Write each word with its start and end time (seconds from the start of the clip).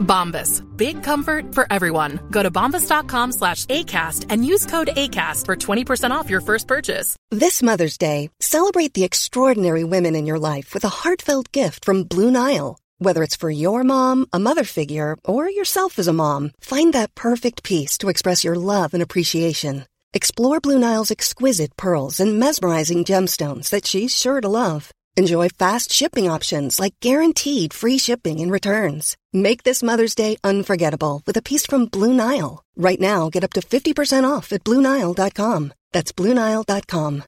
Bombas. 0.00 0.64
Big 0.76 1.02
comfort 1.02 1.54
for 1.54 1.66
everyone. 1.70 2.20
Go 2.30 2.42
to 2.42 2.50
bombas.com 2.50 3.32
slash 3.32 3.66
ACAST 3.66 4.26
and 4.28 4.44
use 4.44 4.66
code 4.66 4.90
ACAST 4.96 5.46
for 5.46 5.56
20% 5.56 6.10
off 6.10 6.30
your 6.30 6.40
first 6.40 6.66
purchase. 6.66 7.16
This 7.30 7.62
Mother's 7.62 7.98
Day, 7.98 8.30
celebrate 8.40 8.94
the 8.94 9.04
extraordinary 9.04 9.84
women 9.84 10.16
in 10.16 10.26
your 10.26 10.38
life 10.38 10.72
with 10.74 10.84
a 10.84 10.96
heartfelt 11.02 11.52
gift 11.52 11.84
from 11.84 12.04
Blue 12.04 12.30
Nile. 12.30 12.78
Whether 12.98 13.22
it's 13.22 13.36
for 13.36 13.50
your 13.50 13.82
mom, 13.82 14.26
a 14.32 14.38
mother 14.38 14.64
figure, 14.64 15.16
or 15.24 15.48
yourself 15.48 15.98
as 15.98 16.06
a 16.06 16.12
mom, 16.12 16.50
find 16.60 16.92
that 16.92 17.14
perfect 17.14 17.62
piece 17.62 17.96
to 17.98 18.08
express 18.08 18.44
your 18.44 18.56
love 18.56 18.92
and 18.94 19.02
appreciation. 19.02 19.86
Explore 20.12 20.60
Blue 20.60 20.78
Nile's 20.78 21.10
exquisite 21.10 21.76
pearls 21.76 22.20
and 22.20 22.38
mesmerizing 22.38 23.04
gemstones 23.04 23.70
that 23.70 23.86
she's 23.86 24.14
sure 24.14 24.40
to 24.40 24.48
love. 24.48 24.92
Enjoy 25.16 25.48
fast 25.48 25.92
shipping 25.92 26.28
options 26.28 26.78
like 26.80 26.94
guaranteed 27.00 27.72
free 27.72 27.96
shipping 27.98 28.40
and 28.40 28.50
returns. 28.50 29.16
Make 29.32 29.62
this 29.62 29.80
Mother's 29.82 30.16
Day 30.16 30.36
unforgettable 30.42 31.22
with 31.24 31.36
a 31.36 31.42
piece 31.42 31.64
from 31.64 31.86
Blue 31.86 32.12
Nile. 32.12 32.64
Right 32.76 33.00
now, 33.00 33.30
get 33.30 33.44
up 33.44 33.52
to 33.52 33.60
50% 33.60 34.28
off 34.28 34.52
at 34.52 34.64
BlueNile.com. 34.64 35.72
That's 35.92 36.12
BlueNile.com. 36.12 37.22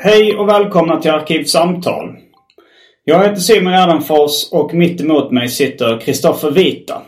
Hej 0.00 0.36
och 0.36 0.48
välkomna 0.48 1.00
till 1.00 1.10
Arkivsamtal. 1.10 2.16
Jag 3.04 3.22
heter 3.22 3.40
Simon 3.40 3.72
Gärdenfors 3.72 4.52
och 4.52 4.74
mitt 4.74 5.00
emot 5.00 5.32
mig 5.32 5.48
sitter 5.48 6.00
Kristoffer 6.00 6.50
Vita. 6.50 7.02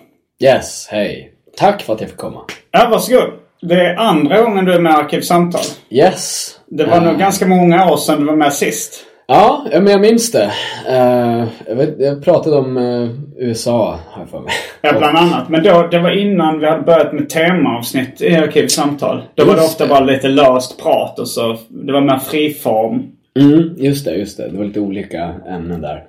Yes, 0.44 0.88
hej. 0.91 1.32
Tack 1.56 1.82
för 1.82 1.92
att 1.92 2.00
jag 2.00 2.10
fick 2.10 2.19
komma. 2.19 2.41
Ja, 2.70 2.88
varsågod. 2.91 3.30
Det 3.60 3.74
är 3.86 3.97
andra 3.97 4.42
gången 4.42 4.64
du 4.64 4.72
är 4.74 4.80
med 4.80 4.91
i 4.92 4.94
Arkivsamtal. 4.94 5.60
Yes. 5.91 6.50
Det 6.66 6.84
var 6.84 6.97
Eh, 6.97 7.02
nog 7.02 7.19
ganska 7.19 7.47
många 7.47 7.92
år 7.92 7.97
sedan 7.97 8.20
du 8.20 8.27
var 8.27 8.36
med 8.36 8.52
sist. 8.52 9.04
Ja, 9.33 9.67
men 9.73 9.86
jag 9.86 10.00
minns 10.00 10.33
det. 10.33 10.53
Eh, 10.89 11.45
jag, 11.67 11.77
vet, 11.77 11.95
jag 11.98 12.25
pratade 12.25 12.56
om 12.56 12.77
eh, 12.77 13.09
USA, 13.39 13.98
har 14.11 14.22
jag 14.22 14.31
för 14.31 14.41
mig. 14.41 14.53
Ja, 14.83 14.98
bland 14.98 15.17
annat. 15.17 15.48
Men 15.48 15.62
då, 15.62 15.89
det 15.91 15.98
var 15.98 16.11
innan 16.11 16.59
vi 16.59 16.67
hade 16.67 16.83
börjat 16.83 17.12
med 17.12 17.28
temaavsnitt 17.28 18.20
i 18.20 18.34
Arkivsamtal. 18.34 19.22
Då 19.34 19.45
var 19.45 19.55
det 19.55 19.62
ofta 19.62 19.87
bara 19.87 20.00
lite 20.00 20.28
löst 20.28 20.83
prat 20.83 21.19
och 21.19 21.28
så. 21.28 21.59
Det 21.69 21.92
var 21.92 22.00
mer 22.00 22.19
friform. 22.19 23.03
Mm, 23.41 23.75
just 23.77 24.05
det, 24.05 24.14
just 24.14 24.37
det. 24.37 24.48
Det 24.48 24.59
var 24.59 24.64
lite 24.64 24.81
olika 24.81 25.34
ämnen 25.48 25.81
där. 25.81 26.03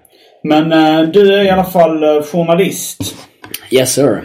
Men 0.44 0.72
eh, 0.72 1.10
du 1.10 1.34
är 1.34 1.44
i 1.44 1.50
alla 1.50 1.64
fall 1.64 2.04
eh, 2.04 2.24
journalist. 2.24 3.16
Yes 3.72 3.94
sir. 3.94 4.22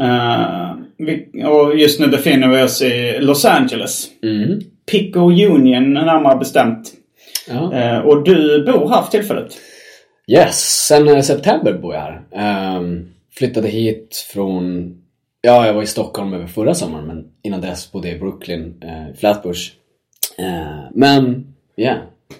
Eh, 0.00 0.74
vi, 0.98 1.44
och 1.44 1.76
just 1.76 2.00
nu 2.00 2.06
befinner 2.06 2.48
vi 2.48 2.62
oss 2.62 2.82
i 2.82 3.16
Los 3.20 3.44
Angeles. 3.44 4.06
Mm. 4.22 4.60
Pico 4.90 5.20
Union 5.20 5.94
närmare 5.94 6.38
bestämt. 6.38 6.92
Ja. 7.48 7.72
Eh, 7.74 7.98
och 7.98 8.24
du 8.24 8.64
bor 8.64 8.88
här 8.88 9.02
för 9.02 9.10
tillfället. 9.10 9.52
Yes, 10.26 10.86
sen 10.88 11.08
eh, 11.08 11.20
september 11.20 11.72
bor 11.72 11.94
jag 11.94 12.00
här. 12.00 12.22
Ehm, 12.32 13.08
flyttade 13.34 13.68
hit 13.68 14.26
från... 14.32 14.94
Ja, 15.40 15.66
jag 15.66 15.74
var 15.74 15.82
i 15.82 15.86
Stockholm 15.86 16.34
över 16.34 16.46
förra 16.46 16.74
sommaren 16.74 17.06
men 17.06 17.24
innan 17.42 17.60
dess 17.60 17.92
bodde 17.92 18.08
jag 18.08 18.16
i 18.16 18.20
Brooklyn, 18.20 18.82
uh, 18.84 19.14
Flatbush. 19.16 19.72
Eh, 20.38 20.90
men, 20.94 21.46
ja. 21.74 21.84
Yeah, 21.84 21.98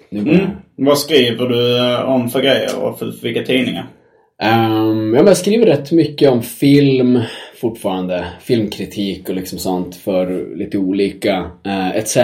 nu 0.09 0.21
bor 0.21 0.33
jag 0.33 0.41
Mm. 0.41 0.55
Vad 0.75 0.97
skriver 0.97 1.47
du 1.47 1.97
om 2.03 2.29
för 2.29 2.41
grejer 2.41 2.83
och 2.83 2.99
för, 2.99 3.11
för 3.11 3.21
vilka 3.21 3.43
tidningar? 3.43 3.87
Um, 4.43 5.13
ja, 5.13 5.21
men 5.21 5.27
jag 5.27 5.37
skriver 5.37 5.65
rätt 5.65 5.91
mycket 5.91 6.29
om 6.29 6.43
film 6.43 7.21
fortfarande. 7.61 8.27
Filmkritik 8.41 9.29
och 9.29 9.35
liksom 9.35 9.59
sånt 9.59 9.95
för 9.95 10.55
lite 10.55 10.77
olika. 10.77 11.51
Uh, 11.67 11.97
ETC 11.97 12.17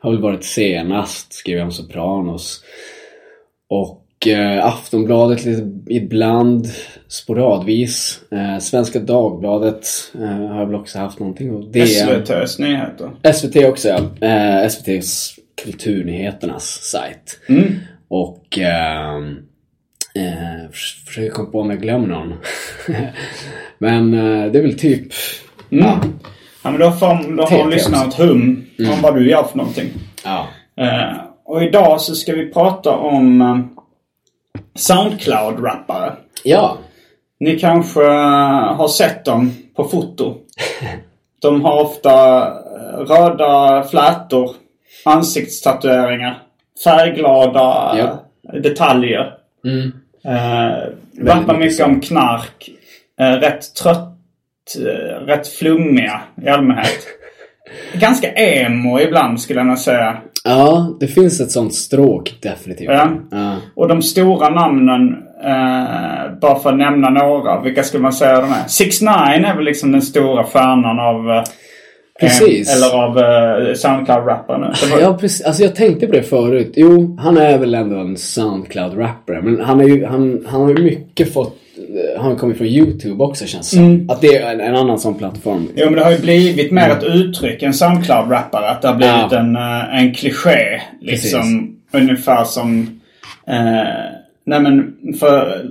har 0.00 0.10
väl 0.10 0.20
varit 0.20 0.44
senast. 0.44 1.32
Skrev 1.32 1.56
jag 1.58 1.64
om 1.64 1.72
Sopranos. 1.72 2.64
Och 3.68 4.26
eh, 4.26 4.66
Aftonbladet 4.66 5.44
lite 5.44 5.70
ibland. 5.88 6.66
Sporadvis. 7.08 8.20
Eh, 8.32 8.58
Svenska 8.58 9.00
Dagbladet 9.00 9.86
eh, 10.14 10.20
har 10.48 10.58
jag 10.58 10.66
väl 10.66 10.74
också 10.74 10.98
haft 10.98 11.18
någonting. 11.18 11.54
Och 11.54 11.64
DN. 11.72 11.82
SVTs 11.86 12.58
nyheter. 12.58 13.10
SVT 13.32 13.56
också 13.64 13.88
ja. 13.88 14.26
Eh, 14.26 14.64
SVTs 14.66 15.34
Kulturnyheternas 15.62 16.64
sajt. 16.82 17.40
Och 18.08 18.58
ehm, 18.58 19.36
eh, 20.14 20.70
förs- 20.70 21.04
försöker 21.06 21.30
komma 21.30 21.50
på 21.50 21.60
om 21.60 21.70
jag 21.70 21.82
glömmer 21.82 22.08
någon. 22.08 22.34
Men 23.78 24.14
eh, 24.14 24.52
det 24.52 24.58
är 24.58 24.62
väl 24.62 24.78
typ... 24.78 25.06
Ja. 25.68 26.00
Ja, 26.66 26.70
men 26.70 26.80
då 26.80 26.90
får, 26.90 27.36
då 27.36 27.42
har 27.42 27.48
TT 27.64 27.64
lyssnarna 27.70 28.04
ett 28.04 28.14
hum 28.18 28.66
om 28.78 29.02
vad 29.02 29.14
du 29.14 29.30
gör 29.30 29.42
för 29.42 29.56
någonting. 29.58 29.90
ja. 30.24 30.46
Eh, 30.84 31.16
och 31.44 31.62
idag 31.62 32.00
så 32.00 32.14
ska 32.14 32.32
vi 32.32 32.52
prata 32.52 32.90
om 32.90 33.40
eh, 33.40 33.58
Soundcloud-rappare. 34.74 36.12
Ja. 36.44 36.76
Ni 37.40 37.58
kanske 37.58 38.04
eh, 38.04 38.74
har 38.76 38.88
sett 38.88 39.24
dem 39.24 39.52
på 39.76 39.84
foto. 39.84 40.34
De 41.42 41.64
har 41.64 41.80
ofta 41.82 42.42
eh, 42.46 42.98
röda 42.98 43.82
flätor, 43.90 44.50
ansiktstatueringar, 45.04 46.42
färgglada 46.84 47.94
Ja. 47.98 48.22
detaljer. 48.60 49.34
Mm. 49.64 49.92
Eh, 50.24 50.76
rappar 51.26 51.58
mycket 51.58 51.86
om 51.86 52.00
knark. 52.00 52.70
Eh, 53.20 53.32
rätt 53.32 53.74
trött, 53.74 53.98
eh, 53.98 54.15
rätt 55.26 55.48
flummiga 55.48 56.20
i 56.42 56.48
allmänhet. 56.48 57.06
Ganska 58.00 58.28
emo 58.32 59.00
ibland 59.00 59.40
skulle 59.40 59.60
jag 59.60 59.66
nog 59.66 59.78
säga. 59.78 60.16
Ja, 60.44 60.96
det 61.00 61.06
finns 61.06 61.40
ett 61.40 61.50
sånt 61.50 61.74
stråk 61.74 62.34
definitivt. 62.42 62.88
Ja. 62.90 63.08
Ja. 63.30 63.56
Och 63.74 63.88
de 63.88 64.02
stora 64.02 64.48
namnen, 64.48 65.16
eh, 65.44 66.38
bara 66.40 66.58
för 66.58 66.70
att 66.70 66.76
nämna 66.78 67.10
några, 67.10 67.60
vilka 67.62 67.82
skulle 67.82 68.02
man 68.02 68.12
säga 68.12 68.40
de 68.40 68.52
är? 68.52 68.68
6 68.68 69.00
9 69.02 69.10
är 69.10 69.56
väl 69.56 69.64
liksom 69.64 69.92
den 69.92 70.02
stora 70.02 70.44
stjärnan 70.44 71.00
av... 71.00 71.30
Eh, 71.30 71.42
Precis. 72.20 72.68
eh, 72.70 72.76
eller 72.76 73.02
av 73.04 73.18
eh, 73.18 73.74
Soundcloud-rappare 73.74 74.58
nu. 74.58 74.66
Det 74.82 74.92
var- 74.94 75.00
Ja, 75.00 75.18
precis. 75.20 75.46
Alltså 75.46 75.62
jag 75.62 75.74
tänkte 75.74 76.06
på 76.06 76.12
det 76.12 76.22
förut. 76.22 76.72
Jo, 76.76 77.16
han 77.20 77.38
är 77.38 77.58
väl 77.58 77.74
ändå 77.74 77.96
en 77.96 78.16
Soundcloud-rappare. 78.16 79.42
Men 79.42 79.60
han, 79.60 79.80
är 79.80 79.84
ju, 79.88 80.06
han, 80.06 80.44
han 80.48 80.60
har 80.62 80.68
ju 80.68 80.82
mycket 80.84 81.32
fått... 81.32 81.56
Han 82.18 82.26
har 82.30 82.36
kommit 82.36 82.56
från 82.58 82.66
YouTube 82.66 83.24
också 83.24 83.46
känns 83.46 83.70
det 83.70 83.76
som. 83.76 84.10
Att 84.10 84.20
det 84.20 84.36
är 84.36 84.52
en, 84.52 84.60
en 84.60 84.76
annan 84.76 84.98
sån 84.98 85.14
plattform. 85.14 85.68
Jo 85.74 85.84
men 85.84 85.94
det 85.94 86.04
har 86.04 86.10
ju 86.10 86.18
blivit 86.18 86.72
mer 86.72 86.90
ett 86.90 87.02
uttryck 87.04 87.62
än 87.62 87.72
Soundcloud-rappare. 87.72 88.68
Att 88.70 88.82
det 88.82 88.88
har 88.88 88.94
blivit 88.94 89.14
Ja. 89.30 89.38
en, 89.38 89.56
eh, 89.56 89.98
en 90.02 90.14
kliché. 90.14 90.80
Liksom 91.00 91.76
ungefär 91.92 92.44
som... 92.44 93.00
Eh, 93.46 93.88
nej 94.46 94.60
men 94.60 94.96
för 95.20 95.64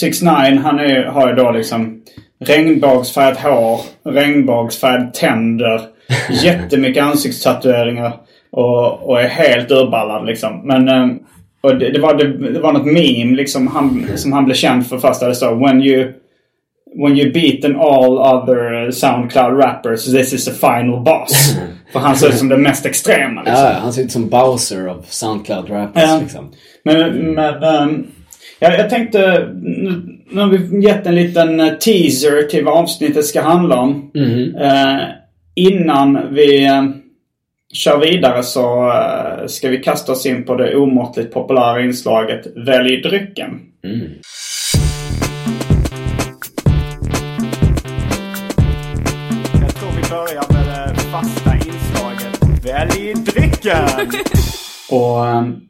6 0.00 0.22
9 0.22 0.30
han 0.62 0.78
är, 0.78 1.04
har 1.04 1.28
ju 1.28 1.34
då 1.34 1.50
liksom 1.50 2.02
regnbågsfärgat 2.44 3.38
hår, 3.38 3.80
regnbågsfärgade 4.10 5.10
tänder, 5.14 5.80
jättemycket 6.44 7.02
ansiktstatueringar 7.02 8.12
och, 8.50 9.08
och 9.08 9.20
är 9.20 9.28
helt 9.28 9.70
urballad 9.70 10.26
liksom. 10.26 10.60
Men 10.64 10.88
eh, 10.88 11.06
och 11.66 11.78
det, 11.78 11.90
det, 11.90 11.98
var, 12.00 12.14
det, 12.14 12.52
det 12.52 12.60
var 12.60 12.72
något 12.72 12.86
meme 12.86 13.36
liksom 13.36 13.66
han, 13.66 14.06
som 14.16 14.32
han 14.32 14.44
blev 14.44 14.54
känd 14.54 14.86
för 14.86 14.98
först. 14.98 15.20
Där 15.20 15.28
det 15.28 15.34
stod 15.34 15.58
When 15.58 15.82
you 15.82 16.12
When 17.02 17.16
you 17.18 17.32
beaten 17.32 17.76
all 17.76 18.18
other 18.18 18.90
Soundcloud 18.90 19.58
rappers, 19.58 20.04
this 20.04 20.32
is 20.32 20.44
the 20.44 20.50
final 20.52 21.00
boss. 21.00 21.56
För 21.92 21.98
han 22.00 22.16
ser 22.16 22.28
ut 22.28 22.38
som 22.38 22.48
det 22.48 22.56
mest 22.56 22.86
extrema. 22.86 23.42
Liksom. 23.42 23.64
Ja, 23.64 23.72
han 23.72 23.92
ser 23.92 24.02
ut 24.02 24.12
som 24.12 24.28
Bowser 24.28 24.86
av 24.86 25.04
Soundcloud-rappers 25.08 26.02
Ja. 26.02 26.18
liksom. 26.22 26.52
Men, 26.84 27.34
men 27.34 27.62
ehm, 27.62 28.06
ja, 28.60 28.72
jag 28.74 28.90
tänkte, 28.90 29.48
nu, 29.62 30.40
har 30.40 30.48
vi 30.48 30.86
gett 30.86 31.06
en 31.06 31.14
liten 31.14 31.58
teaser 31.58 32.48
till 32.48 32.64
vad 32.64 32.74
avsnittet 32.74 33.24
ska 33.24 33.42
handla 33.42 33.76
om. 33.76 34.10
Eh, 34.60 34.98
innan 35.54 36.18
vi 36.30 36.66
eh, 36.66 36.84
kör 37.72 37.98
vidare 37.98 38.42
så 38.42 38.90
eh, 38.90 39.46
ska 39.46 39.68
vi 39.68 39.78
kasta 39.78 40.12
oss 40.12 40.26
in 40.26 40.44
på 40.44 40.54
det 40.56 40.76
omåttligt 40.76 41.34
populära 41.34 41.80
inslaget 41.80 42.46
Välj 42.56 43.00
drycken. 43.02 43.60
Mm. 43.84 44.12
Jag 49.60 49.74
tror 49.74 49.90
vi 49.90 50.10
börjar 50.10 50.52
med 50.52 50.94
det 50.94 51.00
fasta 51.00 51.54
inslaget 51.54 52.64
Välj 52.64 53.14
drycken! 53.14 54.08
Och 54.90 55.26
ehm, 55.26 55.60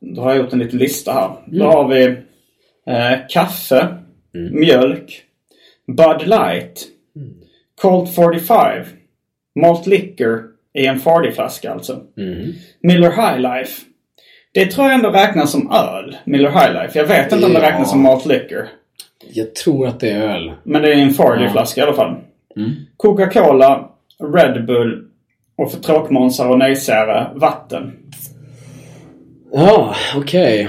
då 0.00 0.22
har 0.22 0.30
jag 0.30 0.38
gjort 0.38 0.52
en 0.52 0.58
liten 0.58 0.78
lista 0.78 1.12
här. 1.12 1.26
Mm. 1.46 1.58
Då 1.58 1.64
har 1.64 1.88
vi 1.88 2.04
eh, 2.86 3.18
kaffe, 3.28 3.96
mm. 4.34 4.60
mjölk, 4.60 5.22
Bud 5.86 6.28
Light, 6.28 6.86
mm. 7.16 7.34
Cold 7.80 8.14
45, 8.14 8.84
Malt 9.60 9.86
Liquor 9.86 10.49
i 10.74 10.86
en 10.86 10.98
40-flaska 10.98 11.72
alltså. 11.72 12.00
Miller 12.82 13.10
High 13.10 13.38
Life. 13.40 13.80
Det 14.54 14.66
tror 14.66 14.86
jag 14.86 14.94
ändå 14.94 15.10
räknas 15.10 15.50
som 15.52 15.70
öl, 15.72 16.16
Miller 16.24 16.50
High 16.50 16.72
Life. 16.72 16.98
Jag 16.98 17.06
vet 17.06 17.32
inte 17.32 17.46
om 17.46 17.52
det 17.52 17.60
Ja. 17.60 17.70
räknas 17.70 17.90
som 17.90 18.02
Malt 18.02 18.26
Liquor. 18.26 18.68
Jag 19.32 19.54
tror 19.54 19.86
att 19.86 20.00
det 20.00 20.10
är 20.10 20.22
öl. 20.34 20.52
Men 20.64 20.82
det 20.82 20.88
är 20.92 20.96
en 20.96 21.10
40-flaska 21.10 21.80
i 21.80 21.84
alla 21.84 21.92
fall. 21.94 22.16
Coca-Cola, 22.96 23.88
Red 24.34 24.66
Bull 24.66 25.04
och 25.56 25.72
för 25.72 25.80
tråkmånsar 25.80 26.48
och 26.48 26.58
nejsägare, 26.58 27.26
vatten. 27.34 27.92
Ja, 29.52 29.94
okej. 30.16 30.68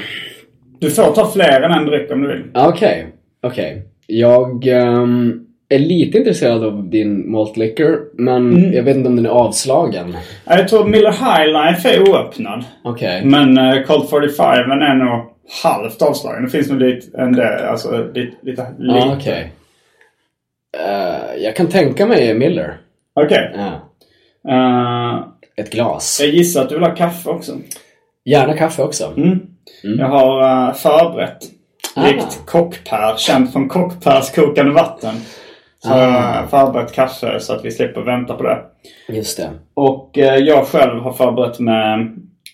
Du 0.80 0.90
får 0.90 1.12
ta 1.12 1.32
fler 1.32 1.62
än 1.62 1.72
en 1.72 1.86
dryck 1.86 2.12
om 2.12 2.22
du 2.22 2.28
vill. 2.28 2.44
Ja, 2.54 2.68
Okej, 2.70 3.08
okej. 3.42 3.82
Jag 4.08 4.68
ehm, 4.68 5.46
är 5.76 5.80
lite 5.80 6.18
intresserad 6.18 6.64
av 6.64 6.90
din 6.90 7.32
malt 7.32 7.58
liquor, 7.58 8.00
men 8.14 8.74
jag 8.74 8.84
vet 8.84 8.96
inte 8.98 9.10
om 9.10 9.16
den 9.16 9.26
är 9.26 9.30
avslagen. 9.30 10.18
Ja, 10.46 10.58
Jag 10.58 10.68
tror 10.68 10.86
Miller 10.86 11.12
High 11.12 11.48
Life 11.48 11.90
är 11.90 12.10
oöppnad. 12.10 12.64
Okej. 12.84 13.26
Men 13.26 13.58
uh, 13.58 13.84
Colt 13.84 14.10
45 14.10 14.72
är 14.72 14.94
nog 14.94 15.26
halvt 15.64 16.02
avslagen. 16.02 16.44
Det 16.44 16.50
finns 16.50 16.70
nog 16.70 16.80
lite, 16.80 17.22
en 17.22 17.34
del, 17.34 17.66
alltså 17.66 18.08
lite, 18.14 18.36
lite 18.42 18.66
lite. 18.80 18.98
Ja, 18.98 19.16
okej. 19.20 19.52
Eh, 20.78 21.44
jag 21.44 21.56
kan 21.56 21.68
tänka 21.68 22.06
mig 22.06 22.34
Miller. 22.34 22.78
Okej. 23.14 23.56
Ja. 23.56 23.92
Eh, 24.52 25.24
Ett 25.58 25.72
glas. 25.72 26.20
jag 26.22 26.30
gissar 26.30 26.62
att 26.62 26.70
du 26.70 26.76
vill 26.76 26.84
ha 26.84 26.96
kaffe 26.96 27.30
också. 27.30 27.52
Gärna 28.26 28.58
kaffe 28.58 28.82
också. 28.84 29.14
Mm. 29.18 29.40
Jag 29.84 30.08
har 30.08 30.68
uh, 30.68 30.74
förberett. 30.74 31.38
Ah. 31.96 32.08
Likt 32.08 32.42
Kockpär, 32.46 33.18
känd 33.18 33.52
från 33.54 33.70
Kockpärs 33.70 34.32
kokande 34.32 34.72
vatten. 34.72 35.16
Jag 35.84 36.50
förberett 36.50 36.94
kaffe 36.94 37.40
så 37.40 37.54
att 37.54 37.66
vi 37.66 37.72
slipper 37.72 38.02
vänta 38.02 38.34
på 38.34 38.44
det. 38.44 38.58
Just 39.10 39.38
det. 39.38 39.50
Och 39.74 40.18
eh, 40.18 40.36
jag 40.36 40.66
själv 40.66 41.00
har 41.02 41.12
förberett 41.14 41.60
med 41.60 41.94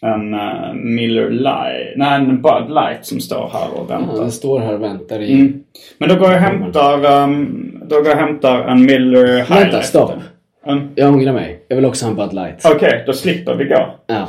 en 0.01 0.33
eh, 0.33 0.73
Miller 0.73 1.29
Light, 1.29 1.93
nej 1.97 2.15
en 2.15 2.41
Bud 2.41 2.69
Light 2.69 3.05
som 3.05 3.19
står 3.19 3.49
här 3.53 3.67
och 3.73 3.85
Ja, 3.89 3.97
väntar. 3.97 4.19
den 4.21 4.31
står 4.31 4.59
här 4.59 4.73
och 4.73 4.81
väntar 4.83 5.19
i... 5.19 5.33
Mm. 5.33 5.63
Men 5.97 6.09
då 6.09 6.15
går 6.15 6.25
jag 6.27 6.35
och 6.35 6.41
hämtar, 6.41 7.23
um, 7.23 7.71
då 7.89 7.95
går 7.95 8.07
jag 8.07 8.15
hämtar 8.17 8.61
en 8.61 8.85
Miller 8.85 9.37
High 9.37 9.59
Vänta, 9.59 9.81
stopp. 9.81 10.11
En- 10.65 10.89
Jag 10.95 11.13
ångrar 11.13 11.33
mig. 11.33 11.65
Jag 11.67 11.75
vill 11.75 11.85
också 11.85 12.05
ha 12.05 12.09
en 12.11 12.15
Bud 12.17 12.33
Light. 12.33 12.65
Okej, 12.75 13.03
då 13.07 13.13
slipper 13.13 13.55
vi 13.55 13.65
gå. 13.65 13.89
Ja. 14.07 14.27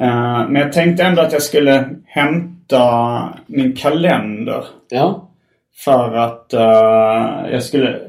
Eh, 0.00 0.48
men 0.48 0.54
jag 0.54 0.72
tänkte 0.72 1.02
ändå 1.04 1.22
att 1.22 1.32
jag 1.32 1.42
skulle 1.42 1.88
hämta 2.06 3.28
min 3.46 3.72
kalender. 3.76 4.64
Ja. 4.90 5.23
För 5.76 6.14
att 6.16 6.52
eh, 6.52 7.52
jag 7.52 7.62
skulle... 7.62 8.00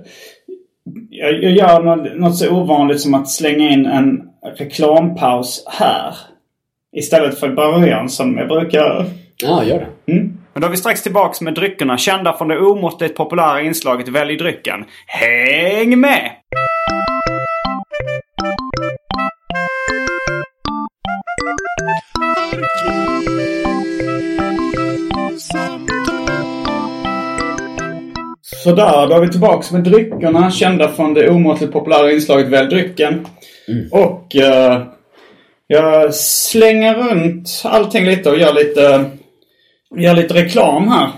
Jag, 1.09 1.43
jag 1.43 1.51
gör 1.51 1.83
något, 1.83 2.15
något 2.15 2.37
så 2.37 2.51
ovanligt 2.51 3.01
som 3.01 3.13
att 3.13 3.29
slänga 3.29 3.69
in 3.69 3.85
en 3.85 4.21
reklampaus 4.57 5.65
här. 5.67 6.15
Istället 6.95 7.39
för 7.39 7.49
början 7.49 8.09
som 8.09 8.37
jag 8.37 8.47
brukar 8.47 8.77
göra. 8.77 9.05
Ja, 9.37 9.63
gör 9.63 9.79
det. 9.79 10.13
Men 10.55 10.61
då 10.61 10.67
är 10.67 10.71
vi 10.71 10.77
strax 10.77 11.03
tillbaks 11.03 11.41
med 11.41 11.53
dryckerna 11.53 11.97
kända 11.97 12.33
från 12.33 12.47
det 12.47 12.59
omåttligt 12.59 13.17
populära 13.17 13.61
inslaget 13.61 14.07
Välj 14.07 14.35
drycken. 14.35 14.85
Häng 15.07 15.99
med! 15.99 16.31
Sådär, 28.45 29.07
då 29.07 29.15
är 29.15 29.21
vi 29.21 29.29
tillbaks 29.29 29.71
med 29.71 29.83
dryckerna 29.83 30.51
kända 30.51 30.89
från 30.89 31.13
det 31.13 31.29
omåttligt 31.29 31.73
populära 31.73 32.11
inslaget 32.11 32.47
Välj 32.47 32.69
drycken. 32.69 33.27
Och 33.91 34.35
eh, 34.35 34.83
jag 35.67 36.15
slänger 36.15 36.95
runt 36.95 37.61
allting 37.63 38.05
lite 38.05 38.29
och 38.29 38.37
gör 38.37 38.53
lite, 38.53 39.05
gör 39.95 40.13
lite 40.13 40.33
reklam 40.33 40.87
här. 40.87 41.09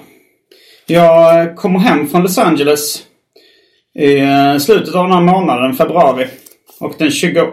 Jag 0.86 1.56
kommer 1.56 1.80
hem 1.80 2.08
från 2.08 2.22
Los 2.22 2.38
Angeles 2.38 3.04
i 4.00 4.20
eh, 4.20 4.58
slutet 4.58 4.96
av 4.96 5.04
den 5.04 5.14
här 5.14 5.22
månaden, 5.22 5.74
februari. 5.74 6.28
Och 6.80 6.94
den 6.98 7.12
28 7.12 7.52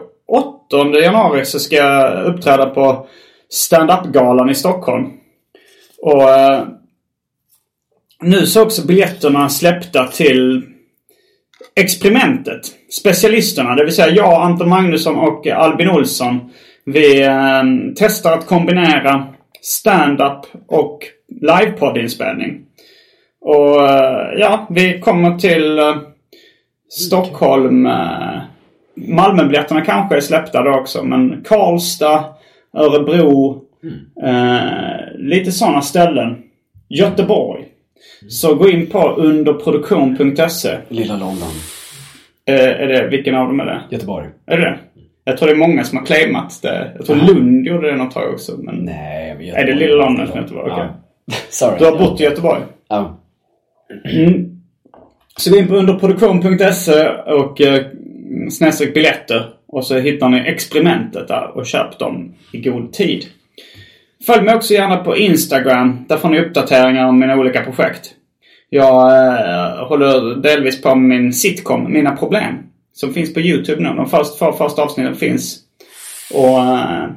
januari 1.02 1.44
så 1.44 1.58
ska 1.58 1.76
jag 1.76 2.24
uppträda 2.24 2.66
på 2.66 3.06
stand-up-galan 3.48 4.50
i 4.50 4.54
Stockholm. 4.54 5.10
Och 6.02 6.30
eh, 6.30 6.64
nu 8.24 8.46
så 8.46 8.62
också 8.62 8.86
biljetterna 8.86 9.48
släppta 9.48 10.06
till 10.06 10.62
experimentet. 11.76 12.60
Specialisterna, 12.90 13.74
det 13.74 13.84
vill 13.84 13.94
säga 13.94 14.14
jag, 14.14 14.42
Anton 14.42 14.68
Magnusson 14.68 15.16
och 15.16 15.46
Albin 15.46 15.90
Olsson. 15.90 16.50
Vi 16.84 17.22
eh, 17.22 17.62
testar 17.96 18.32
att 18.32 18.46
kombinera 18.46 19.26
stand-up 19.60 20.46
och 20.68 20.98
livepoddinspelning. 21.40 22.60
Och 23.40 23.90
eh, 23.90 24.38
ja, 24.38 24.66
vi 24.70 25.00
kommer 25.00 25.38
till 25.38 25.78
eh, 25.78 25.96
Stockholm. 26.88 27.86
Eh, 27.86 28.42
Malmöbiljetterna 28.96 29.80
kanske 29.80 30.16
är 30.16 30.20
släppta 30.20 30.62
då 30.62 30.70
också. 30.70 31.02
Men 31.02 31.44
Karlstad, 31.48 32.24
Örebro. 32.76 33.60
Eh, 34.24 35.18
lite 35.18 35.52
sådana 35.52 35.82
ställen. 35.82 36.42
Göteborg. 36.88 37.73
Så 38.28 38.54
gå 38.54 38.68
in 38.68 38.86
på 38.86 39.08
underproduktion.se. 39.10 40.78
Lilla 40.88 41.16
London. 41.16 41.48
Eh, 42.46 42.54
är 42.54 42.86
det, 42.86 43.08
vilken 43.08 43.34
av 43.34 43.46
dem 43.46 43.60
är 43.60 43.64
det? 43.64 43.80
Göteborg. 43.90 44.26
Är 44.46 44.58
det 44.58 44.64
det? 44.64 44.78
Jag 45.24 45.38
tror 45.38 45.48
det 45.48 45.54
är 45.54 45.58
många 45.58 45.84
som 45.84 45.98
har 45.98 46.06
claimat 46.06 46.62
det. 46.62 46.92
Jag 46.96 47.06
tror 47.06 47.16
Lund 47.16 47.66
gjorde 47.66 47.90
det 47.90 47.96
något 47.96 48.14
tag 48.14 48.32
också. 48.32 48.52
Men 48.58 48.74
Nej, 48.74 49.34
men 49.38 49.46
Är 49.46 49.64
det 49.64 49.74
Lilla 49.74 49.94
London 49.94 50.26
som 50.26 50.40
Göteborg? 50.40 50.72
Okej. 50.72 50.86
Ja. 51.26 51.34
Sorry. 51.48 51.78
Du 51.78 51.84
har 51.84 51.98
bott 51.98 52.20
i 52.20 52.24
Göteborg? 52.24 52.60
Ja. 52.88 53.20
Så 55.36 55.50
gå 55.50 55.56
in 55.56 55.68
på 55.68 55.74
underproduktion.se 55.74 57.08
och 57.08 57.60
eh, 57.60 57.86
snedstreck 58.50 58.94
biljetter. 58.94 59.50
Och 59.66 59.86
så 59.86 59.98
hittar 59.98 60.28
ni 60.28 60.38
experimentet 60.38 61.28
där 61.28 61.56
och 61.56 61.66
köp 61.66 61.98
dem 61.98 62.34
i 62.52 62.60
god 62.60 62.92
tid. 62.92 63.24
Följ 64.26 64.42
mig 64.42 64.54
också 64.54 64.74
gärna 64.74 64.96
på 64.96 65.16
Instagram. 65.16 66.04
Där 66.08 66.16
får 66.16 66.28
ni 66.28 66.40
uppdateringar 66.40 67.08
om 67.08 67.18
mina 67.18 67.36
olika 67.36 67.64
projekt. 67.64 68.10
Jag 68.68 69.12
eh, 69.12 69.86
håller 69.86 70.36
delvis 70.42 70.82
på 70.82 70.94
med 70.94 71.20
min 71.20 71.32
sitcom, 71.32 71.92
Mina 71.92 72.16
Problem. 72.16 72.54
Som 72.92 73.14
finns 73.14 73.34
på 73.34 73.40
YouTube 73.40 73.82
nu. 73.82 73.88
De 73.88 74.06
första, 74.06 74.36
för, 74.36 74.52
första 74.52 74.82
avsnitten 74.82 75.14
finns. 75.14 75.58
Och 76.34 76.58
eh, 76.58 77.08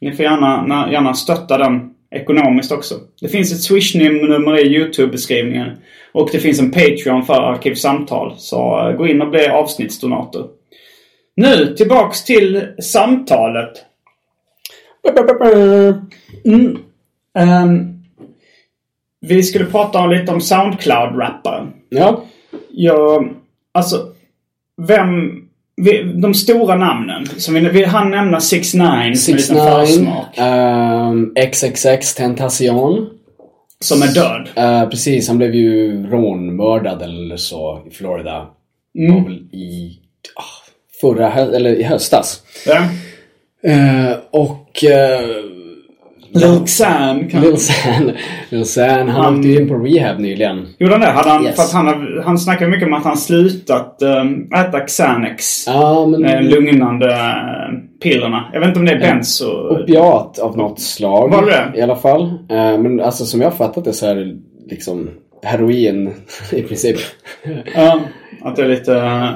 ni 0.00 0.12
får 0.12 0.24
gärna, 0.24 0.88
gärna 0.92 1.14
stötta 1.14 1.58
den 1.58 1.94
ekonomiskt 2.10 2.72
också. 2.72 2.94
Det 3.20 3.28
finns 3.28 3.52
ett 3.52 3.62
Swish-nummer 3.62 4.58
i 4.58 4.76
YouTube-beskrivningen. 4.76 5.70
Och 6.12 6.28
det 6.32 6.38
finns 6.38 6.60
en 6.60 6.70
Patreon 6.70 7.22
för 7.22 7.52
Arkivsamtal. 7.52 8.34
Så 8.36 8.88
eh, 8.88 8.96
gå 8.96 9.06
in 9.06 9.22
och 9.22 9.30
bli 9.30 9.48
avsnittsdonator. 9.48 10.46
Nu 11.36 11.74
tillbaks 11.76 12.24
till 12.24 12.66
samtalet. 12.82 13.72
Mm. 16.44 16.78
Ehm, 17.38 18.02
vi 19.20 19.42
skulle 19.42 19.64
prata 19.64 20.06
lite 20.06 20.32
om 20.32 20.40
Soundcloud-rapparen. 20.40 21.72
Ja. 21.88 22.24
Jag, 22.70 23.34
alltså, 23.72 24.06
vem... 24.76 25.46
Vi, 25.76 26.02
de 26.02 26.34
stora 26.34 26.76
namnen. 26.76 27.26
Som 27.26 27.54
vi, 27.54 27.60
vi 27.60 27.84
hann 27.84 28.10
nämna 28.10 28.40
6 28.40 28.74
9 28.74 29.14
som 29.16 29.34
en 29.34 29.86
liten 29.86 30.08
ehm, 30.34 31.34
XXX 31.52 32.14
Tentacion. 32.14 33.10
Som 33.80 34.02
är 34.02 34.06
död. 34.06 34.48
Eh, 34.54 34.88
precis, 34.88 35.28
han 35.28 35.38
blev 35.38 35.54
ju 35.54 36.06
rånmördad 36.06 37.02
eller 37.02 37.36
så 37.36 37.82
i 37.86 37.90
Florida. 37.90 38.46
Mm. 38.98 39.14
Var 39.14 39.30
väl 39.30 39.38
i 39.52 39.98
ah, 40.34 40.70
förra 41.00 41.32
eller 41.32 41.70
i 41.70 41.82
höstas. 41.82 42.42
Ja. 42.66 42.88
Eh, 43.70 44.16
och 44.30 44.84
uh, 44.84 45.59
Lil 46.32 46.66
Xan 46.66 47.28
kan... 47.28 47.40
Lil 47.42 47.56
San, 47.56 48.10
Lil 48.50 48.64
San, 48.64 49.08
han 49.08 49.08
Han- 49.08 49.36
åkte 49.36 49.48
ju 49.48 49.60
in 49.60 49.68
på 49.68 49.74
rehab 49.74 50.18
nyligen. 50.20 50.66
Gjorde 50.78 50.92
han 50.94 51.00
det? 51.00 51.06
Hade 51.06 51.30
han, 51.30 51.44
Yes. 51.44 51.56
För 51.56 51.62
att 51.62 51.72
han, 51.72 52.20
han 52.24 52.38
snackar 52.38 52.68
mycket 52.68 52.86
om 52.88 52.94
att 52.94 53.04
han 53.04 53.16
slutat 53.16 53.98
um, 54.02 54.52
äta 54.52 54.80
Xanax. 54.80 55.66
Ja, 55.66 56.06
men 56.06 56.24
eh, 56.24 56.42
lugnande 56.42 57.06
uh, 57.06 57.78
pillerna. 58.02 58.44
Jag 58.52 58.60
vet 58.60 58.68
inte 58.68 58.80
om 58.80 58.86
det 58.86 58.92
är 58.92 59.00
benzo. 59.00 59.46
opiat 59.50 60.38
av 60.38 60.56
något 60.56 60.80
slag. 60.80 61.30
Var 61.30 61.46
det? 61.46 61.78
I 61.78 61.82
alla 61.82 61.96
fall. 61.96 62.22
Eh, 62.50 62.78
men 62.78 63.00
alltså 63.00 63.24
som 63.24 63.40
jag 63.40 63.54
fattat 63.54 63.84
det 63.84 63.92
så 63.92 64.06
är 64.06 64.14
det 64.14 64.36
liksom 64.70 65.10
heroin 65.42 66.10
i 66.52 66.62
princip. 66.62 66.96
Ja, 67.74 68.00
att 68.42 68.56
det 68.56 68.62
är 68.62 68.68
lite... 68.68 68.92
uh, 68.92 69.30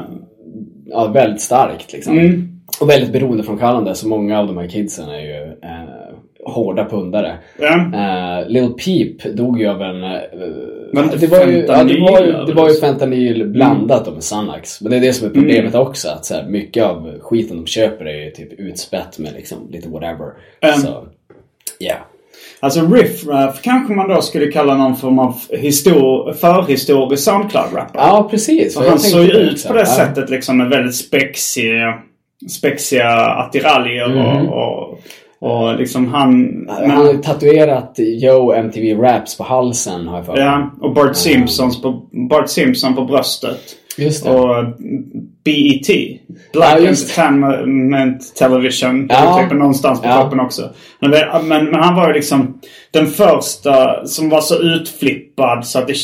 Ja, 0.86 1.06
väldigt 1.06 1.40
starkt 1.40 1.92
liksom. 1.92 2.18
Mm. 2.18 2.48
Och 2.80 2.90
väldigt 2.90 3.12
beroendeframkallande, 3.12 3.94
så 3.94 4.08
många 4.08 4.38
av 4.40 4.46
de 4.46 4.58
här 4.58 4.66
kidsen 4.68 5.08
är 5.08 5.20
ju 5.20 5.42
eh, 5.62 5.83
hårda 6.46 6.84
pundare. 6.84 7.38
Ja. 7.58 7.74
Uh, 7.74 8.48
Lil 8.48 8.68
Peep 8.68 9.36
dog 9.36 9.60
ju 9.60 9.68
av 9.68 9.82
en... 9.82 10.02
Uh, 10.04 10.10
Var 10.92 11.02
det 11.02 11.16
det, 11.16 11.26
var 11.26 11.46
ju, 11.46 11.66
ja, 11.68 11.84
det, 11.84 12.00
var 12.00 12.20
ju, 12.20 12.32
det 12.46 12.52
var 12.52 12.68
ju 12.68 12.74
fentanyl 12.74 13.46
blandat 13.46 14.02
mm. 14.02 14.14
med 14.14 14.22
Xanax. 14.22 14.80
Men 14.80 14.90
det 14.90 14.96
är 14.96 15.00
det 15.00 15.12
som 15.12 15.28
är 15.28 15.32
problemet 15.32 15.74
också. 15.74 16.08
Att 16.08 16.24
så 16.24 16.34
här, 16.34 16.48
mycket 16.48 16.84
av 16.84 17.18
skiten 17.20 17.56
de 17.56 17.66
köper 17.66 18.04
är 18.04 18.24
ju 18.24 18.30
typ 18.30 18.60
utspätt 18.60 19.18
med 19.18 19.32
liksom 19.36 19.68
lite 19.70 19.88
whatever. 19.88 20.32
Mm. 20.60 20.76
Så, 20.76 21.06
yeah. 21.80 21.98
Alltså 22.60 22.80
riff-raff 22.80 23.62
kanske 23.62 23.94
man 23.94 24.08
då 24.08 24.20
skulle 24.20 24.52
kalla 24.52 24.76
någon 24.76 24.96
form 24.96 25.18
av 25.18 25.34
histor- 25.50 26.32
förhistorisk 26.32 27.24
Soundcloud-rappare. 27.24 27.90
Ja, 27.94 28.28
precis. 28.30 28.76
Jag 28.76 28.82
han 28.82 28.98
såg 28.98 29.24
ju 29.24 29.32
ut 29.32 29.66
på 29.66 29.72
det 29.72 29.80
Ja. 29.80 29.86
sättet 29.86 30.30
liksom 30.30 30.58
med 30.58 30.68
väldigt 30.68 30.94
spexiga, 30.96 31.94
spexiga 32.50 33.10
attiraljer 33.16 34.08
Mhm. 34.08 34.48
och, 34.48 34.52
och, 34.52 35.00
och 35.44 35.76
liksom 35.78 36.06
han... 36.14 36.64
Han 36.68 36.90
har 36.90 37.14
tatuerat 37.14 37.98
Yo 37.98 38.52
MTV 38.52 39.02
Raps 39.02 39.38
på 39.38 39.44
halsen 39.44 40.06
har 40.08 40.16
jag 40.16 40.26
för 40.26 40.32
mig. 40.32 40.42
ja, 40.42 40.70
och 40.80 40.94
Bart 40.94 41.16
Simpsons 41.16 41.82
på, 41.82 41.90
Bart 42.30 42.48
Simpson 42.48 42.94
på 42.94 43.04
bröstet. 43.04 43.60
Just 43.98 44.24
det. 44.24 44.30
Och 44.30 44.64
BET. 45.44 45.86
Black 46.52 46.80
Ja. 46.80 46.88
Entertainment 46.88 48.34
Television. 48.36 49.06
Ja. 49.10 49.40
Typ 49.42 49.58
någonstans 49.58 50.00
på 50.00 50.06
Ja. 50.06 50.22
toppen 50.22 50.40
också. 50.40 50.70
Men, 51.00 51.10
men, 51.48 51.64
men 51.64 51.74
han 51.80 51.94
var 51.96 52.08
ju 52.08 52.14
liksom 52.14 52.58
den 52.90 53.06
första 53.06 54.06
som 54.06 54.28
var 54.28 54.40
så 54.40 54.54
utflippad 54.62 55.66
så 55.66 55.78
att 55.78 55.86
det 55.86 55.96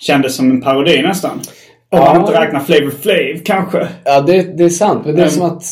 kändes 0.00 0.34
som 0.36 0.50
en 0.50 0.60
parodi 0.60 1.02
nästan. 1.02 1.30
Om 1.30 1.98
Ja. 1.98 2.12
man 2.14 2.20
inte 2.20 2.40
räknar 2.40 2.60
Flavor 2.60 2.90
Flav 2.90 3.42
kanske. 3.44 3.88
Ja, 4.04 4.20
det, 4.20 4.58
det 4.58 4.64
är 4.64 4.68
sant. 4.68 5.02
Men 5.06 5.14
det 5.14 5.22
är 5.22 5.26
Mm. 5.26 5.34
som 5.38 5.46
att 5.46 5.62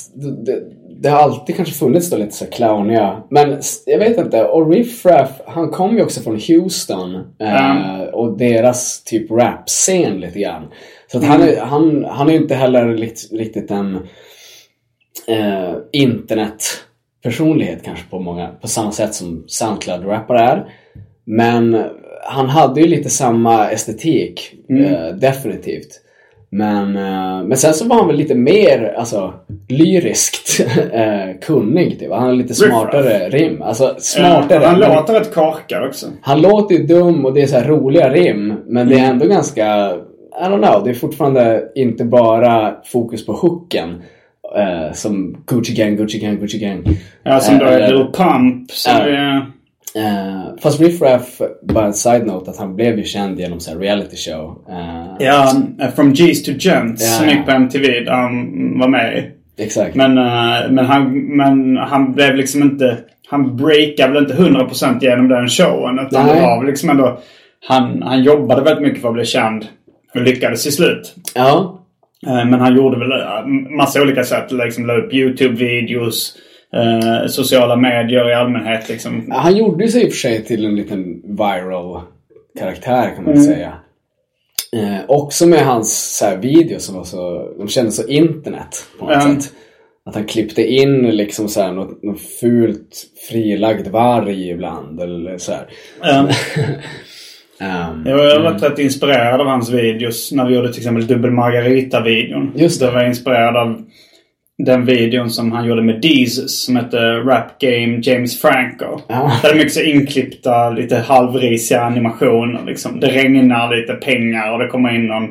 det, 0.46 0.62
det, 1.02 1.08
har 1.08 1.18
alltid 1.18 1.56
kanske 1.56 1.74
funnits 1.74 2.10
då 2.10 2.16
lite 2.16 2.34
så 2.34 2.46
clowniga. 2.46 3.22
Men 3.30 3.60
jag 3.86 3.98
vet 3.98 4.18
inte. 4.18 4.44
Och 4.44 4.72
Riff 4.72 5.06
Raff, 5.06 5.30
han 5.46 5.70
kom 5.70 5.96
ju 5.96 6.02
också 6.02 6.20
från 6.20 6.40
Houston. 6.48 7.14
Eh, 7.38 8.00
och 8.12 8.38
deras 8.38 9.04
typ 9.04 9.30
rap-scen 9.30 10.20
lite 10.20 10.38
grann. 10.38 10.70
Så 11.12 11.18
att 11.18 11.24
han, 11.24 11.42
är, 11.42 11.60
han, 11.60 12.04
han 12.04 12.28
är 12.28 12.32
ju 12.32 12.38
inte 12.38 12.54
heller 12.54 12.94
likt, 12.94 13.32
riktigt 13.32 13.70
en 13.70 13.94
eh, 15.28 15.74
internetpersonlighet 15.92 17.82
kanske 17.84 18.04
på 18.10 18.18
många, 18.18 18.48
på 18.48 18.68
samma 18.68 18.92
sätt 18.92 19.14
som 19.14 19.44
Soundcloud-rappare 19.46 20.40
är. 20.40 20.72
Men 21.24 21.84
han 22.24 22.48
hade 22.48 22.80
ju 22.80 22.86
lite 22.86 23.10
samma 23.10 23.70
estetik, 23.70 24.54
eh, 24.68 25.14
definitivt. 25.14 26.00
Men, 26.52 26.96
eh, 26.96 27.42
men 27.46 27.56
sen 27.56 27.74
så 27.74 27.84
var 27.88 27.96
han 27.96 28.06
väl 28.06 28.16
lite 28.16 28.34
mer 28.34 28.94
alltså, 28.98 29.34
lyriskt 29.68 30.60
eh, 30.92 31.40
kunnig. 31.42 31.98
Typ. 31.98 32.10
Han 32.12 32.22
hade 32.22 32.34
lite 32.34 32.54
smartare 32.54 33.28
rim. 33.28 33.62
Alltså 33.62 33.94
smartare. 33.98 34.62
Ja, 34.62 34.68
han 34.68 34.80
låter 34.80 35.12
rätt 35.20 35.34
korkad 35.34 35.84
också. 35.84 36.06
han 36.22 36.42
låter 36.42 36.74
ju 36.74 36.86
dum 36.86 37.24
och 37.26 37.34
det 37.34 37.42
är 37.42 37.46
så 37.46 37.60
roliga 37.60 38.08
rim. 38.12 38.54
Men 38.66 38.88
det 38.88 38.94
är 38.94 38.98
Mm. 38.98 39.10
ändå 39.10 39.26
ganska... 39.26 39.90
I 40.40 40.44
don't 40.44 40.66
know. 40.68 40.84
Det 40.84 40.90
är 40.90 40.94
fortfarande 40.94 41.62
inte 41.74 42.04
bara 42.04 42.74
fokus 42.84 43.26
på 43.26 43.32
hooken. 43.32 44.02
eh, 44.56 44.92
som 44.92 45.36
Gucci 45.46 45.74
Gang, 45.74 45.96
Gucci 45.96 46.18
Gang, 46.18 46.38
Gucci 46.38 46.58
Gang. 46.58 46.84
Ja, 47.22 47.40
som 47.40 47.58
då 47.58 47.64
Eh, 47.64 47.72
är 47.74 47.88
Lil 47.92 48.06
Pump. 48.12 48.70
Som 48.70 48.92
är... 48.96 49.46
Eh, 49.94 50.56
fast 50.62 50.80
Riff 50.80 51.00
Raff, 51.02 51.40
bara 51.62 51.86
en 51.86 51.94
side-note, 51.94 52.50
att 52.50 52.58
han 52.58 52.76
blev 52.76 52.98
ju 52.98 53.04
känd 53.04 53.40
genom 53.40 53.60
så 53.60 53.78
reality 53.78 54.16
show. 54.16 54.64
Eh, 54.68 55.26
Ja, 55.26 55.52
From 55.96 56.12
G's 56.12 56.44
to 56.44 56.50
Gents 56.68 57.02
Ja. 57.02 57.08
som 57.18 57.28
gick 57.28 57.44
på 57.46 57.50
MTV 57.50 58.00
där 58.00 58.12
han 58.12 58.32
var 58.80 58.88
med 58.88 59.18
i. 59.18 59.30
Exakt. 59.62 59.94
Men, 59.94 60.18
eh, 60.18 60.70
men, 60.70 60.86
han, 60.86 61.12
men 61.36 61.76
han 61.76 62.12
blev 62.12 62.36
liksom 62.36 62.62
inte... 62.62 62.98
Han 63.30 63.56
breakade 63.56 64.12
väl 64.12 64.22
inte 64.22 64.34
100% 64.34 64.98
genom 65.02 65.28
den 65.28 65.48
showen. 65.48 65.98
Utan 65.98 66.26
Nej. 66.26 66.34
det 66.34 66.40
var 66.42 66.64
liksom 66.64 66.90
ändå... 66.90 67.20
Han, 67.68 68.02
han 68.02 68.22
jobbade 68.22 68.62
väldigt 68.62 68.82
mycket 68.82 69.00
för 69.02 69.08
att 69.08 69.14
bli 69.14 69.24
känd. 69.24 69.66
Och 70.14 70.20
lyckades 70.22 70.62
till 70.62 70.72
slut. 70.72 71.14
Ja. 71.34 71.80
Eh, 72.26 72.34
Men 72.34 72.60
han 72.60 72.76
gjorde 72.76 72.98
väl 72.98 73.10
eh, 73.12 73.46
massa 73.76 74.02
olika 74.02 74.24
sätt. 74.24 74.52
Liksom 74.52 74.86
la 74.86 74.94
upp 74.96 75.12
YouTube-videos. 75.12 76.32
Eh, 76.74 77.26
sociala 77.28 77.76
medier 77.76 78.30
i 78.30 78.34
allmänhet 78.34 78.88
liksom. 78.88 79.30
Han 79.30 79.56
gjorde 79.56 79.88
sig 79.88 80.02
i 80.04 80.08
och 80.08 80.12
för 80.12 80.18
sig 80.18 80.44
till 80.44 80.64
en 80.64 80.76
liten 80.76 81.22
viral 81.36 82.00
karaktär 82.58 83.12
kan 83.16 83.24
man 83.24 83.32
Mm. 83.34 83.44
säga. 83.44 83.72
Eh, 84.76 84.98
också 85.08 85.46
med 85.46 85.60
hans 85.66 86.16
så 86.18 86.24
här, 86.24 86.36
videos 86.36 86.84
som 86.84 86.94
var 86.96 87.04
så, 87.04 87.52
de 87.58 87.68
kändes 87.68 87.96
så 87.96 88.06
internet 88.08 88.86
på 88.98 89.04
något 89.04 89.24
Mm. 89.24 89.40
sätt. 89.40 89.52
Att 90.06 90.14
han 90.14 90.24
klippte 90.24 90.62
in 90.66 91.02
liksom 91.02 91.48
så 91.48 91.62
här, 91.62 91.72
något, 91.72 92.02
något 92.02 92.20
fult 92.40 93.06
frilagd 93.30 93.86
varg 93.88 94.48
ibland 94.50 95.00
eller 95.00 95.38
så 95.38 95.52
här. 95.52 95.66
Eh, 96.04 96.30
Ehm, 97.62 98.06
Jag 98.06 98.18
har 98.18 98.40
varit 98.42 98.62
rätt 98.62 98.78
inspirerad 98.78 99.40
av 99.40 99.46
hans 99.46 99.70
videos 99.70 100.32
när 100.32 100.46
vi 100.48 100.54
gjorde 100.54 100.72
till 100.72 100.80
exempel 100.80 101.06
Dubbel 101.06 101.30
Margarita-videon. 101.30 102.52
Just 102.56 102.80
det. 102.80 102.86
Jag 102.86 102.92
var 102.92 103.04
inspirerad 103.04 103.56
av 103.56 103.82
den 104.64 104.84
videon 104.84 105.30
som 105.30 105.52
han 105.52 105.66
gjorde 105.66 105.82
med 105.82 106.00
Deezus 106.00 106.64
som 106.64 106.76
hette 106.76 106.96
Rap 106.98 107.58
Game 107.58 108.00
James 108.02 108.40
Franco. 108.40 109.00
Ja. 109.08 109.32
Där 109.42 109.48
det 109.48 109.54
är 109.54 109.58
mycket 109.58 109.72
så 109.72 109.80
inklippta, 109.80 110.70
lite 110.70 110.96
halvrisiga 110.96 111.80
animationer 111.80 112.60
liksom. 112.66 113.00
Det 113.00 113.06
regnar 113.06 113.76
lite 113.76 113.92
pengar 113.92 114.52
och 114.52 114.58
det 114.58 114.68
kommer 114.68 114.94
in 114.94 115.06
någon, 115.06 115.24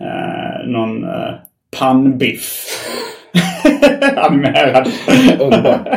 eh, 0.00 0.66
någon 0.66 1.04
eh, 1.04 1.34
pannbiff. 1.78 2.66
Animerad. 4.16 4.88
Underbart. 5.38 5.88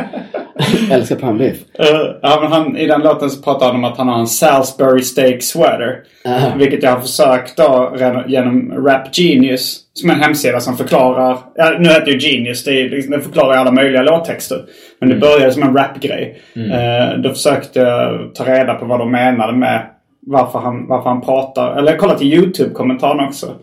Älskar 0.90 1.16
pannbiff. 1.16 1.56
Eh, 1.78 1.86
ja, 2.22 2.38
men 2.42 2.52
han, 2.52 2.76
I 2.76 2.86
den 2.86 3.00
låten 3.00 3.30
så 3.30 3.42
pratar 3.42 3.66
han 3.66 3.76
om 3.76 3.84
att 3.84 3.98
han 3.98 4.08
har 4.08 4.18
en 4.18 4.26
Salisbury 4.26 5.02
steak 5.02 5.42
sweater. 5.42 5.96
Aha. 6.26 6.52
Vilket 6.58 6.82
jag 6.82 6.90
har 6.90 7.00
försökt 7.00 7.56
då 7.56 7.96
genom 8.26 8.86
Rap 8.86 9.18
Genius. 9.18 9.80
Som 9.94 10.10
en 10.10 10.20
hemsida 10.20 10.60
som 10.60 10.76
förklarar... 10.76 11.38
Ja, 11.54 11.76
nu 11.78 11.88
heter 11.88 12.04
det 12.04 12.10
ju 12.10 12.18
Genius. 12.18 12.64
Det 12.64 12.80
är, 12.80 12.88
liksom, 12.90 13.12
den 13.12 13.20
förklarar 13.20 13.56
alla 13.56 13.72
möjliga 13.72 14.02
låttexter. 14.02 14.64
Men 15.00 15.08
det 15.08 15.14
började 15.14 15.52
som 15.52 15.62
en 15.62 15.76
rapgrej. 15.76 16.42
Eh, 16.56 17.18
då 17.18 17.30
försökte 17.30 17.80
jag 17.80 18.34
ta 18.34 18.44
reda 18.44 18.74
på 18.74 18.84
vad 18.84 18.98
de 18.98 19.10
menade 19.10 19.52
med 19.52 19.86
varför 20.26 20.58
han, 20.58 20.86
varför 20.86 21.08
han 21.10 21.20
pratar. 21.20 21.76
Eller 21.76 21.90
jag 21.92 22.00
kollade 22.00 22.18
till 22.18 22.32
YouTube-kommentaren 22.34 23.28
också. 23.28 23.54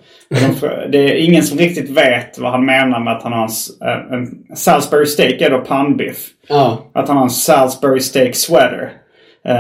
Det 0.91 0.98
är 0.98 1.15
ingen 1.15 1.44
som 1.44 1.58
riktigt 1.58 1.89
vet 1.89 2.39
vad 2.39 2.51
han 2.51 2.65
menar 2.65 3.00
med 3.00 3.13
att 3.13 3.24
han 3.24 3.34
har 3.34 3.39
en, 3.41 3.46
s- 3.46 3.70
en, 4.12 4.56
Salisbury 4.56 5.06
steak 5.06 5.41
är 5.41 5.50
då 5.50 5.60
pannbiff. 5.60 6.18
Ja. 6.48 6.86
Att 6.94 7.08
han 7.08 7.18
har 7.18 7.24
en 7.24 7.30
Salisbury 7.30 8.00
steak 8.00 8.36
sweater. 8.36 8.91
Uh, 9.48 9.56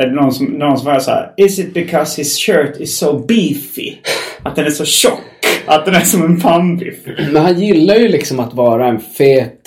är 0.00 0.06
det 0.06 0.12
någon 0.12 0.32
som, 0.32 0.46
någon 0.46 0.78
som 0.78 0.92
var 0.92 0.98
så 1.00 1.10
här. 1.10 1.32
Is 1.36 1.58
it 1.58 1.74
because 1.74 2.20
his 2.20 2.38
shirt 2.38 2.76
is 2.80 2.98
so 2.98 3.18
beefy? 3.18 3.92
Att 4.42 4.56
den 4.56 4.66
är 4.66 4.70
så 4.70 4.84
tjock. 4.84 5.20
Att 5.66 5.84
den 5.84 5.94
är 5.94 6.00
som 6.00 6.22
en 6.24 6.40
pannbiff. 6.40 6.96
Men 7.32 7.42
han 7.42 7.60
gillar 7.60 7.94
ju 7.94 8.08
liksom 8.08 8.40
att 8.40 8.54
vara 8.54 8.86
en 8.86 9.00
fet, 9.00 9.60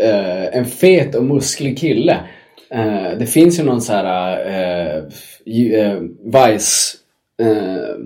eh, 0.00 0.58
en 0.58 0.64
fet 0.64 1.14
och 1.14 1.24
musklig 1.24 1.78
kille. 1.78 2.16
Eh, 2.70 3.18
det 3.18 3.26
finns 3.26 3.58
ju 3.58 3.62
någon 3.64 3.80
så 3.80 3.92
här 3.92 4.36
uh, 4.98 5.04
Vice 6.24 6.96
eh, 7.42 7.96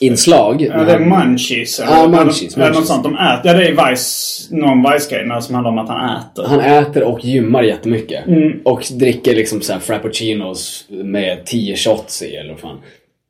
inslag. 0.00 0.62
Ja, 0.62 0.84
det 0.84 0.92
är 0.92 0.98
munchies. 0.98 1.80
eller- 1.80 1.92
Ja, 1.92 2.08
munchies, 2.08 2.56
Eller 2.56 2.66
något 2.66 2.74
munchies. 2.74 2.88
sånt. 2.88 3.02
De 3.04 3.14
äter. 3.14 3.40
Ja, 3.44 3.52
det 3.52 3.68
är 3.68 3.90
Vice, 3.90 4.54
någon 4.54 4.92
Vice-grej 4.92 5.26
när- 5.26 5.40
som 5.40 5.54
handlar 5.54 5.70
om 5.70 5.78
att 5.78 5.88
han 5.88 6.16
äter. 6.18 6.44
Han 6.46 6.60
äter 6.60 7.02
och 7.02 7.24
gymmar 7.24 7.62
jättemycket. 7.62 8.26
Mm. 8.26 8.60
Och 8.64 8.82
dricker 8.98 9.34
liksom 9.34 9.60
så 9.60 9.72
här 9.72 9.80
frappuccinos 9.80 10.84
med 10.90 11.46
10 11.46 11.76
shots 11.76 12.22
i 12.22 12.36
eller 12.36 12.50
vad 12.50 12.60
fan. 12.60 12.78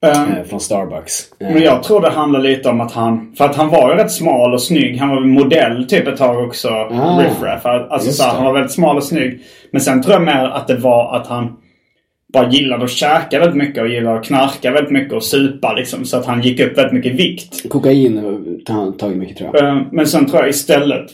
Eh, 0.06 0.44
från 0.48 0.60
Starbucks. 0.60 1.32
Eh, 1.40 1.50
Men 1.54 1.62
jag 1.62 1.82
tror 1.82 2.00
det 2.00 2.10
handlar 2.10 2.40
lite 2.40 2.68
om 2.68 2.80
att 2.80 2.92
han... 2.92 3.34
För 3.38 3.44
att 3.44 3.56
han 3.56 3.68
var 3.68 3.90
ju 3.90 3.96
rätt 3.96 4.12
smal 4.12 4.52
och 4.54 4.62
snygg. 4.62 4.98
Han 4.98 5.08
var 5.08 5.20
modell 5.20 5.86
typ 5.88 6.06
ett 6.08 6.16
tag 6.16 6.46
också. 6.46 6.68
Ah, 6.68 7.20
Riff 7.22 7.42
Raff. 7.42 7.66
Alltså 7.66 8.06
just 8.08 8.18
så 8.22 8.28
han 8.28 8.44
var 8.44 8.52
väldigt 8.52 8.72
smal 8.72 8.96
och 8.96 9.04
snygg. 9.04 9.40
Men 9.70 9.80
sen 9.80 10.02
tror 10.02 10.14
jag 10.14 10.22
mer 10.22 10.44
att 10.44 10.66
det 10.68 10.76
var 10.76 11.16
att 11.16 11.26
han 11.26 11.56
bara 12.32 12.48
gillade 12.50 12.84
att 12.84 12.90
käka 12.90 13.38
väldigt 13.38 13.56
mycket 13.56 13.82
och 13.82 13.88
gillade 13.88 14.18
att 14.18 14.24
knarka 14.24 14.70
väldigt 14.70 14.92
mycket 14.92 15.12
och 15.12 15.22
supa 15.24 15.72
liksom. 15.72 16.04
Så 16.04 16.16
att 16.16 16.26
han 16.26 16.42
gick 16.42 16.60
upp 16.60 16.78
väldigt 16.78 16.92
mycket 16.94 17.12
i 17.12 17.16
vikt. 17.16 17.68
Kokain 17.70 18.18
har 18.18 18.74
han 18.74 18.96
tagit 18.96 19.16
mycket 19.16 19.36
tror 19.38 19.50
jag. 19.52 19.64
Eh, 19.68 19.82
Men 19.92 20.06
sen 20.06 20.26
tror 20.26 20.40
jag 20.40 20.48
istället... 20.48 21.06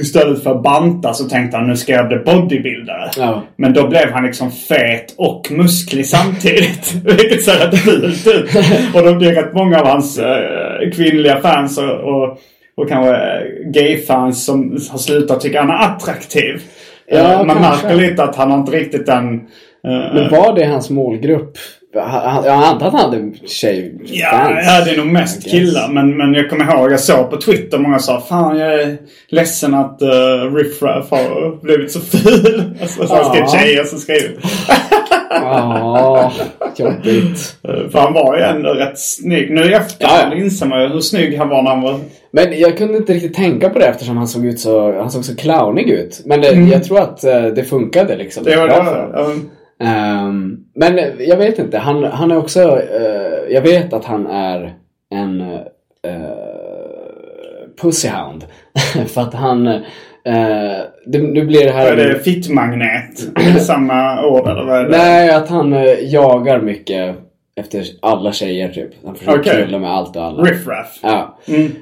Istället 0.00 0.42
för 0.42 0.50
att 0.50 0.62
banta 0.62 1.14
så 1.14 1.24
tänkte 1.28 1.56
han 1.56 1.66
nu 1.66 1.76
ska 1.76 1.92
jag 1.92 2.08
bli 2.08 2.16
bodybuildare. 2.18 3.10
Ja. 3.18 3.42
Men 3.56 3.72
då 3.72 3.88
blev 3.88 4.10
han 4.12 4.24
liksom 4.26 4.50
fet 4.50 5.14
och 5.18 5.48
musklig 5.50 6.06
samtidigt. 6.06 6.94
Vilket 7.04 7.42
ser 7.44 7.66
rätt 7.66 7.78
fult 7.78 8.26
ut. 8.26 8.50
Och 8.94 9.02
då 9.02 9.14
blir 9.14 9.32
rätt 9.32 9.54
många 9.54 9.80
av 9.80 9.86
hans 9.86 10.18
eh, 10.18 10.90
kvinnliga 10.94 11.36
fans 11.40 11.78
och, 11.78 11.90
och, 12.00 12.38
och 12.76 12.88
kanske 12.88 13.10
eh, 13.14 13.70
gay-fans 13.72 14.44
som 14.44 14.70
har 14.90 14.98
slutat 14.98 15.40
tycka 15.40 15.60
han 15.60 15.70
är 15.70 15.84
attraktiv. 15.94 16.62
Ja, 17.08 17.16
Eh, 17.18 17.44
Man 17.44 17.56
kanske. 17.56 17.86
märker 17.88 18.02
lite 18.10 18.22
att 18.24 18.36
han 18.36 18.50
har 18.50 18.58
inte 18.58 18.72
riktigt 18.72 19.06
den... 19.06 19.34
eh, 19.34 20.14
Men 20.14 20.30
var 20.30 20.54
det 20.56 20.64
hans 20.66 20.90
målgrupp 20.90 21.52
han- 22.04 22.44
jag 22.44 22.54
antar 22.54 22.86
att 22.86 22.92
han 22.92 23.10
hade 23.10 23.32
tjej 23.46 23.94
Ja, 24.04 24.50
ja, 24.64 24.84
det 24.84 24.90
är 24.90 24.96
nog 24.96 25.06
mest 25.06 25.50
killar. 25.50 25.88
Men, 25.88 26.16
men 26.16 26.34
jag 26.34 26.50
kommer 26.50 26.64
ihåg, 26.74 26.92
jag 26.92 27.00
såg 27.00 27.30
på 27.30 27.36
Twitter 27.36 27.78
många 27.78 27.98
sa 27.98 28.20
Fan 28.20 28.58
jag 28.58 28.74
är 28.82 28.96
ledsen 29.28 29.74
att 29.74 30.02
uh, 30.02 30.54
Riff 30.54 30.82
Raff 30.82 31.10
har 31.10 31.62
blivit 31.62 31.92
så 31.92 32.00
ful. 32.00 32.62
Alltså, 32.82 33.06
så 33.06 33.14
Ja. 33.34 33.48
tjejer 33.58 33.84
som 33.84 33.98
skrivit. 33.98 34.38
Ja, 35.30 36.32
jobbigt. 36.76 37.56
Eh, 37.68 37.90
För 37.90 37.98
han 37.98 38.12
var 38.12 38.36
ju 38.36 38.42
ändå 38.42 38.68
rätt 38.70 38.98
snygg. 38.98 39.50
Nu 39.50 39.64
i 39.64 39.72
efterhand 39.74 40.32
Ja, 40.32 40.36
ja. 40.38 40.44
inser 40.44 40.66
man 40.66 40.82
ju 40.82 40.88
hur 40.88 41.00
snygg 41.00 41.38
han 41.38 41.48
var 41.48 41.62
när 41.62 41.70
han 41.70 41.82
var... 41.82 41.98
Men 42.30 42.58
jag 42.60 42.78
kunde 42.78 42.96
inte 42.98 43.12
riktigt 43.12 43.34
tänka 43.34 43.68
på 43.70 43.78
det 43.78 43.86
eftersom 43.86 44.16
han 44.16 44.28
såg 44.28 44.46
ut 44.46 44.60
så, 44.60 44.92
han 44.98 45.10
såg 45.10 45.24
så 45.24 45.36
clownig 45.36 45.90
ut. 45.90 46.20
Men 46.24 46.40
det, 46.40 46.48
jag 46.52 46.84
tror 46.84 46.98
att 47.00 47.24
eh, 47.24 47.42
det 47.44 47.64
funkade 47.64 48.16
liksom. 48.16 48.46
Mm. 48.46 48.58
Det 48.68 48.74
var 48.74 48.84
det. 48.84 49.40
Ehm, 49.80 50.58
men 50.74 50.98
jag 51.18 51.36
vet 51.36 51.58
inte, 51.58 51.78
han, 51.78 52.04
han 52.04 52.30
är 52.30 52.36
också, 52.36 52.60
eh, 52.80 53.54
jag 53.54 53.62
vet 53.62 53.92
att 53.92 54.04
han 54.04 54.26
är 54.26 54.74
en 55.10 55.40
uh, 55.40 55.60
pussyhound. 57.80 58.44
För 59.06 59.20
att 59.20 59.34
han, 59.34 59.66
uh, 59.66 59.82
det, 61.06 61.18
nu 61.18 61.46
blir 61.46 61.64
det 61.64 61.72
här... 61.72 61.92
Är 61.92 61.96
det 61.96 62.18
fittmagnet? 62.18 63.18
Samma 63.60 64.26
ord 64.26 64.48
eller 64.48 64.64
vad 64.64 64.78
är 64.78 64.82
det? 64.84 64.98
Nej, 64.98 65.30
att 65.30 65.48
han 65.48 65.72
eh, 65.72 66.12
jagar 66.12 66.60
mycket 66.60 67.16
efter 67.56 67.84
alla 68.02 68.32
tjejer 68.32 68.68
typ. 68.68 68.90
Han 69.04 69.14
försöker 69.14 69.40
Okej. 69.40 69.62
knulla 69.62 69.78
med 69.78 69.90
allt 69.90 70.16
och 70.16 70.22
alla. 70.22 70.42
Riff 70.42 70.66
Raff. 70.66 70.98
Ja. 71.02 71.38
Mm. 71.48 71.72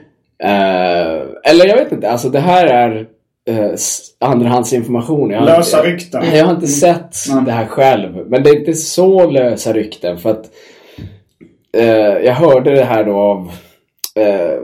Eller 1.44 1.66
jag 1.66 1.76
vet 1.76 1.92
inte, 1.92 2.10
alltså 2.10 2.28
det 2.28 2.40
här 2.40 2.66
är 2.66 3.06
uh, 3.50 3.74
andrahandsinformation. 4.20 5.30
Jag 5.30 5.44
Lösa 5.44 5.76
inte, 5.78 5.90
rykten. 5.90 6.24
Jag 6.36 6.44
har 6.44 6.54
inte 6.54 6.66
sett 6.66 7.16
Mm. 7.32 7.44
det 7.44 7.52
här 7.52 7.66
själv. 7.66 8.26
Men 8.26 8.42
det 8.42 8.50
är 8.50 8.58
inte 8.58 8.74
så 8.74 9.30
lösa 9.30 9.72
rykten 9.72 10.18
för 10.18 10.30
att 10.30 10.50
eh, 11.76 11.86
jag 12.24 12.34
hörde 12.34 12.74
det 12.74 12.84
här 12.84 13.04
då 13.04 13.16
av 13.16 13.50
eh, 14.14 14.58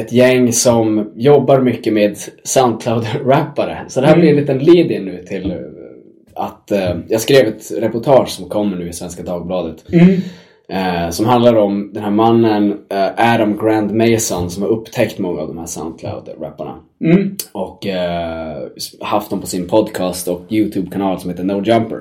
ett 0.00 0.12
gäng 0.12 0.52
som 0.52 1.12
jobbar 1.16 1.60
mycket 1.60 1.92
med 1.92 2.16
Soundcloud-rappare. 2.44 3.78
Så 3.88 4.00
det 4.00 4.06
här 4.06 4.16
blir 4.16 4.30
en 4.30 4.36
liten 4.36 4.58
lead-in 4.58 5.04
nu 5.04 5.24
till 5.28 5.50
eh, 5.50 5.56
att 6.34 6.70
eh, 6.72 6.96
jag 7.08 7.20
skrev 7.20 7.46
ett 7.48 7.72
reportage 7.78 8.28
som 8.28 8.48
kommer 8.48 8.76
nu 8.76 8.88
i 8.88 8.92
Svenska 8.92 9.22
Dagbladet. 9.22 9.84
Eh, 10.68 11.10
som 11.10 11.26
handlar 11.26 11.56
om 11.56 11.90
den 11.92 12.02
här 12.02 12.10
mannen 12.10 12.78
eh, 12.90 13.34
Adam 13.34 13.56
Grand 13.56 13.94
Mason 13.94 14.50
som 14.50 14.62
har 14.62 14.70
upptäckt 14.70 15.18
många 15.18 15.40
av 15.40 15.48
de 15.48 15.58
här 15.58 15.66
Soundcloud-rapparna. 15.66 16.74
Mm. 17.04 17.36
Och 17.52 17.86
eh, 17.86 18.56
haft 19.00 19.30
dem 19.30 19.40
på 19.40 19.46
sin 19.46 19.68
podcast 19.68 20.28
och 20.28 20.42
YouTube-kanal 20.50 21.20
som 21.20 21.30
heter 21.30 21.44
No 21.44 21.62
Jumper. 21.64 22.00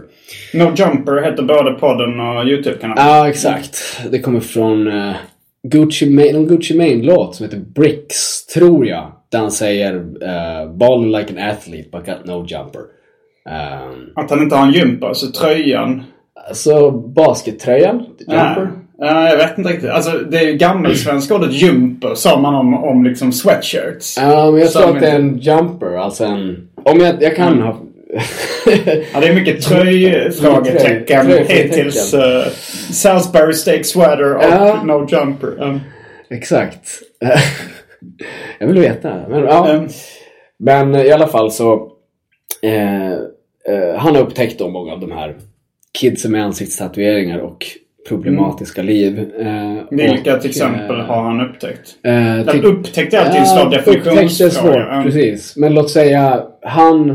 No 0.53 0.73
Jumper 0.75 1.21
heter 1.23 1.43
både 1.43 1.73
podden 1.73 2.19
och 2.19 2.45
YouTube-kanalen. 2.45 3.07
Ja, 3.07 3.29
exakt. 3.29 3.77
Det 4.11 4.19
kommer 4.19 4.39
från 4.39 4.87
uh, 4.87 5.15
Gucci 5.63 6.09
Mane, 6.09 6.31
någon 6.31 6.47
Gucci 6.47 6.77
Mane-låt 6.77 7.35
som 7.35 7.45
heter 7.45 7.59
Bricks, 7.59 8.45
tror 8.45 8.87
jag. 8.87 9.11
Där 9.31 9.39
han 9.39 9.51
säger 9.51 9.95
uh, 9.95 10.73
Ball 10.73 11.07
like 11.07 11.33
an 11.33 11.49
athlete 11.49 11.89
but 11.91 12.05
got 12.05 12.25
no 12.25 12.45
jumper. 12.47 12.81
Um, 13.49 14.11
Att 14.15 14.29
han 14.29 14.41
inte 14.43 14.55
har 14.55 14.65
en 14.67 14.73
jumper, 14.73 15.13
så 15.13 15.31
tröjan... 15.31 16.03
så 16.53 16.91
baskettröjan, 16.91 18.05
jumper. 18.19 18.71
Ja, 18.97 19.29
jag 19.29 19.37
vet 19.37 19.57
inte 19.57 19.69
riktigt. 19.69 19.89
Alltså 19.89 20.11
det 20.11 20.37
är 20.37 20.43
ju 20.43 20.53
gammelsvenska 20.57 21.35
ordet 21.35 21.53
jumper 21.53 22.15
sa 22.15 22.39
man 22.39 22.55
om, 22.55 22.73
om 22.83 23.03
liksom 23.03 23.31
sweatshirts. 23.31 24.17
Ja, 24.17 24.51
men 24.51 24.59
jag 24.61 24.71
tror 24.71 24.95
att 24.95 25.01
det 25.01 25.07
är 25.09 25.15
en 25.15 25.37
jumper, 25.37 25.97
alltså 25.97 26.23
en... 26.25 26.67
Om 26.83 26.99
jag, 26.99 27.23
jag 27.23 27.35
kan 27.35 27.61
ha... 27.61 27.77
Ja, 29.13 29.19
det 29.19 29.27
är 29.27 29.33
mycket 29.33 29.61
tröjfrågetecken 29.61 31.25
Tröj- 31.27 31.45
hittills. 31.47 32.13
Uh, 32.13 32.47
Salisbury 32.91 33.53
steak 33.53 33.85
sweater 33.85 34.35
och 34.35 34.43
Ja. 34.43 34.83
no 34.83 35.07
jumper. 35.09 35.63
Um, 35.63 35.79
Exakt. 36.29 36.89
jag 38.59 38.67
vill 38.67 38.79
veta. 38.79 39.13
Men, 39.29 39.43
ja. 39.43 39.73
um, 39.73 39.87
Men 40.59 40.95
i 40.95 41.11
alla 41.11 41.27
fall 41.27 41.51
så 41.51 41.91
eh, 42.63 43.11
eh, 43.13 43.95
Han 43.97 44.15
har 44.15 44.21
upptäckt 44.21 44.59
då 44.59 44.69
många 44.69 44.93
av 44.93 44.99
de 44.99 45.11
här 45.11 45.35
Kidsen 45.99 46.31
med 46.31 46.43
ansiktstatueringar 46.45 47.39
och 47.39 47.65
problematiska 48.07 48.81
liv. 48.83 49.19
Eh, 49.39 49.75
vilka 49.91 50.35
och, 50.35 50.41
till 50.41 50.49
exempel 50.49 50.99
eh, 50.99 51.05
har 51.05 51.23
han 51.23 51.41
upptäckt? 51.49 51.95
eh, 52.03 52.51
typ- 52.53 52.63
upptäckt 52.63 53.13
är 53.13 53.17
alltid 53.19 53.39
en 53.41 53.45
svår 53.45 53.65
upptäckt 53.65 53.87
är 53.87 53.91
definitionsfråga. 53.93 54.51
svårt, 54.93 55.03
precis. 55.05 55.55
Men 55.57 55.73
låt 55.73 55.89
säga 55.89 56.43
han 56.61 57.09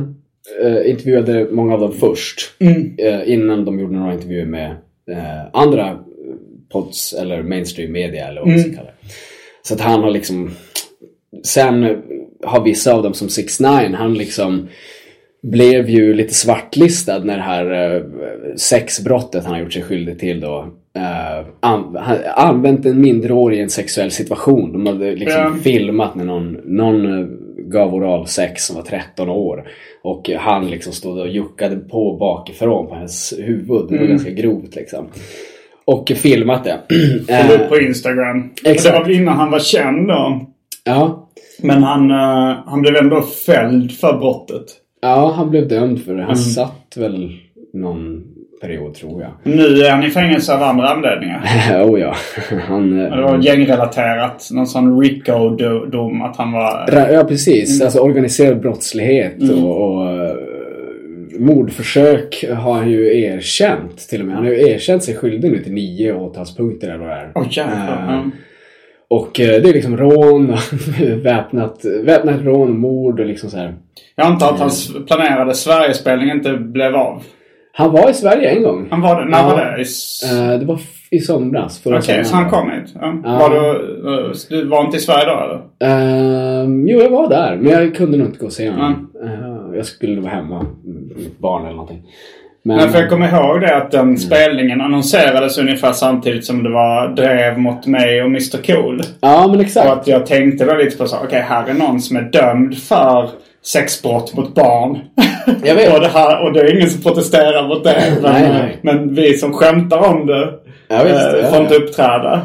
eh, 0.65 0.91
intervjuade 0.91 1.47
många 1.51 1.75
av 1.75 1.81
dem 1.81 1.93
först. 1.93 2.41
Mm. 2.61 2.95
Eh, 2.99 3.33
innan 3.33 3.65
de 3.65 3.81
gjorde 3.81 3.95
några 3.95 4.15
intervjuer 4.15 4.47
med 4.47 4.71
eh, 5.11 5.47
andra 5.53 5.99
pods 6.73 7.13
eller 7.13 7.43
mainstream 7.43 7.93
media 7.93 8.29
eller 8.29 8.41
vad 8.41 8.49
man 8.49 8.57
Mm. 8.59 8.69
ska 8.73 8.77
kalla 8.81 8.91
det. 9.03 9.09
Så 9.63 9.75
att 9.75 9.81
han 9.81 10.03
har 10.03 10.11
liksom 10.11 10.51
Sen 11.45 12.03
har 12.45 12.65
vissa 12.65 12.95
av 12.95 13.03
dem 13.03 13.15
som 13.15 13.29
6 13.29 13.61
9 13.61 13.69
han 13.97 14.15
liksom 14.15 14.69
blev 15.43 15.89
ju 15.91 16.15
lite 16.15 16.35
svartlistad 16.35 17.19
när 17.19 17.37
det 17.37 17.43
här 17.43 17.95
eh, 17.97 18.03
sexbrottet 18.57 19.45
han 19.45 19.55
har 19.55 19.61
gjort 19.61 19.73
sig 19.73 19.83
skyldig 19.83 20.19
till 20.19 20.41
då 20.41 20.67
eh, 20.97 21.47
an, 21.61 21.97
han, 22.01 22.17
använt 22.37 22.87
en 22.87 23.01
minderårig 23.01 23.59
i 23.59 23.63
en 23.63 23.71
sexuell 23.71 24.11
situation. 24.11 24.73
De 24.73 24.87
hade 24.87 25.11
liksom 25.15 25.43
Ja. 25.43 25.53
filmat 25.63 26.15
när 26.15 26.25
någon, 26.25 26.53
någon 26.65 27.19
eh, 27.21 27.27
gav 27.59 27.95
oral 27.95 28.27
sex 28.27 28.65
som 28.67 28.77
var 28.77 28.83
13 28.83 29.29
år. 29.29 29.69
Och 30.03 30.31
han 30.39 30.71
liksom 30.71 30.93
stod 30.93 31.19
och 31.19 31.29
juckade 31.29 31.77
på 31.77 32.17
bakifrån 32.17 32.87
på 32.89 32.95
hennes 32.95 33.35
huvud. 33.39 33.67
Det 33.69 33.95
var 33.95 33.97
Mm. 33.97 34.09
ganska 34.09 34.31
grovt 34.31 34.75
liksom. 34.77 35.07
Och 35.85 36.13
filmat 36.17 36.65
det. 36.65 36.79
Kom 37.29 37.51
upp 37.61 37.69
på 37.69 37.79
Instagram. 37.81 38.41
Och 38.43 38.49
det 38.65 38.71
exakt. 38.71 38.95
var 38.99 39.05
väl 39.05 39.13
innan 39.17 39.37
han 39.37 39.51
var 39.51 39.59
känd 39.59 40.09
då. 40.09 40.47
ja. 40.85 41.27
Men 41.63 41.83
han, 41.83 42.11
uh, 42.11 42.57
han 42.67 42.83
blev 42.83 42.97
ändå 42.97 43.23
fälld 43.23 43.93
för 43.93 44.19
brottet. 44.19 44.65
Ja, 45.01 45.33
han 45.37 45.51
blev 45.51 45.69
dömd 45.69 46.03
för 46.05 46.13
det. 46.13 46.19
Mm. 46.19 46.27
Han 46.27 46.37
satt 46.37 46.95
väl 46.97 47.33
någon 47.73 48.23
period 48.61 48.95
tror 48.95 49.23
jag. 49.23 49.31
Nu 49.55 49.63
är 49.83 49.91
han 49.91 50.05
i 50.05 50.11
fängelse 50.11 50.55
av 50.55 50.63
andra 50.63 50.89
anledningar. 50.89 51.43
oh 51.85 52.01
ja. 52.01 52.15
Han, 52.69 53.01
eh, 53.01 53.17
Det 53.17 53.23
var 53.23 53.39
gängrelaterat. 53.43 54.49
Någon 54.53 54.67
sån 54.67 55.01
RICO-dom 55.03 56.23
att 56.23 56.37
han 56.37 56.53
var... 56.53 56.87
Ra- 56.89 57.13
Ja, 57.13 57.25
precis. 57.25 57.83
Alltså 57.83 57.99
organiserad 58.01 58.61
brottslighet 58.61 59.37
och, 59.51 59.83
och 59.97 60.11
eh, 60.11 60.35
mordförsök 61.39 62.45
har 62.59 62.73
han 62.75 62.91
ju 62.91 63.23
erkänt 63.23 64.09
till 64.09 64.21
och 64.21 64.27
med. 64.27 64.35
Han 64.37 64.45
har 64.45 64.53
ju 64.53 64.69
erkänt 64.71 65.03
sig 65.03 65.17
skyldig 65.17 65.51
nu 65.53 65.59
till 65.59 65.73
nio 65.73 66.13
åtalspunkter 66.15 66.89
eller 66.89 66.99
vad 66.99 67.09
det 67.09 67.15
är. 67.15 67.31
Åh 67.35 67.47
jävlar. 67.51 68.09
Eh, 68.09 68.15
Ja. 68.15 68.31
Och 69.11 69.41
eh, 69.41 69.63
det 69.63 69.69
är 69.69 69.73
liksom 69.73 69.97
rån, 69.97 70.47
väpnat, 71.23 71.85
väpnat 72.05 72.41
rån, 72.43 72.79
mord 72.79 73.21
och 73.21 73.27
liksom 73.27 73.51
så 73.51 73.57
här. 73.57 73.75
Jag 74.17 74.27
antar 74.27 74.53
att 74.53 74.61
hans 74.61 74.93
planerade 75.07 75.55
Sverigespelning 75.55 76.31
inte 76.31 76.53
blev 76.53 76.95
av. 76.97 77.23
Han 77.73 77.93
var 77.93 78.11
i 78.11 78.15
Sverige 78.15 78.51
en 78.51 78.63
gång. 78.63 78.87
Han 78.91 79.01
var 79.01 79.21
det, 79.25 79.31
när 79.31 79.39
Ja. 79.39 79.45
var 79.49 79.57
det? 79.77 79.83
I 79.83 79.85
Eh, 80.53 80.59
det 80.59 80.65
var 80.67 80.81
i 81.11 81.19
somras. 81.19 81.83
Okej, 81.87 82.01
så 82.03 82.25
sommaren. 82.25 82.25
han 82.33 82.51
kom 82.51 82.71
hit? 82.71 82.95
Ja. 83.01 83.21
Ja. 83.25 83.39
Var 83.39 83.51
du, 83.51 83.71
eh, 84.27 84.33
du 84.51 84.69
var 84.69 84.85
inte 84.85 84.97
i 84.97 85.01
Sverige 85.01 85.25
då 85.25 85.41
eller? 85.45 85.61
Ehm, 86.63 86.89
jo, 86.89 87.01
jag 87.01 87.11
var 87.11 87.29
där. 87.29 87.57
Men 87.57 87.73
jag 87.73 87.95
kunde 87.95 88.19
nog 88.19 88.27
inte 88.27 88.39
gå 88.39 88.47
och 88.47 88.53
se 88.53 88.71
honom. 88.71 89.11
Eh, 89.25 89.77
jag 89.77 89.87
skulle 89.87 90.21
vara 90.21 90.33
hemma 90.33 90.67
med 90.85 91.17
mitt 91.19 91.39
barn 91.39 91.63
eller 91.63 91.73
någonting. 91.77 92.03
Men, 92.63 92.77
Nej, 92.77 92.89
för 92.89 93.01
jag 93.01 93.09
kommer 93.11 93.29
ihåg 93.29 93.61
det 93.61 93.77
att 93.77 93.95
Mm. 93.95 94.07
den 94.07 94.19
spelningen 94.19 94.81
annonserades 94.81 95.59
ungefär 95.59 95.93
samtidigt 95.93 96.45
som 96.45 96.63
det 96.63 96.71
var 96.71 97.09
drev 97.09 97.59
mot 97.59 97.87
mig 97.87 98.23
och 98.23 98.27
Mr 98.29 98.63
Cool. 98.67 99.01
Ja, 99.21 99.47
men 99.49 99.57
Och 99.57 99.63
exakt. 99.63 99.89
att 99.91 100.07
jag 100.07 100.27
tänkte 100.27 100.65
då 100.65 100.75
lite 100.75 100.97
på 100.97 101.07
så, 101.07 101.17
okej 101.25 101.41
här 101.49 101.69
är 101.69 101.75
någon 101.75 102.01
som 102.01 102.17
är 102.17 102.23
dömd 102.23 102.79
för 102.79 103.29
sexbrott 103.65 104.35
mot 104.35 104.55
barn. 104.55 104.99
Jag 105.65 105.75
vet. 105.75 105.93
och, 105.95 106.01
det 106.01 106.09
här, 106.09 106.45
och 106.45 106.53
det 106.53 106.61
är 106.61 106.77
ingen 106.77 106.91
som 106.91 107.03
protesterar 107.03 107.69
mot 107.69 107.85
det. 107.85 108.03
Men, 108.23 108.33
Nej, 108.33 108.49
nej. 108.53 108.79
men 108.83 109.15
vi 109.15 109.35
som 109.39 109.53
skämtar 109.53 109.99
om 109.99 110.27
det 110.27 110.49
Ja, 110.89 111.03
visst, 111.05 111.21
ja, 111.43 111.49
får 111.49 111.57
ja. 111.57 111.63
inte 111.63 111.75
uppträda. 111.75 112.41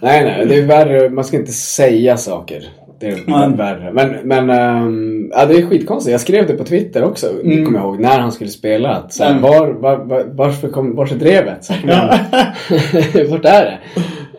Nej, 0.00 0.24
nej. 0.24 0.46
Det 0.48 0.54
är 0.58 0.66
värre. 0.66 1.08
Man 1.10 1.24
ska 1.24 1.36
inte 1.36 1.52
säga 1.52 2.16
saker. 2.16 2.62
Det 3.00 3.06
är 3.06 3.18
Nej. 3.26 3.56
värre. 3.56 3.92
Men, 3.92 4.16
men 4.24 4.50
ehm, 4.50 5.30
ja, 5.32 5.46
det 5.46 5.54
är 5.54 5.66
skitkonstigt. 5.66 6.12
Jag 6.12 6.20
skrev 6.20 6.46
det 6.46 6.52
på 6.54 6.64
Twitter 6.64 7.04
också. 7.04 7.26
Mm. 7.44 7.64
Kommer 7.64 7.78
jag 7.78 7.86
ihåg. 7.88 8.00
När 8.00 8.18
han 8.20 8.32
skulle 8.32 8.50
spela. 8.50 8.88
Att, 8.94 9.12
så 9.12 9.24
här, 9.24 9.30
Mm. 9.30 9.42
var, 9.42 9.66
var, 9.68 9.96
var, 9.96 10.24
varför 10.32 10.68
kom, 10.68 10.96
vart 10.96 11.12
är 11.12 11.16
drevet? 11.16 11.64
Så, 11.64 11.72
men, 11.84 11.98
vart 13.30 13.44
är 13.44 13.64
det? 13.64 13.78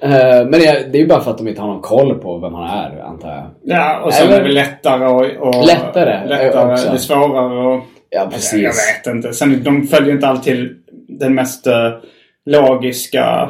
Eh, 0.01 0.43
men 0.49 0.51
det, 0.51 0.87
det 0.91 0.97
är 0.97 1.01
ju 1.01 1.07
bara 1.07 1.21
för 1.21 1.31
att 1.31 1.37
de 1.37 1.47
inte 1.47 1.61
har 1.61 1.67
någon 1.67 1.81
koll 1.81 2.15
på 2.19 2.37
vem 2.39 2.53
han 2.53 2.67
är, 2.85 2.99
antar 3.01 3.29
jag. 3.29 3.45
Ja, 3.63 3.99
och 4.05 4.13
sen 4.13 4.27
Eller- 4.27 4.39
är 4.41 4.43
det 4.47 4.53
lättare 4.53 5.05
och, 5.07 5.47
och 5.47 5.65
Lättare, 5.65 6.13
eh, 6.13 6.27
lättare 6.27 6.71
också. 6.73 6.89
Det 6.89 6.95
är 6.95 6.97
svårare 6.97 7.67
och... 7.75 7.83
Ja, 8.09 8.27
precis. 8.31 8.53
Jag 8.63 8.71
vet 9.07 9.15
inte. 9.15 9.33
Sen 9.33 9.63
de 9.63 9.87
följer 9.87 10.13
inte 10.13 10.27
alltid 10.27 10.69
den 11.19 11.35
mest 11.35 11.67
eh, 11.67 11.89
logiska 12.45 13.49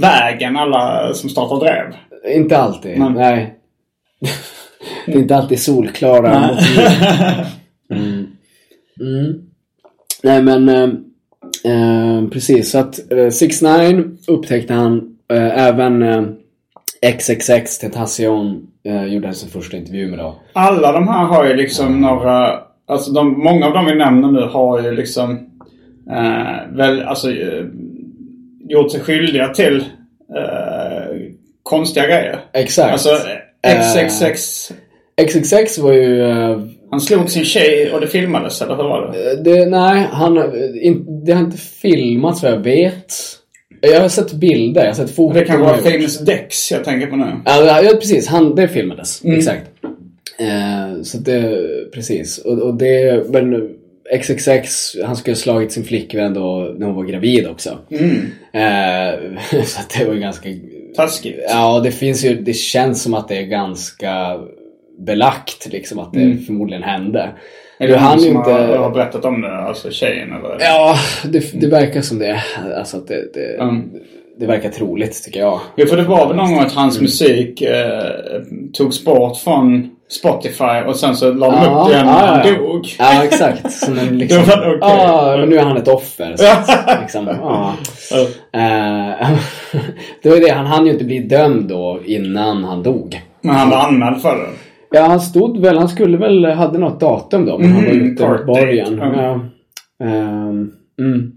vägen 0.00 0.56
alla 0.56 1.14
som 1.14 1.30
startar 1.30 1.56
drev. 1.66 1.84
Inte 2.36 2.58
alltid. 2.58 2.98
Nej. 2.98 3.10
Nej. 3.14 3.54
det 5.06 5.12
är 5.12 5.18
inte 5.18 5.36
alltid 5.36 5.60
solklara 5.60 6.40
motiv. 6.40 6.78
Mm. 7.90 8.26
Mm. 9.00 9.42
Nej 10.22 10.42
men 10.42 10.68
eh, 10.68 10.88
Eh, 11.64 12.28
precis, 12.28 12.70
så 12.70 12.78
att 12.78 13.12
eh, 13.12 13.28
6 13.28 13.62
9 13.62 14.04
upptäckte 14.28 14.74
han. 14.74 15.16
Eh, 15.32 15.66
även 15.66 16.02
eh, 16.02 16.22
XXX 17.18 17.78
Tentacion 17.78 18.66
eh, 18.84 19.04
gjorde 19.04 19.34
sin 19.34 19.50
första 19.50 19.76
intervju 19.76 20.10
med 20.10 20.18
då. 20.18 20.36
Alla 20.52 20.92
de 20.92 21.08
här 21.08 21.24
har 21.24 21.44
ju 21.44 21.54
liksom 21.54 22.00
några... 22.00 22.60
Alltså 22.86 23.12
de, 23.12 23.44
många 23.44 23.66
av 23.66 23.72
dem 23.72 23.86
vi 23.86 23.94
nämner 23.94 24.30
nu 24.30 24.40
har 24.40 24.82
ju 24.82 24.92
liksom... 24.92 25.50
Eh, 26.10 26.76
väl, 26.76 27.02
alltså, 27.02 27.30
eh, 27.30 27.64
gjort 28.68 28.90
sig 28.92 29.00
skyldiga 29.00 29.48
till 29.48 29.84
konstiga 31.62 32.06
grejer. 32.06 32.40
Exakt. 32.52 32.92
Alltså 32.92 33.08
XXX... 33.66 34.72
XXX 35.26 35.78
var 35.78 35.92
ju... 35.92 36.22
eh, 36.30 36.60
Han 36.90 37.00
slog 37.00 37.30
sin 37.30 37.44
tjej 37.44 37.92
och 37.92 38.00
det 38.00 38.06
filmades, 38.06 38.62
eller 38.62 38.76
hur 38.76 38.82
var 38.82 39.12
det? 39.12 39.42
det, 39.42 39.66
nej, 39.66 40.06
han, 40.10 40.38
eh, 40.38 40.44
in, 40.86 41.24
det 41.24 41.32
har 41.32 41.40
inte 41.40 41.56
filmats 41.58 42.42
vad 42.42 42.52
jag 42.52 42.58
vet. 42.60 43.14
Jag 43.80 44.00
har 44.00 44.08
sett 44.08 44.32
bilder, 44.32 44.80
jag 44.80 44.88
har 44.88 44.94
sett 44.94 45.10
foton. 45.14 45.36
Det 45.38 45.44
kan 45.44 45.60
vara. 45.60 45.76
Famous 45.78 46.18
Dex 46.18 46.72
jag 46.72 46.84
tänker 46.84 47.06
på 47.06 47.16
nu. 47.16 47.40
Ja, 47.44 47.82
ja 47.82 47.90
precis. 48.00 48.28
Han, 48.28 48.54
det 48.54 48.68
filmades. 48.68 49.24
Mm. 49.24 49.38
Exakt. 49.38 49.70
Eh, 50.38 51.02
så 51.02 51.18
det, 51.18 51.58
precis. 51.94 52.38
Och, 52.38 52.58
och 52.58 52.74
det, 52.74 53.26
men 53.30 53.68
XXX, 54.20 54.96
han 55.04 55.16
skulle 55.16 55.34
ha 55.34 55.38
slagit 55.40 55.72
sin 55.72 55.84
flickvän 55.84 56.34
då 56.34 56.74
när 56.78 56.86
hon 56.86 56.96
var 56.96 57.04
gravid 57.04 57.48
också. 57.48 57.78
Mm. 57.90 58.16
Eh, 58.52 59.62
så 59.64 59.80
det 59.98 60.04
var 60.04 60.14
ganska... 60.14 60.48
Taskigt. 60.96 61.40
Ja, 61.48 61.80
det 61.80 61.90
finns 61.90 62.24
ju, 62.24 62.34
det 62.42 62.52
känns 62.54 63.02
som 63.02 63.14
att 63.14 63.28
det 63.28 63.36
är 63.36 63.42
ganska 63.42 64.38
belagt 64.98 65.68
liksom 65.72 65.98
att 65.98 66.12
det 66.12 66.36
förmodligen 66.46 66.82
hände. 66.82 67.20
Mm. 67.22 67.34
Är 67.78 67.86
Du 67.86 67.92
det 67.92 67.98
han 67.98 68.20
som 68.20 68.36
inte... 68.36 68.50
har, 68.50 68.76
har 68.76 68.90
berättat 68.90 69.24
om 69.24 69.40
det? 69.40 69.56
Alltså 69.56 69.90
tjejen 69.90 70.32
eller? 70.32 70.56
Ja, 70.60 70.96
det, 71.24 71.60
det 71.60 71.66
verkar 71.66 72.00
som 72.02 72.18
det. 72.18 72.42
Alltså 72.78 72.96
att 72.96 73.08
det, 73.08 73.34
det, 73.34 73.56
Mm. 73.62 73.90
det 74.38 74.46
verkar 74.46 74.68
troligt 74.70 75.24
tycker 75.24 75.40
jag. 75.40 75.60
Jo, 75.76 75.86
för 75.86 75.96
det 75.96 76.02
var 76.02 76.26
väl 76.28 76.36
någon 76.36 76.50
gång 76.50 76.58
att 76.60 76.72
Mm. 76.72 76.76
hans 76.82 77.00
musik 77.00 77.62
eh, 77.62 78.02
togs 78.72 79.04
bort 79.04 79.36
från 79.38 79.91
Spotify 80.12 80.82
och 80.86 80.96
sen 80.96 81.16
så 81.16 81.32
la 81.32 81.50
de 81.50 81.56
Ja, 81.64 81.80
upp 81.84 81.88
det 81.88 81.94
igen 81.94 82.06
när 82.06 82.12
han 82.26 82.48
ja. 82.48 82.54
dog. 82.58 82.86
Ja, 82.98 83.24
exakt. 83.24 83.72
Som 83.72 83.98
en 83.98 84.18
liksom, 84.18 84.42
ja, 84.80 85.36
men 85.40 85.48
nu 85.48 85.56
är 85.56 85.62
han 85.64 85.76
ett 85.76 85.88
offer. 85.88 86.36
Så, 86.36 86.44
liksom, 87.02 87.26
ja. 87.26 87.74
Eh, 88.52 89.28
det 90.22 90.28
var 90.28 90.36
ju 90.36 90.42
det, 90.42 90.50
han 90.52 90.66
hann 90.66 90.86
ju 90.86 90.92
inte 90.92 91.04
bli 91.04 91.18
dömd 91.18 91.68
då 91.68 92.00
innan 92.04 92.64
han 92.64 92.82
dog. 92.82 93.20
Men 93.40 93.54
han 93.54 93.70
var 93.70 93.76
anmäld 93.78 94.22
för 94.22 94.36
det. 94.36 94.48
Ja, 94.98 95.02
han 95.06 95.20
stod 95.20 95.60
väl, 95.60 95.78
han 95.78 95.88
skulle 95.88 96.16
väl, 96.18 96.44
hade 96.44 96.78
något 96.78 97.00
datum 97.00 97.46
då, 97.46 97.58
men 97.58 97.72
han 97.72 97.84
var 97.84 97.92
Mhm, 97.92 98.02
ute 98.12 98.28
mot 98.28 98.46
borgen. 98.46 98.96
date. 98.96 99.12
Ja. 99.16 99.40
Ehm, 100.06 100.70
mm. 101.00 101.32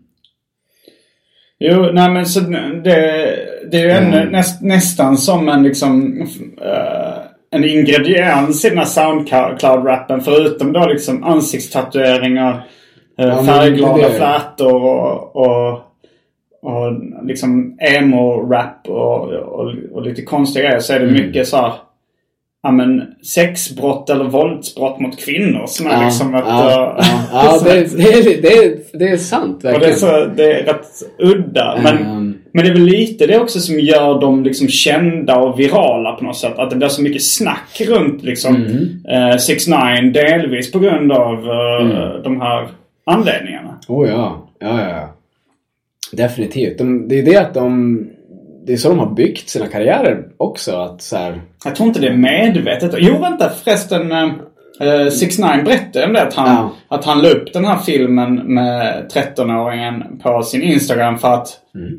Jo, 1.60 1.90
nej 1.94 2.10
men 2.12 2.26
så 2.26 2.40
det, 2.40 3.36
det 3.72 3.78
är 3.78 3.84
ju 3.84 3.90
Mm. 3.92 4.14
ännu, 4.14 4.32
näst, 4.32 4.62
nästan 4.62 5.18
som 5.18 5.50
en 5.50 5.64
liksom 5.64 6.22
eh, 6.62 7.25
en 7.56 7.64
ingrediens 7.64 8.66
i 8.66 8.70
den 8.70 8.78
här 8.78 8.86
Soundcloud-rappen. 8.86 10.22
Förutom 10.22 10.74
då 10.74 10.86
liksom 10.86 11.24
ansiktstatueringar, 11.24 12.52
uh, 12.54 13.26
Ja, 13.28 13.44
färgglada 13.44 14.10
flätor 14.10 14.84
och, 14.84 15.36
och, 15.36 15.72
och 16.62 16.94
liksom 17.24 17.78
emo-rap 17.80 18.88
och, 18.90 19.30
och, 19.34 19.74
och 19.94 20.02
lite 20.02 20.22
konstiga 20.22 20.66
grejer. 20.66 20.80
Så 20.80 20.94
är 20.94 21.00
det 21.00 21.06
Mm. 21.08 21.26
mycket 21.28 21.48
så 21.48 21.58
här, 21.58 21.74
ja 22.64 22.72
men 22.72 23.04
sexbrott 23.36 24.10
eller 24.10 24.26
våldsbrott 24.26 25.00
mot 25.00 25.20
kvinnor 25.20 25.64
som 25.68 25.88
är 25.88 25.92
Ja, 25.94 26.06
liksom 26.06 26.36
ett... 26.36 26.44
ja, 26.48 26.98
eh, 27.00 27.06
ja, 27.32 27.44
ja 27.46 27.60
det, 27.64 27.98
det, 27.98 28.04
är- 28.14 28.42
det, 28.42 28.58
är- 28.58 28.98
det 29.00 29.10
är 29.10 29.18
sant 29.18 29.56
och 29.56 29.62
det 29.62 29.70
är, 29.70 29.74
verkligen. 29.74 30.00
så, 30.00 30.26
det 30.36 30.52
är 30.60 30.64
rätt 30.64 30.88
udda. 31.20 31.80
Men, 31.84 31.98
Ehm. 31.98 32.25
Men 32.56 32.64
det 32.66 32.70
är 32.70 32.74
väl 32.74 32.84
lite 32.86 33.28
det 33.28 33.40
också 33.40 33.60
som 33.60 33.80
gör 33.80 34.22
dem 34.22 34.44
liksom 34.44 34.68
kända 34.68 35.38
och 35.40 35.60
virala 35.60 36.12
på 36.12 36.24
något 36.24 36.38
sätt. 36.38 36.54
Att 36.60 36.70
det 36.70 36.76
blir 36.76 36.88
så 36.88 37.02
mycket 37.02 37.24
snack 37.24 37.82
runt 37.88 38.24
liksom 38.24 38.56
Mm. 38.56 39.32
eh, 39.32 39.38
6 39.38 39.68
9 39.68 39.78
delvis 40.14 40.72
på 40.72 40.80
grund 40.80 41.12
av 41.12 41.34
eh, 41.50 41.86
Mm. 41.86 42.24
de 42.24 42.42
här 42.42 42.68
anledningarna. 43.06 43.80
Oh 43.88 44.10
ja, 44.10 44.48
ja, 44.60 44.82
ja. 44.82 44.90
ja. 44.90 45.10
Definitivt. 46.12 46.78
De, 46.78 47.08
det 47.08 47.20
är 47.20 47.24
det 47.24 47.38
att 47.38 47.54
de... 47.54 48.00
Det 48.66 48.74
är 48.74 48.78
så 48.78 48.90
de 48.90 49.00
har 49.00 49.14
byggt 49.14 49.50
sina 49.50 49.68
karriärer 49.68 50.24
också. 50.38 50.76
Att 50.76 51.02
så 51.02 51.18
här, 51.18 51.42
Jag 51.66 51.76
tror 51.76 51.88
inte 51.88 52.00
det 52.00 52.08
är 52.08 52.18
medvetet. 52.18 52.94
Jo 52.98 53.18
vänta 53.22 53.50
förresten. 53.50 54.12
Uh, 54.82 55.10
6 55.10 55.40
9 55.40 55.48
berättade 55.66 56.06
om 56.06 56.14
det 56.14 56.22
att 56.22 56.34
han, 56.34 56.48
Ja. 56.48 56.72
att 56.98 57.06
han 57.06 57.22
la 57.22 57.30
upp 57.30 57.54
den 57.54 57.66
här 57.66 57.78
filmen 57.78 58.36
med 58.36 59.12
13-åringen 59.14 60.20
på 60.24 60.44
sin 60.44 60.62
Instagram 60.62 61.18
för 61.18 61.34
att 61.34 61.48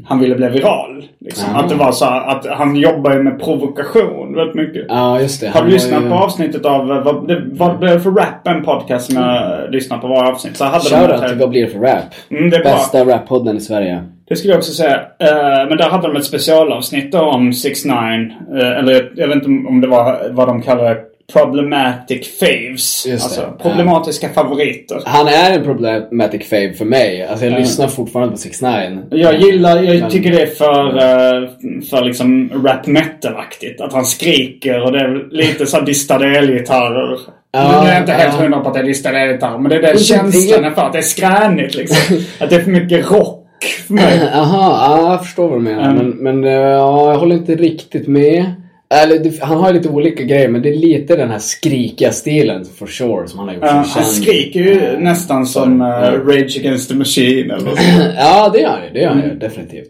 han 0.06 0.18
ville 0.20 0.34
bli 0.34 0.48
viral. 0.48 1.04
Liksom. 1.20 1.44
Mm. 1.44 1.56
Ja. 1.56 1.62
Att 1.64 1.68
det 1.70 1.74
var 1.74 1.92
så 1.92 2.04
att 2.04 2.46
han 2.46 2.76
jobbar 2.76 3.12
ju 3.12 3.22
med 3.22 3.40
provokation 3.40 4.34
väldigt 4.34 4.54
mycket. 4.54 4.86
ja, 4.88 5.20
just 5.20 5.40
det. 5.40 5.48
Har 5.48 5.62
du 5.62 5.70
lyssnat 5.70 6.04
ju- 6.04 6.08
på 6.08 6.14
avsnittet 6.14 6.64
av, 6.66 6.90
eh, 6.92 7.02
vad, 7.02 7.28
det, 7.28 7.42
vad 7.52 7.78
blev 7.78 7.98
för 7.98 8.10
rap? 8.10 8.46
En 8.48 8.64
podcast 8.64 9.12
som 9.12 9.22
jag 9.22 9.70
lyssnar 9.72 9.98
på 9.98 10.06
varje 10.06 10.30
avsnitt. 10.32 10.56
Så 10.56 10.64
hade 10.64 10.84
de 10.90 10.96
Shoutout 10.96 11.28
till 11.28 11.38
Vad 11.38 11.50
blir 11.50 11.64
det 11.66 11.70
för 11.72 11.78
rap? 11.78 12.02
Mm, 12.30 12.50
det. 12.50 12.58
Bästa 12.58 13.04
rappodden 13.04 13.56
i 13.56 13.60
Sverige. 13.60 14.04
Det 14.28 14.36
skulle 14.36 14.52
jag 14.52 14.58
också 14.58 14.72
säga. 14.72 14.96
Eh, 15.18 15.68
men 15.68 15.76
där 15.78 15.90
hade 15.90 16.08
de 16.08 16.16
ett 16.16 16.24
specialavsnitt 16.24 17.12
då 17.12 17.20
om 17.20 17.52
6 17.52 17.84
9 17.84 17.94
uh, 17.94 18.78
Eller 18.78 19.12
jag, 19.16 19.28
vet 19.28 19.36
inte 19.36 19.68
om 19.68 19.80
det 19.80 19.86
var 19.88 20.20
vad 20.30 20.48
de 20.48 20.62
kallar 20.62 20.84
det. 20.84 21.00
Problematic 21.32 22.38
faves. 22.40 23.06
Alltså 23.12 23.40
det. 23.40 23.62
problematiska 23.62 24.28
favoriter. 24.28 25.02
Han 25.04 25.28
är 25.28 25.58
en 25.58 25.64
problematic 25.64 26.48
fave 26.48 26.72
för 26.72 26.84
mig. 26.84 27.22
Alltså 27.26 27.44
jag 27.44 27.54
Ja. 27.54 27.58
lyssnar 27.58 27.88
fortfarande 27.88 28.32
på 28.32 28.38
6 28.38 28.62
9 28.62 28.98
Jag 29.10 29.40
gillar, 29.40 29.82
jag 29.82 30.00
Men- 30.00 30.10
tycker 30.10 30.30
det 30.30 30.42
är 30.42 30.46
för, 30.46 30.86
eh, 30.88 31.48
för 31.90 32.04
liksom 32.04 32.50
rap 32.64 32.86
metal-aktigt. 32.86 33.80
Att 33.80 33.92
han 33.92 34.04
skriker 34.04 34.82
och 34.84 34.92
det 34.92 34.98
är 35.00 35.28
lite 35.30 35.66
så 35.66 35.76
här 35.76 35.84
distade 35.86 36.38
elgitarrer. 36.38 37.18
Ja, 37.52 37.82
nu 37.82 37.88
är 37.88 37.92
jag 37.92 38.02
inte 38.02 38.12
helt 38.12 38.34
ja. 38.38 38.42
hundra 38.42 38.60
på 38.60 38.68
att 38.68 38.74
det 38.74 38.80
är 38.80 38.84
distade 38.84 39.18
elgitarrer. 39.18 39.58
Men 39.58 39.70
det 39.70 39.76
är 39.76 39.82
den 39.82 39.98
känslan 39.98 40.64
är 40.64 40.70
för 40.70 40.82
att 40.82 40.92
det 40.92 40.98
är 40.98 41.02
skränigt 41.02 41.74
liksom. 41.74 42.16
att 42.40 42.50
det 42.50 42.56
är 42.56 42.60
för 42.60 42.70
mycket 42.70 43.10
rock 43.10 43.42
för 43.86 43.94
mig. 43.94 44.20
Jaha, 44.32 44.98
ja, 45.02 45.10
jag 45.10 45.24
förstår 45.24 45.48
vad 45.48 45.58
du 45.58 45.62
menar. 45.62 45.90
Mm. 45.90 46.08
Men, 46.08 46.40
men 46.40 46.44
eh, 46.44 46.50
ja, 46.60 47.12
jag 47.12 47.18
håller 47.18 47.36
inte 47.36 47.54
riktigt 47.54 48.08
med. 48.08 48.44
Eller, 48.94 49.44
han 49.44 49.56
har 49.58 49.68
ju 49.68 49.74
lite 49.74 49.88
olika 49.88 50.22
grejer, 50.22 50.48
men 50.48 50.62
det 50.62 50.68
är 50.68 50.74
lite 50.76 51.16
den 51.16 51.30
här 51.30 51.38
skrikiga 51.38 52.12
stilen 52.12 52.64
for 52.64 52.86
sure 52.86 53.28
som 53.28 53.38
han 53.38 53.48
har 53.48 53.54
gjort 53.54 53.64
sig 53.64 53.74
han 53.74 53.84
känd. 53.84 54.06
skriker 54.06 54.60
ju 54.60 54.98
nästan 54.98 55.46
som 55.46 55.80
Ja. 55.80 56.12
Rage 56.26 56.56
Against 56.58 56.88
the 56.90 56.94
Machine 56.96 57.50
eller 57.50 57.70
så. 57.70 57.76
Ja, 58.16 58.50
det 58.52 58.60
gör 58.60 58.68
han 58.70 58.84
ju. 58.84 58.90
Det 58.92 59.00
gör 59.00 59.08
han 59.08 59.18
ju 59.18 59.24
Mm. 59.24 59.38
definitivt. 59.38 59.88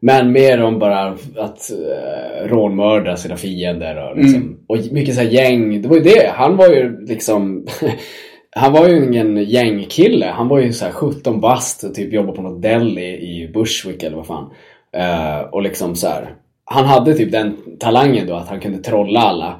Men 0.00 0.32
mer 0.32 0.62
om 0.62 0.78
bara 0.78 1.06
att 1.36 1.70
uh, 1.72 2.48
rånmörda 2.48 3.16
sina 3.16 3.36
fiender 3.36 4.10
och 4.10 4.16
liksom. 4.16 4.34
Mm. 4.42 4.56
Och 4.68 4.78
mycket 4.92 5.14
så 5.14 5.20
här 5.20 5.28
gäng. 5.28 5.82
Det 5.82 5.88
var 5.88 5.96
ju 5.96 6.02
det. 6.02 6.30
Han 6.34 6.56
var 6.56 6.68
ju 6.68 7.06
liksom... 7.06 7.66
han 8.56 8.72
var 8.72 8.88
ju 8.88 9.04
ingen 9.04 9.44
gängkille. 9.44 10.26
Han 10.26 10.48
var 10.48 10.58
ju 10.60 10.72
så 10.72 10.84
här 10.84 10.92
17 10.92 11.40
bast 11.40 11.84
och 11.84 11.94
typ 11.94 12.12
jobbade 12.12 12.36
på 12.36 12.42
något 12.42 12.62
deli 12.62 13.02
i 13.06 13.50
Bushwick 13.54 14.02
eller 14.02 14.16
vad 14.16 14.26
fan. 14.26 14.50
Eh, 14.96 15.40
och 15.40 15.62
liksom 15.62 15.96
så 15.96 16.06
här. 16.08 16.34
Han 16.72 16.84
hade 16.84 17.14
typ 17.14 17.32
den 17.32 17.56
talangen 17.80 18.26
då 18.26 18.34
att 18.34 18.48
han 18.48 18.60
kunde 18.60 18.78
trolla 18.78 19.20
alla. 19.20 19.54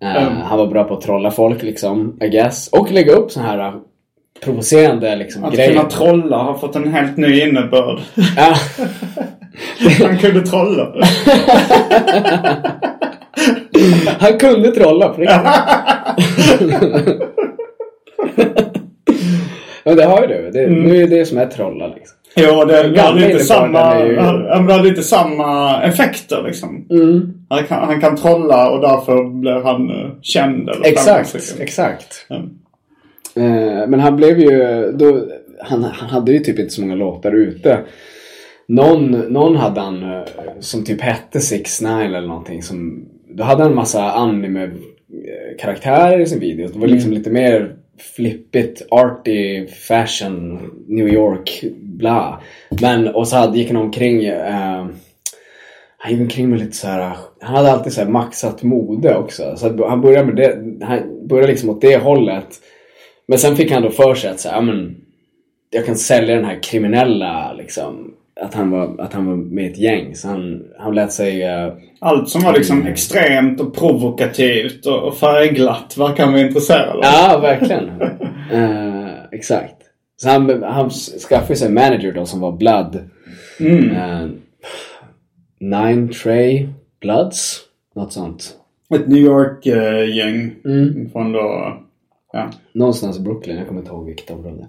Mm. 0.00 0.36
Han 0.36 0.58
var 0.58 0.66
bra 0.66 0.84
på 0.84 0.94
att 0.94 1.00
trolla 1.00 1.30
folk 1.30 1.62
liksom, 1.62 2.18
I 2.22 2.28
guess. 2.28 2.68
Och 2.68 2.90
lägga 2.92 3.12
upp 3.12 3.30
så 3.30 3.40
här 3.40 3.58
uh, 3.58 3.74
provocerande 4.44 5.16
liksom 5.16 5.44
Att 5.44 5.54
grejer. 5.54 5.70
kunna 5.70 5.84
trolla 5.88 6.36
har 6.36 6.54
fått 6.54 6.76
en 6.76 6.92
helt 6.92 7.16
ny 7.16 7.40
innebörd. 7.40 8.00
Han 10.02 10.18
kunde 10.18 10.40
trolla. 10.46 10.92
Han 14.18 14.38
kunde 14.38 14.70
trolla 14.70 15.08
på 15.08 15.20
riktigt. 15.20 15.38
Men 19.84 19.96
det 19.96 20.04
har 20.04 20.20
ju 20.20 20.26
du. 20.26 20.50
Det, 20.50 20.66
Nu 20.66 21.02
är 21.02 21.06
det 21.06 21.26
som 21.26 21.38
är 21.38 21.46
trolla 21.46 21.86
liksom. 21.86 22.17
Jo, 22.36 22.64
det, 22.64 22.82
lite 22.82 23.00
innebörden 23.00 23.40
samma, 23.40 24.06
ju- 24.06 24.14
ja, 24.14 24.32
men 24.56 24.66
det 24.66 24.72
har 24.72 24.84
lite 24.84 25.02
samma 25.02 25.82
effekter 25.82 26.42
liksom. 26.46 26.86
Mm. 26.90 27.34
Han, 27.48 27.64
kan, 27.64 27.84
han 27.84 28.00
kan 28.00 28.16
trolla 28.16 28.70
och 28.70 28.80
därför 28.80 29.40
blir 29.40 29.62
han 29.64 29.90
uh, 29.90 30.10
känd. 30.22 30.68
Eller 30.68 30.86
Exakt, 30.86 31.56
exakt. 31.60 32.26
Ja. 32.28 32.36
Eh, 33.36 33.86
men 33.88 34.00
han 34.00 34.16
blev 34.16 34.38
ju... 34.38 34.82
Då, 34.92 35.22
han, 35.62 35.84
han 35.84 36.10
hade 36.10 36.32
ju 36.32 36.38
typ 36.38 36.58
inte 36.58 36.74
så 36.74 36.80
många 36.80 36.94
låtar 36.94 37.34
ute. 37.34 37.78
Någon, 38.68 39.10
någon 39.10 39.56
hade 39.56 39.80
han 39.80 40.02
eh, 40.02 40.20
som 40.60 40.84
typ 40.84 41.00
hette 41.00 41.40
6 41.40 41.80
9 41.80 41.90
eller 41.90 42.28
någonting. 42.28 42.62
Som, 42.62 43.04
då 43.30 43.44
hade 43.44 43.62
han 43.62 43.70
en 43.70 43.76
massa 43.76 44.12
anime-karaktärer 44.12 46.20
i 46.20 46.26
sin 46.26 46.40
video. 46.40 46.68
Det 46.68 46.78
var 46.78 46.86
liksom 46.86 47.12
lite 47.12 47.30
mer 47.30 47.72
flippigt, 47.98 48.86
arty, 48.90 49.66
fashion, 49.66 50.70
New 50.88 51.08
York, 51.08 51.64
bla. 51.80 52.40
Men, 52.80 53.08
och 53.08 53.28
så 53.28 53.36
hade, 53.36 53.58
gick 53.58 53.68
han 53.68 53.76
omkring 53.76 54.24
eh, 54.24 54.86
han 55.98 56.12
gick 56.12 56.20
omkring 56.20 56.50
med 56.50 56.58
lite 56.58 56.76
så 56.76 56.86
här. 56.86 57.16
Han 57.40 57.56
hade 57.56 57.72
alltid 57.72 57.92
så 57.92 58.00
här 58.00 58.08
maxat 58.08 58.62
mode 58.62 59.16
också. 59.16 59.56
Så 59.56 59.66
att 59.66 59.80
han 59.80 60.00
började 60.00 60.32
med 60.32 60.36
det. 60.36 60.84
Han 60.86 61.28
började 61.28 61.52
liksom 61.52 61.70
åt 61.70 61.80
det 61.80 61.96
hållet. 61.96 62.46
Men 63.26 63.38
sen 63.38 63.56
fick 63.56 63.72
han 63.72 63.82
då 63.82 63.90
för 63.90 64.14
sig 64.14 64.30
att 64.30 64.40
så 64.40 64.48
här, 64.48 64.62
men, 64.62 64.96
jag 65.70 65.86
kan 65.86 65.96
sälja 65.96 66.34
den 66.34 66.44
här 66.44 66.62
kriminella 66.62 67.52
liksom. 67.52 68.14
Att 68.42 68.54
han 68.54 68.70
var, 68.70 69.00
att 69.00 69.12
han 69.12 69.26
var 69.26 69.36
med 69.36 69.64
i 69.64 69.68
ett 69.72 69.78
gäng. 69.78 70.14
Så 70.14 70.28
han, 70.28 70.62
han 70.78 70.94
lät 70.94 71.12
sig... 71.12 71.42
Uh, 71.66 71.72
Allt 72.00 72.28
som 72.28 72.42
var 72.42 72.52
liksom 72.52 72.76
Mm. 72.80 72.92
extremt 72.92 73.60
och 73.60 73.74
provokativt 73.74 74.86
och, 74.86 75.02
och 75.02 75.16
färgglatt 75.16 75.96
verkar 75.98 76.24
han 76.24 76.32
vara 76.32 76.42
intresserad 76.46 76.96
av. 76.96 77.00
Ja, 77.02 77.38
verkligen. 77.42 77.90
Eh, 78.52 79.08
exakt. 79.32 79.74
Så 80.16 80.28
han, 80.28 80.62
han 80.62 80.90
skaffade 81.28 81.56
sig 81.56 81.68
en 81.68 81.74
manager 81.74 82.12
då 82.12 82.26
som 82.26 82.40
var 82.40 82.52
Blood. 82.52 82.98
Mm. 83.60 83.90
Eh, 83.90 84.28
Nine 85.60 86.08
Trey 86.12 86.68
Bloods. 87.00 87.60
Något 87.94 88.12
sånt. 88.12 88.54
Ett 88.94 89.08
New 89.08 89.18
York-gäng. 89.18 90.54
Mm. 90.64 91.10
Från 91.12 91.32
då... 91.32 91.76
Ja. 92.32 92.50
Någonstans 92.72 93.18
i 93.18 93.20
Brooklyn. 93.20 93.56
Jag 93.56 93.68
kommer 93.68 93.80
inte 93.80 93.92
ihåg 93.92 94.06
vilket 94.06 94.30
område. 94.30 94.66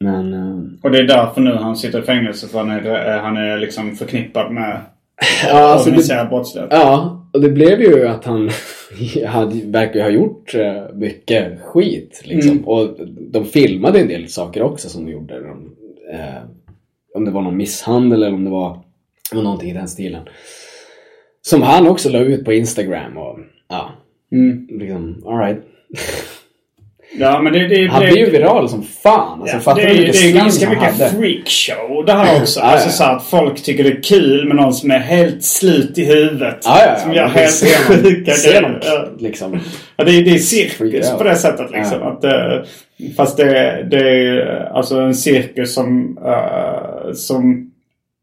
Men... 0.00 0.32
eh, 0.34 0.64
Och 0.82 0.90
det 0.90 0.98
är 0.98 1.04
därför 1.04 1.40
nu 1.40 1.54
han 1.54 1.76
sitter 1.76 1.98
i 1.98 2.02
fängelse. 2.02 2.48
För 2.48 2.58
han 2.58 2.70
är, 2.70 3.14
eh, 3.16 3.22
han 3.22 3.36
är 3.36 3.58
liksom 3.58 3.96
förknippad 3.96 4.52
med 4.52 4.80
ja, 5.48 5.58
alltså 5.58 5.88
organiserad 5.90 6.28
brottslighet. 6.28 6.68
ja, 6.72 7.14
och 7.32 7.40
det 7.40 7.48
blev 7.48 7.80
ju 7.80 8.08
att 8.08 8.24
han 8.24 8.50
hade, 9.26 9.54
verkar 9.66 10.02
ha 10.02 10.10
gjort 10.10 10.54
eh, 10.54 10.94
mycket 10.94 11.60
skit. 11.60 12.22
Liksom. 12.24 12.52
Mm. 12.52 12.64
Och 12.68 12.96
de 13.30 13.44
filmade 13.44 14.00
en 14.00 14.08
del 14.08 14.28
saker 14.28 14.62
också 14.62 14.88
som 14.88 15.04
de 15.06 15.12
gjorde. 15.12 15.34
De, 15.40 15.74
eh, 16.12 16.42
om 17.14 17.24
det 17.24 17.30
var 17.30 17.42
någon 17.42 17.56
misshandel 17.56 18.22
eller 18.22 18.34
om 18.34 18.44
det 18.44 18.50
var, 18.50 18.78
var 19.32 19.42
någonting 19.42 19.70
i 19.70 19.74
den 19.74 19.88
stilen. 19.88 20.22
Som 21.42 21.62
han 21.62 21.86
också 21.86 22.08
la 22.10 22.18
ut 22.18 22.44
på 22.44 22.52
Instagram 22.52 23.16
och 23.16 23.38
ja, 23.68 23.90
Mm. 24.32 24.66
liksom 24.70 25.22
alright. 25.26 25.58
Ja, 27.20 27.40
men 27.40 27.52
det, 27.52 27.68
det, 27.68 27.86
Han 27.86 28.02
blev 28.02 28.16
ju 28.16 28.30
viral 28.30 28.68
som 28.68 28.82
fan. 28.82 29.40
Alltså, 29.40 29.56
Ja, 29.56 29.60
fattar 29.60 29.82
det, 29.82 29.94
du 29.94 30.04
det 30.04 30.18
är 30.18 30.32
ganska 30.32 30.70
mycket 30.70 30.96
freakshow 30.96 32.04
det 32.06 32.12
här 32.12 32.40
också. 32.42 32.60
Alltså 32.60 32.88
ja. 32.88 32.92
så 32.92 33.04
att 33.04 33.24
folk 33.24 33.62
tycker 33.62 33.84
det 33.84 33.90
är 33.90 34.02
kul 34.02 34.46
med 34.46 34.56
någon 34.56 34.74
som 34.74 34.90
är 34.90 34.98
helt 34.98 35.44
slut 35.44 35.98
i 35.98 36.04
huvudet. 36.04 36.58
Ja, 36.64 36.80
ja. 36.86 36.96
Som 36.96 37.12
gör 37.12 37.28
helt 37.28 37.64
sjuka 37.86 38.32
grejer. 38.44 39.08
Liksom. 39.18 39.60
Ja, 39.96 40.04
det, 40.04 40.10
är, 40.10 40.22
det 40.22 40.30
är 40.30 40.38
cirkus 40.38 41.10
på 41.10 41.24
det 41.24 41.36
sättet 41.36 41.70
liksom. 41.70 42.02
Att, 42.02 42.24
eh, 42.24 42.62
fast 43.16 43.36
det, 43.36 43.86
det 43.90 44.10
är 44.10 44.66
eh, 44.66 44.76
alltså 44.76 45.00
en 45.00 45.14
cirkus 45.14 45.74
som, 45.74 46.18
eh, 46.26 47.12
som 47.12 47.70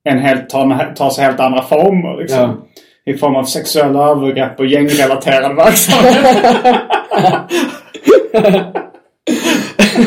en 0.03 0.19
helt, 0.19 0.49
tar, 0.49 0.93
tar 0.95 1.09
sig 1.09 1.23
helt 1.23 1.39
andra 1.39 1.63
former. 1.63 2.21
Liksom. 2.21 2.61
I 3.05 3.13
form 3.13 3.35
av 3.35 3.43
sexuella 3.43 4.09
övergrepp 4.09 4.59
och 4.59 4.65
gängrelaterad 4.65 5.55
verksamhet. 5.55 6.75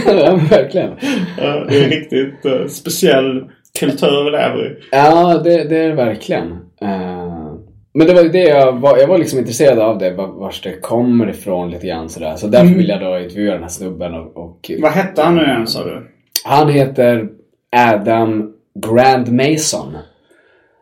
ja, 0.06 0.38
verkligen. 0.50 0.90
Ja, 1.38 1.64
det 1.68 1.84
är 1.84 1.88
riktigt 1.88 2.46
uh, 2.46 2.66
speciell 2.66 3.50
kultur 3.80 4.24
vi 4.24 4.30
lever 4.30 4.66
i. 4.70 4.76
Ja, 4.90 5.40
det, 5.44 5.64
det 5.64 5.76
är 5.78 5.88
det 5.88 5.94
verkligen. 5.94 6.52
Eh, 6.80 7.54
men 7.94 8.06
det 8.06 8.14
var 8.14 8.22
det 8.24 8.42
jag 8.48 8.72
var, 8.80 8.98
jag 8.98 9.06
var 9.08 9.18
liksom 9.18 9.38
intresserad 9.38 9.78
av 9.78 9.98
det, 9.98 10.10
var- 10.10 10.40
vars 10.40 10.62
det 10.62 10.80
kommer 10.80 11.28
ifrån 11.30 11.70
lite 11.70 11.86
grann 11.86 12.08
sådär. 12.08 12.36
Så 12.36 12.46
därför 12.46 12.66
Mm. 12.66 12.78
vill 12.78 12.88
jag 12.88 13.00
då 13.00 13.18
intervjua 13.18 13.52
den 13.52 13.62
här 13.62 13.68
snubben 13.68 14.14
och, 14.14 14.36
och 14.36 14.70
Vad 14.80 14.92
hette 14.92 15.22
han 15.22 15.36
nu 15.36 15.42
igen 15.42 15.66
sa 15.66 15.84
du? 15.84 16.06
Han 16.44 16.68
heter 16.68 17.28
Adam 17.76 18.52
Grand 18.86 19.28
Mason. 19.32 19.88
Adam 19.88 20.02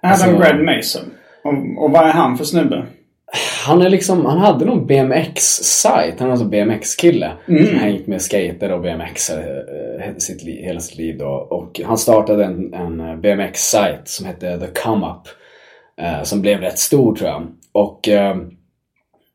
Alltså- 0.02 0.36
Brad 0.36 0.64
Mason. 0.64 1.02
Och, 1.44 1.84
och 1.84 1.90
vad 1.90 2.02
är 2.08 2.12
han 2.12 2.36
för 2.36 2.44
snubbe? 2.44 2.86
Han 3.66 3.82
är 3.82 3.90
liksom, 3.90 4.26
han 4.26 4.38
hade 4.38 4.64
någon 4.64 4.86
BMX-sajt. 4.86 6.14
Han 6.18 6.28
är 6.28 6.32
alltså 6.32 6.46
BMX-kille. 6.46 7.32
Som 7.66 7.78
hängt 7.78 8.06
med 8.06 8.22
skater 8.22 8.72
och 8.72 8.80
BMX 8.80 9.30
eh, 9.30 10.16
sitt 10.18 10.42
li, 10.42 10.62
hela 10.62 10.80
sitt 10.80 10.98
liv 10.98 11.18
då. 11.18 11.28
Och 11.50 11.80
han 11.84 11.98
startade 11.98 12.44
en, 12.44 12.74
en 12.74 13.20
BMX-sajt 13.20 14.08
som 14.08 14.26
hette 14.26 14.58
The 14.58 14.66
Come 14.66 15.06
Up. 15.06 15.28
Eh, 16.00 16.22
som 16.22 16.42
blev 16.42 16.60
rätt 16.60 16.78
stor 16.78 17.14
tror 17.14 17.30
jag. 17.30 17.46
Och 17.72 18.08
eh, 18.08 18.36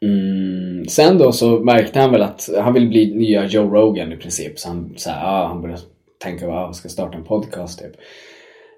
mm, 0.01 0.85
sen 0.85 1.17
då 1.17 1.31
så 1.31 1.59
märkte 1.59 1.99
han 1.99 2.11
väl 2.11 2.21
att 2.21 2.49
han 2.59 2.73
vill 2.73 2.89
bli 2.89 3.15
nya 3.15 3.45
Joe 3.45 3.69
Rogan 3.69 4.13
i 4.13 4.17
princip. 4.17 4.59
Så 4.59 4.67
han, 4.67 4.93
så 4.97 5.09
här, 5.09 5.25
ah, 5.25 5.47
han 5.47 5.61
började 5.61 5.81
tänka 6.23 6.45
att 6.45 6.51
jag 6.51 6.75
ska 6.75 6.89
starta 6.89 7.17
en 7.17 7.23
podcast 7.23 7.79
typ. 7.79 7.91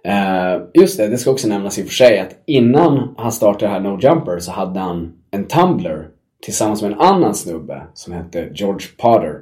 Eh, 0.08 0.62
just 0.74 0.98
det, 0.98 1.08
det 1.08 1.18
ska 1.18 1.32
också 1.32 1.48
nämnas 1.48 1.80
i 1.80 1.82
och 1.84 1.88
för 1.88 1.94
sig 1.94 2.20
att 2.20 2.30
innan 2.48 3.16
han 3.18 3.32
startade 3.32 3.72
här 3.72 3.80
No 3.80 4.00
Jumper 4.02 4.40
så 4.40 4.52
hade 4.52 4.80
han 4.80 5.14
en 5.32 5.48
Tumblr 5.48 6.08
tillsammans 6.44 6.82
med 6.82 6.92
en 6.92 7.00
annan 7.00 7.36
snubbe 7.36 7.82
som 7.94 8.14
hette 8.14 8.50
George 8.54 8.88
Potter. 8.98 9.34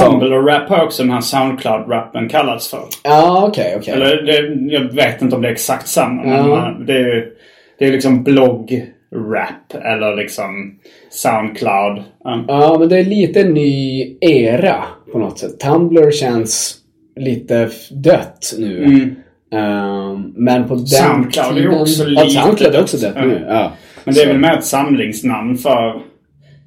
Tumblr-rap 0.00 0.68
har 0.68 0.84
också 0.84 1.02
den 1.02 1.12
här 1.12 1.20
Soundcloud-rappen 1.20 2.28
kallats 2.28 2.68
för. 2.70 2.80
Ja, 3.02 3.46
okej, 3.48 3.74
okej. 3.78 3.94
Eller 3.94 4.22
det, 4.22 4.72
jag 4.74 4.92
vet 4.92 5.22
inte 5.22 5.36
om 5.36 5.42
det 5.42 5.48
är 5.48 5.52
exakt 5.52 5.88
samma. 5.88 6.22
Men 6.22 6.32
Ja. 6.32 6.46
man- 6.46 6.86
det 6.86 6.92
är, 6.96 7.28
det 7.78 7.84
är 7.86 7.92
liksom 7.92 8.24
blogg-rap 8.24 9.74
eller 9.74 10.16
liksom 10.16 10.78
Soundcloud. 11.10 12.02
Ja. 12.24 12.44
Ja, 12.48 12.76
men 12.78 12.88
det 12.88 12.98
är 12.98 13.04
lite 13.04 13.44
ny 13.44 14.02
era 14.20 14.84
på 15.12 15.18
något 15.18 15.38
sätt. 15.38 15.60
Tumblr 15.60 16.10
känns 16.10 16.76
lite 17.16 17.70
dött 17.90 18.54
nu. 18.58 18.84
Mm. 18.84 19.14
Ehm, 19.54 20.32
men 20.36 20.68
på 20.68 20.74
den 20.74 20.86
Soundcloud 20.86 21.50
är 21.58 21.62
tiden... 21.62 21.80
också 21.80 22.02
ja, 22.04 22.08
lite 22.24 22.30
Soundcloud 22.34 22.74
är 22.74 22.80
också 22.82 22.96
dött. 22.96 23.14
nu. 23.16 23.44
Ja. 23.48 23.72
Men 24.04 24.14
det 24.14 24.20
är 24.20 24.24
Så- 24.24 24.30
väl 24.30 24.38
mer 24.40 24.52
ett 24.58 24.64
samlingsnamn 24.64 25.56
för... 25.58 26.02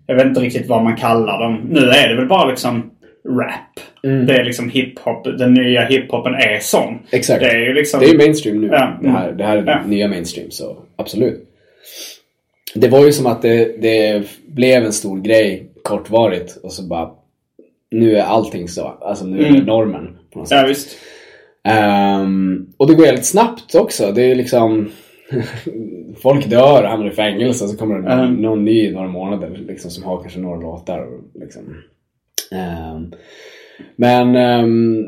Jag 0.10 0.15
vet 0.15 0.26
inte 0.26 0.39
riktigt 0.41 0.67
vad 0.67 0.84
man 0.84 0.95
kallar 0.95 1.39
dem. 1.39 1.67
Nu 1.69 1.80
är 1.89 2.10
det 2.10 2.15
väl 2.15 2.28
bara 2.28 2.50
liksom 2.50 2.91
rap. 3.28 3.80
Mm. 4.04 4.26
Det 4.26 4.34
är 4.34 4.43
liksom 4.43 4.69
hiphop. 4.69 5.23
Den 5.38 5.54
nya 5.54 5.86
hiphopen 5.86 6.34
är 6.36 6.60
sån. 6.60 7.00
Exakt. 7.12 7.39
Det 7.39 7.50
är 7.50 7.60
ju 7.60 7.73
liksom... 7.73 8.00
Det 8.00 8.10
är 8.10 8.17
mainstream 8.17 8.62
nu. 8.62 8.67
Ja. 8.71 8.97
Det, 9.02 9.10
här, 9.10 9.32
det 9.32 9.43
här 9.43 9.58
är 9.58 9.63
Ja. 9.65 9.80
nya 9.88 10.08
mainstream, 10.08 10.52
så 10.52 10.78
absolut. 10.95 11.43
Det 12.76 12.88
var 12.88 13.06
ju 13.06 13.12
som 13.12 13.26
att 13.26 13.41
det, 13.41 13.82
det 13.82 14.23
blev 14.47 14.84
en 14.84 14.93
stor 14.93 15.19
grej 15.21 15.69
kortvarigt 15.84 16.58
och 16.63 16.71
så 16.73 16.84
bara 16.84 17.10
nu 17.91 18.17
är 18.17 18.23
allting 18.23 18.67
så. 18.67 18.97
Alltså 19.02 19.26
nu 19.26 19.38
är 19.38 19.43
det 19.43 19.47
Mm. 19.50 19.65
normen. 19.65 20.17
På 20.34 20.39
något 20.39 20.47
sätt. 20.47 20.58
Ja, 20.62 20.67
visst. 20.67 20.89
Ehm, 21.67 22.65
och 22.77 22.88
det 22.88 22.93
går 22.93 23.03
väldigt 23.06 23.25
snabbt 23.25 23.75
också. 23.75 24.12
Det 24.12 24.21
är 24.32 24.36
liksom 24.36 24.89
Folk 26.21 26.49
dör 26.49 26.84
och 26.84 26.89
hamnar 26.89 27.08
i 27.08 27.12
fängelse 27.15 27.67
så 27.67 27.77
kommer 27.77 27.95
det 27.95 28.01
någon, 28.01 28.19
Mm. 28.19 28.41
någon 28.41 28.65
ny 28.65 28.88
i 28.88 28.91
några 28.93 29.08
månader 29.08 29.60
liksom, 29.67 29.91
som 29.91 30.03
har 30.03 30.21
kanske 30.21 30.39
några 30.39 30.60
låtar. 30.62 30.99
och 30.99 31.41
Liksom. 31.41 31.62
Ehm, 32.51 33.12
men 33.95 34.36
ehm, 34.36 35.06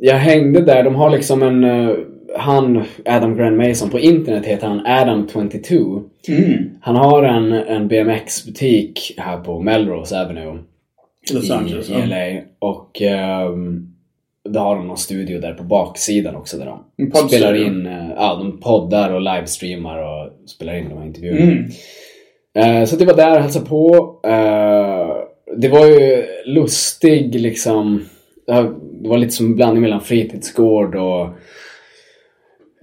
jag 0.00 0.16
hängde 0.16 0.60
där. 0.60 0.82
De 0.82 0.94
har 0.94 1.10
liksom 1.10 1.42
en... 1.42 1.64
eh, 1.64 1.96
han, 2.36 2.84
Adam 3.06 3.36
Grand 3.36 3.56
Mason, 3.56 3.90
på 3.90 3.98
internet 3.98 4.46
heter 4.46 4.66
han 4.66 4.80
Adam22. 4.86 6.02
Mm. 6.28 6.70
Han 6.80 6.96
har 6.96 7.22
en, 7.22 7.52
en 7.52 7.88
BMX-butik 7.88 9.14
här 9.18 9.36
på 9.36 9.60
Melrose 9.60 10.20
Avenue 10.20 10.58
Los 11.32 11.50
Angeles. 11.50 11.90
i. 11.90 11.92
LA. 11.92 12.40
Och 12.58 13.00
um, 13.50 13.94
då 14.48 14.60
har 14.60 14.76
de 14.76 14.86
någon 14.86 14.96
studio 14.96 15.40
där 15.40 15.54
på 15.54 15.62
baksidan 15.62 16.36
också 16.36 16.58
där 16.58 16.66
de 16.66 17.28
spelar 17.28 17.54
in, 17.54 17.86
eh, 17.86 18.10
ja 18.16 18.34
de 18.34 18.60
poddar 18.60 19.14
och 19.14 19.20
livestreamar 19.20 19.98
och 19.98 20.48
spelar 20.48 20.76
in 20.76 20.88
de 20.88 20.98
här 20.98 21.06
intervjuerna. 21.06 21.52
Mm. 21.52 21.70
Eh, 22.54 22.86
så 22.86 22.96
det 22.96 23.04
var 23.04 23.16
där 23.16 23.36
och 23.36 23.42
hälsade 23.42 23.66
på. 23.66 24.20
Eh, 24.24 25.16
det 25.56 25.68
var 25.68 25.86
ju 25.86 26.26
lustig 26.44 27.34
liksom, 27.34 28.04
det 29.02 29.08
var 29.08 29.18
lite 29.18 29.32
som 29.32 29.46
en 29.46 29.56
blandning 29.56 29.82
mellan 29.82 30.00
fritidsgård 30.00 30.94
och 30.94 31.28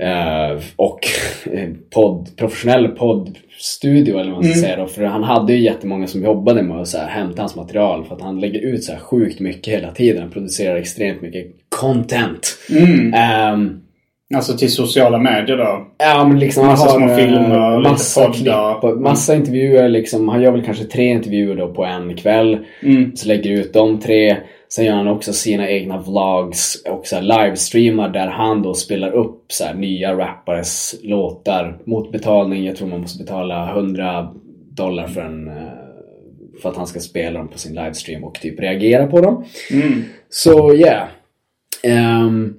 eh, 0.01 0.60
och 0.75 0.99
eh, 1.53 1.69
podd, 1.93 2.29
professionell 2.38 2.88
poddstudio 2.88 4.19
eller 4.19 4.31
vad 4.31 4.43
man 4.43 4.51
ska 4.51 4.62
säga 4.62 4.77
då. 4.77 4.88
För 4.88 5.03
han 5.03 5.23
hade 5.23 5.53
ju 5.53 5.60
jättemånga 5.60 6.07
som 6.07 6.23
jobbade 6.23 6.62
med 6.62 6.77
att 6.77 6.88
så 6.88 6.97
här, 6.97 7.07
hämta 7.07 7.41
hans 7.41 7.55
material 7.55 8.05
för 8.05 8.15
att 8.15 8.21
han 8.21 8.39
lägger 8.39 8.60
ut 8.60 8.83
så 8.83 8.91
här 8.91 8.99
sjukt 8.99 9.39
mycket 9.39 9.73
hela 9.73 9.91
tiden. 9.91 10.21
Han 10.21 10.31
producerar 10.31 10.75
extremt 10.75 11.21
mycket 11.21 11.45
content. 11.69 12.57
Mm. 12.69 13.13
Ehm, 13.13 13.79
Alltså 14.36 14.57
till 14.57 14.71
sociala 14.71 15.17
medier 15.17 15.57
då. 15.57 15.88
Ja 15.97 16.27
men 16.27 16.39
liksom 16.39 16.65
Massa 16.65 16.91
han 16.91 17.01
har 17.01 17.07
små 17.10 17.17
filmer 17.17 17.73
och 17.73 17.79
lite 17.79 17.91
massa 17.91 18.27
poddar. 18.29 18.86
och 18.86 19.01
massa 19.01 19.36
intervjuer 19.36 19.89
liksom. 19.89 20.29
Han 20.29 20.41
gör 20.41 20.51
väl 20.51 20.63
kanske 20.63 20.83
tre 20.83 21.05
intervjuer 21.05 21.55
då 21.55 21.73
på 21.73 21.86
en 21.86 22.15
kväll. 22.15 22.57
Mm. 22.83 23.15
Så 23.15 23.27
lägger 23.27 23.51
ut 23.51 23.73
de 23.73 23.99
tre. 23.99 24.38
Sen 24.69 24.86
gör 24.86 24.93
han 24.95 25.08
också 25.08 25.34
sina 25.34 25.69
egna 25.69 25.97
vlogs 25.97 26.84
och 26.89 27.08
så 27.08 27.21
livestreamar 27.21 28.10
där 28.10 28.27
han 28.27 28.62
då 28.62 28.73
spelar 28.73 29.12
upp 29.12 29.45
så 29.51 29.73
nya 29.73 30.17
rappares 30.17 30.95
låtar 31.03 31.77
mot 31.86 32.12
betalning. 32.12 32.65
Jag 32.65 32.75
tror 32.75 32.88
man 32.88 33.01
måste 33.01 33.23
betala 33.23 33.71
100 33.71 34.34
dollar 34.71 35.08
för 35.08 35.21
en 35.21 35.47
eh, 35.47 35.53
för 36.62 36.69
att 36.69 36.77
han 36.77 36.88
ska 36.88 36.99
spela 36.99 37.39
dem 37.39 37.47
på 37.47 37.58
sin 37.58 37.75
livestream 37.75 38.23
och 38.23 38.34
typ 38.36 38.60
reagera 38.60 39.08
på 39.08 39.21
dem. 39.21 39.45
Mm. 39.71 40.03
Så 40.30 40.73
yeah. 40.75 41.08
Ehm, 41.84 42.53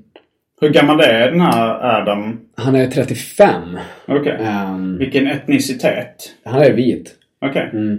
Hur 0.60 0.68
gammal 0.68 1.00
är 1.00 1.30
den 1.30 1.40
här 1.40 1.96
Adam? 2.00 2.40
han 2.56 2.74
är 2.74 2.86
35. 2.86 3.78
Okej. 4.08 4.36
Ehm, 4.40 4.98
Vilken 4.98 5.26
etnicitet? 5.26 6.30
han 6.44 6.62
är 6.62 6.72
vit. 6.72 7.14
Okej. 7.46 7.70
Mm. 7.72 7.98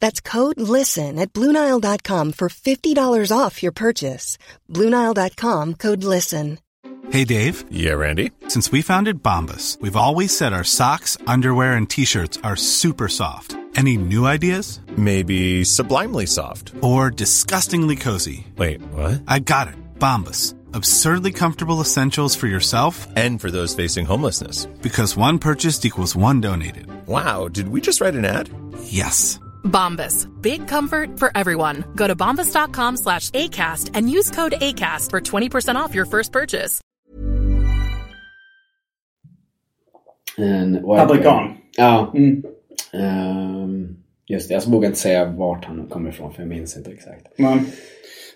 That's 0.00 0.20
code 0.20 0.60
LISTEN 0.60 1.18
at 1.18 1.32
Bluenile.com 1.32 2.32
for 2.32 2.48
$50 2.48 3.30
off 3.36 3.62
your 3.62 3.72
purchase. 3.72 4.36
Bluenile.com 4.70 5.74
code 5.74 6.04
LISTEN. 6.04 6.58
Hey, 7.10 7.24
Dave. 7.24 7.64
Yeah, 7.70 7.92
Randy. 7.94 8.30
Since 8.48 8.72
we 8.72 8.80
founded 8.80 9.22
Bombus, 9.22 9.76
we've 9.80 9.96
always 9.96 10.36
said 10.36 10.52
our 10.54 10.64
socks, 10.64 11.16
underwear, 11.26 11.74
and 11.74 11.88
t 11.88 12.04
shirts 12.06 12.38
are 12.42 12.56
super 12.56 13.08
soft. 13.08 13.56
Any 13.76 13.96
new 13.98 14.24
ideas? 14.26 14.80
Maybe 14.96 15.64
sublimely 15.64 16.26
soft. 16.26 16.72
Or 16.80 17.10
disgustingly 17.10 17.96
cozy? 17.96 18.46
Wait, 18.56 18.80
what? 18.92 19.22
I 19.28 19.40
got 19.40 19.68
it. 19.68 19.74
Bombus. 19.98 20.54
Absurdly 20.72 21.30
comfortable 21.32 21.80
essentials 21.80 22.34
for 22.34 22.46
yourself 22.48 23.06
And 23.16 23.40
for 23.40 23.50
those 23.50 23.74
facing 23.74 24.06
homelessness. 24.06 24.66
because 24.82 25.16
one 25.16 25.38
purchased 25.38 25.84
equals 25.84 26.16
one 26.16 26.40
donated. 26.40 26.86
Wow, 27.06 27.48
did 27.48 27.68
we 27.68 27.80
just 27.80 28.00
write 28.00 28.14
an 28.14 28.24
ad? 28.24 28.48
Yes. 28.84 29.38
Bombas. 29.64 30.28
Big 30.40 30.68
comfort 30.68 31.18
for 31.18 31.30
everyone. 31.34 31.84
Go 31.96 32.06
to 32.06 32.14
bombas.com 32.16 32.96
slash 32.96 33.30
ACAST 33.30 33.90
and 33.94 34.08
use 34.08 34.30
code 34.30 34.54
ACAST 34.60 35.10
for 35.10 35.20
20% 35.20 35.74
off 35.76 35.94
your 35.94 36.06
first 36.06 36.32
purchase. 36.32 36.80
En, 40.38 40.82
vad 40.82 40.98
heter 41.00 41.08
Fabrikan. 41.08 41.48
det? 41.48 41.82
Ja. 41.82 42.12
Mm. 42.14 42.42
Ehm, 42.92 43.96
just 44.26 44.48
det, 44.48 44.54
jag 44.54 44.66
vågar 44.66 44.86
inte 44.88 44.98
säga 45.00 45.24
vart 45.24 45.64
han 45.64 45.86
kommer 45.86 46.10
ifrån 46.10 46.32
för 46.32 46.42
jag 46.42 46.48
minns 46.48 46.76
inte 46.76 46.90
exakt. 46.90 47.26
Men, 47.38 47.66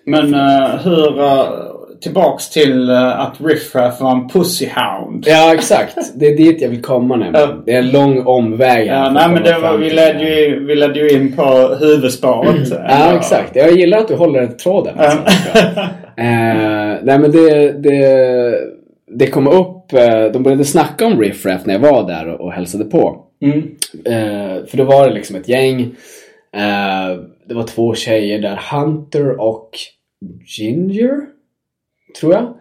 men 0.05 0.35
eh, 0.35 0.77
hur... 0.77 1.19
eh, 1.19 1.61
tillbaks 2.01 2.51
till 2.51 2.91
eh, 2.91 3.21
att 3.21 3.37
Riff 3.41 3.75
Raff 3.75 4.01
var 4.01 4.11
en 4.11 4.29
pussyhound. 4.29 5.25
Ja, 5.27 5.55
exakt. 5.55 5.97
Det 6.15 6.27
är 6.27 6.37
dit 6.37 6.63
jag 6.63 6.69
vill 6.69 6.83
komma 6.83 7.17
nämligen. 7.17 7.63
Det 7.67 7.73
är 7.73 7.79
en 7.79 7.91
lång 7.91 8.27
omväg. 8.27 8.87
Ja, 8.87 9.11
nej 9.11 9.29
men 9.29 9.43
det 9.43 9.59
var, 9.59 9.77
vi, 9.77 9.91
ledde 9.91 10.25
ju, 10.25 10.67
vi 10.67 10.75
ledde 10.75 10.99
ju 10.99 11.11
in 11.11 11.37
på 11.37 11.77
huvudspåret. 11.81 12.69
Ja, 12.71 13.17
exakt. 13.17 13.57
Jag 13.57 13.73
gillar 13.73 13.99
att 13.99 14.09
du 14.09 14.15
håller 14.15 14.47
tråden. 14.47 14.99
Alltså. 14.99 15.19
eh, 16.17 16.97
nej, 17.03 17.19
men 17.19 17.33
det, 17.33 17.73
det, 17.73 18.55
det 19.11 19.27
kom 19.27 19.47
upp, 19.49 19.93
eh, 19.93 20.25
de 20.33 20.43
började 20.43 20.65
snacka 20.65 21.07
om 21.07 21.21
Riff 21.21 21.47
Raff 21.47 21.67
när 21.67 21.75
jag 21.75 21.81
var 21.81 22.09
där 22.09 22.29
och, 22.29 22.41
och 22.41 22.53
hälsade 22.53 22.85
på. 22.85 23.25
Mm. 23.43 23.59
Eh, 24.05 24.67
för 24.67 24.77
då 24.77 24.85
var 24.85 25.09
det 25.09 25.15
liksom 25.15 25.37
ett 25.37 25.49
gäng. 25.49 25.81
Eh, 26.57 27.19
det 27.49 27.55
var 27.55 27.63
två 27.63 27.95
tjejer 27.95 28.39
där, 28.39 28.61
Hunter 28.73 29.41
och 29.41 29.71
Ginger, 30.59 31.21
tror 32.21 32.33
jag. 32.33 32.55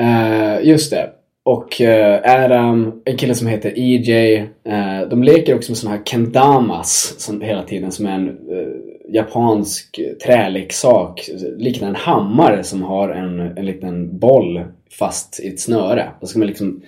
Uh, 0.00 0.66
just 0.66 0.90
det. 0.90 1.10
Och 1.44 1.80
uh, 1.80 2.32
Adam, 2.32 3.02
en 3.04 3.16
kille 3.16 3.34
som 3.34 3.46
heter 3.46 3.72
EJ. 3.76 4.38
uh, 4.68 5.00
eh, 5.00 5.08
de 5.08 5.22
leker 5.22 5.54
också 5.54 5.72
med 5.72 5.78
såna 5.78 5.94
här 5.96 6.02
kendamas 6.04 7.14
som, 7.18 7.40
hela 7.40 7.62
tiden 7.62 7.92
som 7.92 8.06
är 8.06 8.12
en 8.12 8.38
japansk 9.08 10.00
träleksak. 10.24 11.30
Liknande 11.56 11.98
en 11.98 12.04
hammare 12.04 12.64
som 12.64 12.82
har 12.82 13.08
en, 13.08 13.40
en 13.40 13.66
liten 13.66 14.18
boll 14.18 14.64
fast 14.98 15.40
i 15.40 15.48
ett 15.48 15.60
snöre. 15.60 16.10
Då 16.20 16.26
ska 16.26 16.38
man 16.38 16.48
liksom 16.48 16.82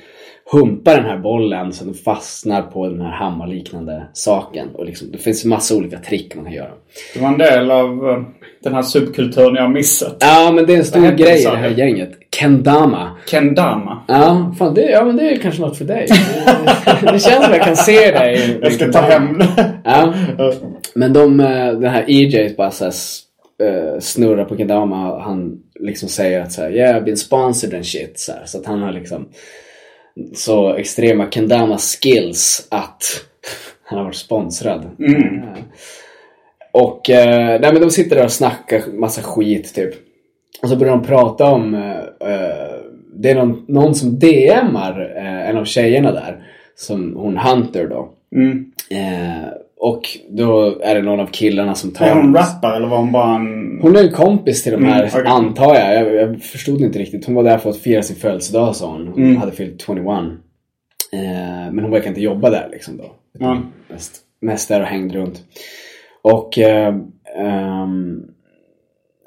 humpa 0.52 0.94
den 0.94 1.04
här 1.04 1.18
bollen 1.18 1.72
så 1.72 1.85
den 1.85 1.94
fastnar 1.94 2.62
på 2.62 2.88
den 2.88 3.00
här 3.00 3.11
hammarliknande 3.11 4.07
saken. 4.12 4.68
Och 4.74 4.87
liksom, 4.87 5.11
det 5.12 5.18
finns 5.18 5.44
massa 5.44 5.76
olika 5.76 5.98
trick 5.98 6.35
man 6.35 6.44
kan 6.44 6.54
göra. 6.54 6.72
Det 7.14 7.20
var 7.20 7.28
en 7.28 7.38
del 7.38 7.70
av 7.70 8.24
den 8.64 8.74
här 8.74 8.83
subkulturen 8.83 9.55
jag 9.55 9.62
har 9.62 9.68
missat. 9.68 10.16
Ja, 10.20 10.53
men 10.55 10.66
det 10.66 10.74
är 10.74 10.79
en 10.79 10.85
stor 10.85 11.11
grej 11.11 11.40
i 11.40 11.44
det 11.44 11.57
här 11.57 11.68
gänget. 11.68 12.11
Kendama. 12.37 13.16
Kendama. 13.27 14.05
Ja, 14.09 14.55
fan, 14.59 14.74
det, 14.74 14.90
ja, 14.90 15.05
men 15.05 15.16
det 15.16 15.31
är 15.31 15.37
kanske 15.37 15.61
något 15.61 15.79
för 15.79 15.85
dig. 15.85 16.07
det 17.03 17.09
känns 17.09 17.44
som 17.44 17.55
jag 17.55 17.62
kan 17.62 17.77
se 17.77 18.11
dig. 18.11 18.59
Jag 18.62 18.72
ska 18.72 18.92
ta 18.92 19.00
hem 19.00 19.38
det. 19.38 19.72
Ja. 19.85 20.14
Men 20.94 21.12
de, 21.12 21.40
eh, 21.40 21.72
den 21.72 21.90
här 21.90 22.05
EJ 22.09 22.55
bara 22.57 22.70
så 22.70 22.85
här, 22.85 22.94
eh, 23.62 24.00
snurrar 24.00 24.44
på 24.44 24.57
Kendama. 24.57 25.20
Han 25.20 25.59
liksom 25.81 26.09
säger 26.09 26.40
att 26.40 26.53
så 26.53 26.62
här, 26.62 26.70
yeah, 26.70 26.96
I've 26.96 27.05
been 27.05 27.16
sponsored 27.16 27.74
and 27.74 27.87
shit. 27.87 28.18
Så, 28.18 28.33
här, 28.33 28.42
så 28.44 28.59
att 28.59 28.66
han 28.66 28.83
har 28.83 28.92
liksom 28.92 29.29
så 30.35 30.74
extrema 30.74 31.31
Kendama 31.31 31.79
skills 31.79 32.66
att 32.70 33.03
han 33.85 33.98
har 33.98 34.05
varit 34.05 34.16
sponsrad. 34.16 34.85
Eh, 34.85 35.59
Och 36.74 37.10
eh, 37.10 37.60
nej, 37.60 37.72
men 37.72 37.80
de 37.82 37.90
sitter 37.90 38.16
där 38.16 38.24
och 38.24 38.32
snackar 38.32 38.82
massa 38.92 39.22
skit 39.22 39.74
typ. 39.74 39.94
Och 40.62 40.68
så 40.68 40.76
börjar 40.76 40.96
de 40.96 41.04
prata 41.06 41.44
om, 41.52 41.74
eh, 41.74 41.90
eh, 42.30 42.74
det 43.16 43.30
är 43.30 43.34
någon, 43.34 43.64
någon 43.68 43.94
som 43.94 44.18
DMar 44.18 45.12
eh, 45.16 45.48
en 45.48 45.56
av 45.56 45.64
tjejerna 45.64 46.12
där. 46.12 46.46
Som 46.76 47.16
hon 47.16 47.37
Hunter 47.37 47.87
då. 47.88 48.08
Mm. 48.37 48.64
Eh, 48.90 49.48
och 49.78 50.02
då 50.30 50.78
är 50.82 50.94
det 50.94 51.02
någon 51.02 51.20
av 51.20 51.26
killarna 51.26 51.74
som 51.74 51.90
tar... 51.90 52.06
Är 52.06 52.14
hon 52.14 52.34
rappare 52.34 52.76
eller 52.76 52.87
var 52.88 52.98
hon 52.98 53.12
bara 53.12 53.34
en... 53.37 53.78
Hon 53.82 53.96
är 53.96 54.02
en 54.04 54.12
kompis 54.12 54.62
till 54.62 54.72
de 54.72 54.76
Mm, 54.78 54.90
här, 54.92 55.08
okej. 55.12 55.22
antar 55.26 55.74
jag. 55.74 55.94
jag. 55.94 56.14
Jag 56.14 56.42
förstod 56.42 56.80
inte 56.80 56.98
riktigt. 56.98 57.26
Hon 57.26 57.34
var 57.34 57.42
där 57.42 57.58
för 57.58 57.70
att 57.70 57.78
fira 57.78 58.02
sin 58.02 58.16
födelsedag 58.16 58.76
sa 58.76 58.90
hon. 58.90 59.06
Hon 59.08 59.22
Mm. 59.22 59.37
hade 59.37 59.52
fyllt 59.52 59.82
21. 59.87 59.98
Eh, 61.12 61.72
men 61.72 61.78
hon 61.78 61.90
verkar 61.90 62.08
inte 62.08 62.20
jobba 62.20 62.50
där 62.50 62.68
liksom 62.72 62.96
då. 62.96 63.04
Mest, 63.88 64.12
mest 64.40 64.68
där 64.68 64.80
och 64.80 64.87
hängde 64.87 65.18
runt. 65.18 65.42
Och 66.24 66.58
eh, 66.58 66.94
ehm, 67.38 68.22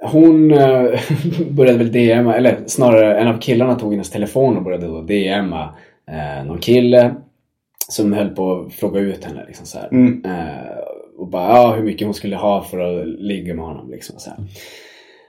hon 0.01 0.51
eh, 0.51 0.89
började 1.49 1.77
väl 1.77 1.91
DMa, 1.91 2.35
eller 2.35 2.57
snarare 2.65 3.19
en 3.19 3.27
av 3.27 3.37
killarna 3.39 3.75
tog 3.75 3.91
hennes 3.91 4.09
telefon 4.11 4.57
och 4.57 4.63
började 4.63 4.87
då 4.87 5.01
DMa 5.01 5.69
eh, 6.11 6.45
någon 6.45 6.57
kille 6.59 7.15
som 7.89 8.13
höll 8.13 8.29
på 8.29 8.51
att 8.67 8.73
fråga 8.73 8.99
ut 8.99 9.25
henne. 9.25 9.43
Liksom, 9.47 9.65
så 9.65 9.79
här. 9.79 9.87
Mm. 9.91 10.23
Eh, 10.25 10.77
och 11.17 11.27
bara 11.27 11.49
ja, 11.49 11.73
hur 11.75 11.83
mycket 11.83 12.07
hon 12.07 12.13
skulle 12.13 12.35
ha 12.35 12.63
för 12.63 12.79
att 12.79 13.07
ligga 13.07 13.53
med 13.53 13.65
honom. 13.65 13.91
Liksom, 13.91 14.19
så 14.19 14.29
här. 14.29 14.39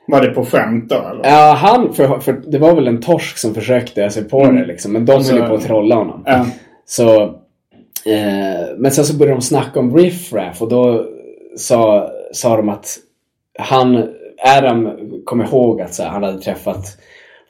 Var 0.07 0.21
det 0.23 0.29
på 0.31 0.45
skämt 0.45 0.89
då 0.89 0.95
eller? 0.95 1.21
Ja, 1.31 1.53
han, 1.59 1.93
för, 1.95 2.19
för 2.19 2.33
det 2.33 2.59
var 2.59 2.75
väl 2.75 2.89
en 2.89 3.01
torsk 3.01 3.39
som 3.39 3.55
försökte 3.55 4.11
sig 4.11 4.25
på 4.25 4.43
Mm. 4.43 4.57
det 4.57 4.67
liksom. 4.67 4.93
Men 4.93 5.05
de 5.05 5.13
Alltså, 5.13 5.33
höll 5.33 5.43
ju 5.43 5.49
på 5.49 5.55
att 5.55 5.65
trolla 5.65 5.95
honom. 5.95 6.23
Ja. 6.27 6.47
Så, 6.85 7.23
eh, 8.07 8.77
men 8.79 8.91
sen 8.91 9.05
så 9.05 9.17
började 9.17 9.37
de 9.37 9.43
snacka 9.43 9.81
om 9.81 9.97
Riff 9.97 10.33
Raff 10.33 10.63
och 10.63 10.69
då 10.69 11.07
sa, 11.59 12.11
sa 12.33 12.57
de 12.57 12.69
att 12.69 12.97
han, 13.59 14.09
Adam 14.57 14.99
kom 15.25 15.43
ihåg 15.43 15.81
att 15.81 15.95
så 15.95 16.03
här, 16.03 16.11
han 16.11 16.23
hade 16.23 16.41
träffat 16.41 16.99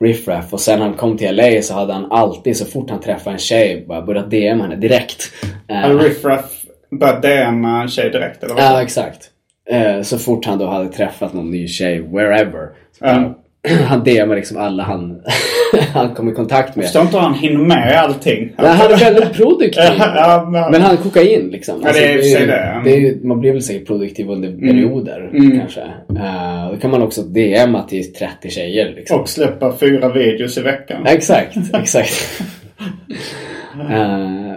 Riff 0.00 0.28
Raff 0.28 0.52
och 0.52 0.60
sen 0.60 0.80
han 0.80 0.94
kom 0.94 1.16
till 1.16 1.36
LA 1.36 1.62
så 1.62 1.74
hade 1.74 1.92
han 1.92 2.12
alltid 2.12 2.56
så 2.56 2.64
fort 2.64 2.90
han 2.90 3.00
träffade 3.00 3.34
en 3.34 3.38
tjej 3.38 3.84
bara 3.88 4.02
börjat 4.02 4.30
DM 4.30 4.60
henne 4.60 4.76
direkt. 4.76 5.32
Hade 5.68 5.94
Riff 5.94 6.24
Raff 6.24 6.64
börjat 6.90 7.22
DMa 7.22 7.82
en 7.82 7.88
tjej 7.88 8.10
direkt 8.10 8.44
eller 8.44 8.54
vad? 8.54 8.64
Ja, 8.64 8.82
exakt. 8.82 9.30
Eh, 9.70 10.02
så 10.02 10.18
fort 10.18 10.44
han 10.44 10.58
då 10.58 10.66
hade 10.66 10.88
träffat 10.88 11.32
någon 11.32 11.50
ny 11.50 11.68
tjej, 11.68 12.00
wherever. 12.00 12.68
Så 12.98 13.04
Ja. 13.04 13.34
Han 13.88 14.04
DMar 14.04 14.36
liksom 14.36 14.56
alla 14.56 14.82
han, 14.82 15.20
han 15.94 16.14
kom 16.14 16.28
i 16.28 16.32
kontakt 16.32 16.76
med. 16.76 16.82
Jag 16.82 16.86
förstår 16.88 17.02
inte 17.02 17.16
hur 17.16 17.22
han 17.24 17.34
hinner 17.34 17.64
med 17.64 17.92
allting. 17.98 18.52
Nej, 18.58 18.70
han 18.70 18.92
är 18.92 18.96
väldigt 18.96 19.32
produktiv. 19.32 19.82
Ja, 19.98 20.48
men- 20.52 20.70
Men 20.72 20.82
han 20.82 20.92
är 20.92 20.96
kokain 20.96 21.48
liksom. 21.52 21.80
Ja, 21.84 21.92
det 21.92 22.12
är 22.12 22.22
sig 22.22 22.40
ju- 22.40 22.46
det. 22.46 22.80
det 22.84 22.90
är 22.96 23.26
man 23.26 23.40
blir 23.40 23.52
väl 23.52 23.62
säkert 23.62 23.86
produktiv 23.86 24.30
under 24.30 24.48
perioder 24.68 25.30
Mm. 25.34 25.58
kanske. 25.60 25.80
Uh, 25.80 26.70
då 26.72 26.76
kan 26.80 26.90
man 26.90 27.02
också 27.02 27.22
DMa 27.22 27.82
till 27.82 28.12
30 28.12 28.50
tjejer 28.50 28.92
liksom. 28.96 29.20
Och 29.20 29.28
släppa 29.28 29.76
fyra 29.76 30.08
videos 30.12 30.58
i 30.58 30.62
veckan. 30.62 31.06
Exakt, 31.06 31.56
exakt. 31.74 32.42
Eh, 33.74 33.88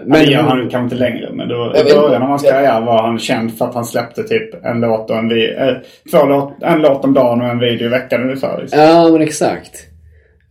Men 0.05 0.11
det 0.11 0.23
gör 0.23 0.41
han 0.41 0.59
kanske 0.69 0.79
inte 0.79 0.95
längre. 0.95 1.29
Men 1.33 1.47
då, 1.47 1.73
i 1.75 1.83
början 1.95 2.21
av 2.21 2.29
hans 2.29 2.43
karriär 2.43 2.81
var 2.81 3.01
han 3.03 3.19
känd 3.19 3.57
för 3.57 3.65
att 3.65 3.73
han 3.75 3.85
släppte 3.85 4.23
typ 4.23 4.65
en 4.65 4.81
låt 4.81 5.09
och 5.09 5.17
en 5.17 5.29
video. 5.29 5.75
två 6.11 6.25
låt, 6.25 6.63
en 6.63 6.81
låt 6.81 7.05
om 7.05 7.13
dagen 7.13 7.41
och 7.41 7.47
en 7.47 7.59
video 7.59 7.85
i 7.85 7.89
veckan 7.89 8.21
ungefär. 8.23 8.61
Liksom. 8.61 8.79
Ja, 8.79 9.09
men 9.11 9.21
exakt. 9.21 9.87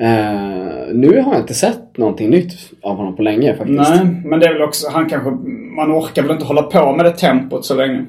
Eh, 0.00 0.92
nu 0.92 1.20
har 1.20 1.32
jag 1.32 1.40
inte 1.40 1.54
sett 1.54 1.96
någonting 1.98 2.30
nytt 2.30 2.52
av 2.82 2.96
honom 2.96 3.16
på 3.16 3.22
länge 3.22 3.56
faktiskt. 3.56 3.90
Nej, 3.90 4.06
men 4.24 4.40
det 4.40 4.46
är 4.46 4.52
väl 4.52 4.62
också, 4.62 4.90
han 4.90 5.08
kanske, 5.08 5.30
man 5.76 5.92
orkar 5.92 6.22
väl 6.22 6.30
inte 6.32 6.44
hålla 6.44 6.62
på 6.62 6.92
med 6.92 7.04
det 7.04 7.12
tempot 7.12 7.64
så 7.64 7.74
länge. 7.74 8.04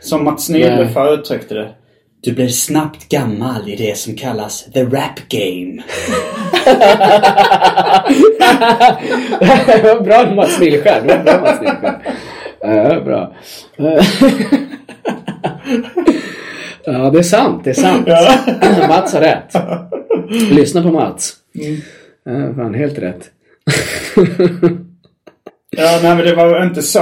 Som 0.00 0.24
Mats 0.24 0.46
förr 0.92 1.14
uttryckte 1.14 1.54
det. 1.54 1.68
Du 2.24 2.32
blir 2.32 2.48
snabbt 2.48 3.08
gammal 3.08 3.68
i 3.68 3.76
det 3.76 3.98
som 3.98 4.16
kallas 4.16 4.64
the 4.64 4.84
rap 4.84 5.28
game. 5.28 5.82
det 9.66 9.82
var 9.82 10.00
bra 10.00 10.34
Mats 10.34 10.60
Nilskär. 10.60 11.02
Det 11.06 11.16
var 11.16 11.24
bra 11.24 11.40
Mats 11.40 11.60
Nilskär. 11.60 12.02
Ja, 12.60 13.00
bra. 13.00 13.34
Ja, 16.84 17.10
det 17.10 17.18
är 17.18 17.22
sant. 17.22 17.64
Det 17.64 17.70
är 17.70 17.74
sant. 17.74 18.06
Mats 18.88 19.14
har 19.14 19.20
rätt. 19.20 19.54
Lyssna 20.50 20.82
på 20.82 20.90
Mats. 20.90 21.32
Ja, 22.24 22.54
fan, 22.56 22.74
helt 22.74 22.98
rätt. 22.98 23.30
Ja, 25.78 25.98
nej 26.02 26.14
men 26.16 26.24
det 26.24 26.34
var 26.34 26.64
inte 26.66 26.82
så 26.82 27.00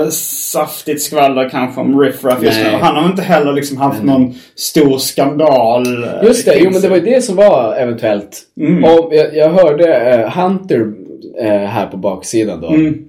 eh, 0.00 0.08
saftigt 0.52 1.02
skvaller 1.02 1.48
kanske 1.48 1.80
om 1.80 2.00
Riff 2.00 2.24
Raff 2.24 2.42
just 2.42 2.58
nu. 2.58 2.64
Nej. 2.70 2.78
Han 2.80 2.96
har 2.96 3.06
inte 3.10 3.22
heller 3.22 3.52
liksom 3.52 3.76
haft 3.76 4.02
någon 4.02 4.34
stor 4.56 4.98
skandal. 4.98 6.04
eh, 6.04 6.10
Just 6.22 6.44
det, 6.46 6.54
jo 6.58 6.70
men 6.70 6.80
det 6.82 6.88
var 6.88 6.96
ju 6.96 7.02
det 7.02 7.22
som 7.22 7.36
var 7.36 7.74
eventuellt. 7.78 8.40
Mm. 8.60 8.84
Och 8.84 9.08
jag, 9.14 9.36
jag 9.36 9.48
hörde 9.50 9.94
eh, 9.96 10.30
Hunter 10.42 10.92
eh, 11.40 11.46
här 11.68 11.86
på 11.86 11.96
baksidan 11.96 12.60
då. 12.60 12.68
Mm. 12.68 13.04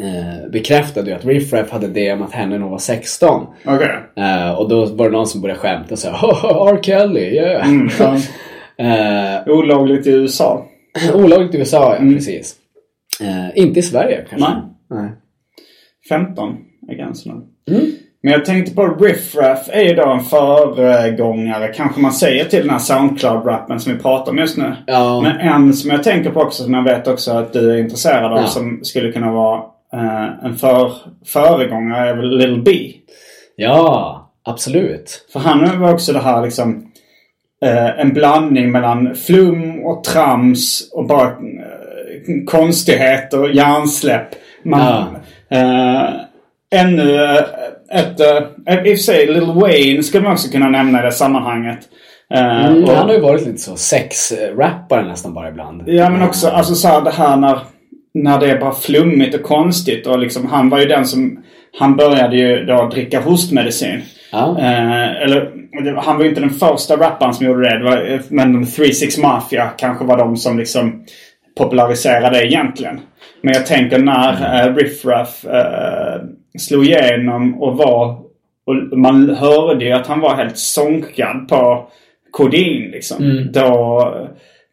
Eh, 0.00 0.50
bekräftade 0.52 1.10
ju 1.10 1.16
att 1.16 1.24
Riff 1.24 1.52
Raff 1.52 1.70
hade 1.70 1.86
DMat 1.86 2.32
henne 2.32 2.50
när 2.54 2.62
hon 2.62 2.70
var 2.70 2.78
16. 2.78 3.46
Okej. 3.64 3.90
Eh, 4.16 4.50
och 4.58 4.68
då 4.68 4.84
var 4.86 5.04
det 5.06 5.12
någon 5.16 5.26
som 5.26 5.40
började 5.40 5.60
skämta 5.60 5.92
och 5.92 5.98
sa 5.98 6.08
R. 6.72 6.78
Kelly, 6.82 7.20
yeah. 7.20 7.68
Mm, 7.68 7.88
ja. 7.98 8.16
Olagligt 9.52 10.06
i 10.06 10.10
USA. 10.10 10.66
olagligt 11.14 11.54
i 11.54 11.58
USA, 11.58 11.96
ja 12.00 12.12
precis. 12.14 12.54
Eh, 13.20 13.58
inte 13.62 13.80
i 13.80 13.82
Sverige 13.82 14.26
kanske. 14.30 14.48
Nej. 14.50 14.62
Nej. 15.00 15.10
15 16.08 16.56
är 16.88 16.94
gränsen. 16.94 17.32
Mm. 17.70 17.80
Men 18.22 18.32
jag 18.32 18.44
tänkte 18.44 18.74
på 18.74 18.86
Riff 18.86 19.34
Raff 19.36 19.68
är 19.72 19.82
ju 19.82 19.94
då 19.94 20.08
en 20.10 20.20
föregångare, 20.20 21.68
kanske 21.68 22.00
man 22.00 22.12
säger 22.12 22.44
till 22.44 22.60
den 22.60 22.70
här 22.70 22.78
Soundcloud-rappen 22.78 23.78
som 23.78 23.92
vi 23.92 23.98
pratar 23.98 24.32
om 24.32 24.38
just 24.38 24.58
nu. 24.58 24.76
Ja. 24.86 25.20
Men 25.20 25.36
en 25.40 25.72
som 25.72 25.90
jag 25.90 26.02
tänker 26.02 26.30
på 26.30 26.40
också, 26.40 26.62
som 26.62 26.74
jag 26.74 26.82
vet 26.84 27.08
också 27.08 27.32
att 27.32 27.52
du 27.52 27.72
är 27.72 27.76
intresserad 27.78 28.32
av, 28.32 28.38
Ja. 28.38 28.46
som 28.46 28.80
skulle 28.84 29.12
kunna 29.12 29.32
vara 29.32 29.62
eh, 29.92 30.44
en 30.44 30.56
för, 30.56 30.92
föregångare 31.26 32.08
är 32.08 32.16
väl 32.16 32.38
Lil 32.38 32.62
B. 32.62 32.72
Ja, 33.56 34.30
absolut. 34.44 35.26
För 35.32 35.40
han 35.40 35.80
var 35.80 35.92
också 35.92 36.12
det 36.12 36.18
här 36.22 36.42
liksom 36.42 36.86
eh, 37.64 38.00
en 38.00 38.12
blandning 38.12 38.72
mellan 38.72 39.14
flum 39.14 39.80
och 39.84 40.04
trams 40.04 40.90
och 40.92 41.06
bara 41.06 41.36
konstigheter 42.46 43.42
och 43.42 43.50
hjärnsläpp. 43.54 44.28
Man, 44.64 45.16
eh, 45.50 46.10
ännu 46.74 47.14
eh, 47.24 47.36
ett, 47.92 48.20
eh, 48.20 48.74
i 48.86 48.94
och 48.94 48.98
för 48.98 49.02
sig 49.02 49.26
Lil 49.26 49.46
Wayne 49.46 50.02
skulle 50.02 50.22
man 50.24 50.32
också 50.32 50.50
kunna 50.52 50.68
nämna 50.68 50.98
i 51.00 51.02
det 51.02 51.12
sammanhanget. 51.12 51.78
Eh, 52.34 52.66
Mm, 52.66 52.84
och- 52.84 52.90
han 52.90 53.06
har 53.08 53.14
ju 53.14 53.20
varit 53.20 53.46
lite 53.46 53.58
så 53.58 53.76
sex-rappare 53.76 55.08
nästan 55.08 55.34
bara 55.34 55.48
ibland. 55.48 55.82
Ja 55.86 56.10
men 56.10 56.22
också 56.22 56.48
alltså 56.48 56.74
så 56.74 56.88
här, 56.88 57.00
det 57.00 57.10
här 57.10 57.36
när, 57.36 57.58
när 58.14 58.38
det 58.40 58.50
är 58.50 58.58
bara 58.60 58.72
flummigt 58.74 59.34
och 59.34 59.42
konstigt 59.42 60.06
och 60.06 60.18
liksom 60.18 60.46
han 60.46 60.68
var 60.68 60.78
ju 60.78 60.84
den 60.86 61.04
som 61.06 61.42
han 61.78 61.96
började 61.96 62.36
ju 62.36 62.64
då 62.64 62.88
dricka 62.88 63.20
hostmedicin. 63.20 64.00
Ja. 64.32 64.56
Eh, 64.58 65.22
eller 65.22 65.50
han 65.96 66.16
var 66.16 66.24
ju 66.24 66.28
inte 66.28 66.40
den 66.40 66.50
första 66.50 66.96
rapparen 66.96 67.34
som 67.34 67.46
gjorde 67.46 67.70
det. 67.70 67.78
det 67.78 67.84
var, 67.84 68.10
eh, 68.12 68.20
men 68.28 68.66
36 68.66 69.18
Mafia 69.18 69.68
kanske 69.76 70.04
var 70.04 70.18
de 70.18 70.36
som 70.36 70.58
liksom 70.58 71.04
populariserade 71.58 72.38
det 72.38 72.46
egentligen. 72.46 73.00
Men 73.42 73.54
jag 73.54 73.66
tänker 73.66 73.98
när 73.98 74.66
eh, 74.66 74.74
Riff 74.74 75.04
Raff 75.04 75.44
eh, 75.44 76.20
slog 76.58 76.84
igenom 76.84 77.62
och 77.62 77.76
var 77.76 78.18
och 78.66 78.98
man 78.98 79.30
hörde 79.30 79.84
ju 79.84 79.92
att 79.92 80.06
han 80.06 80.20
var 80.20 80.34
helt 80.34 80.58
sonkad 80.58 81.48
på 81.48 81.88
kodein 82.30 82.90
liksom. 82.90 83.48
Då, 83.52 84.14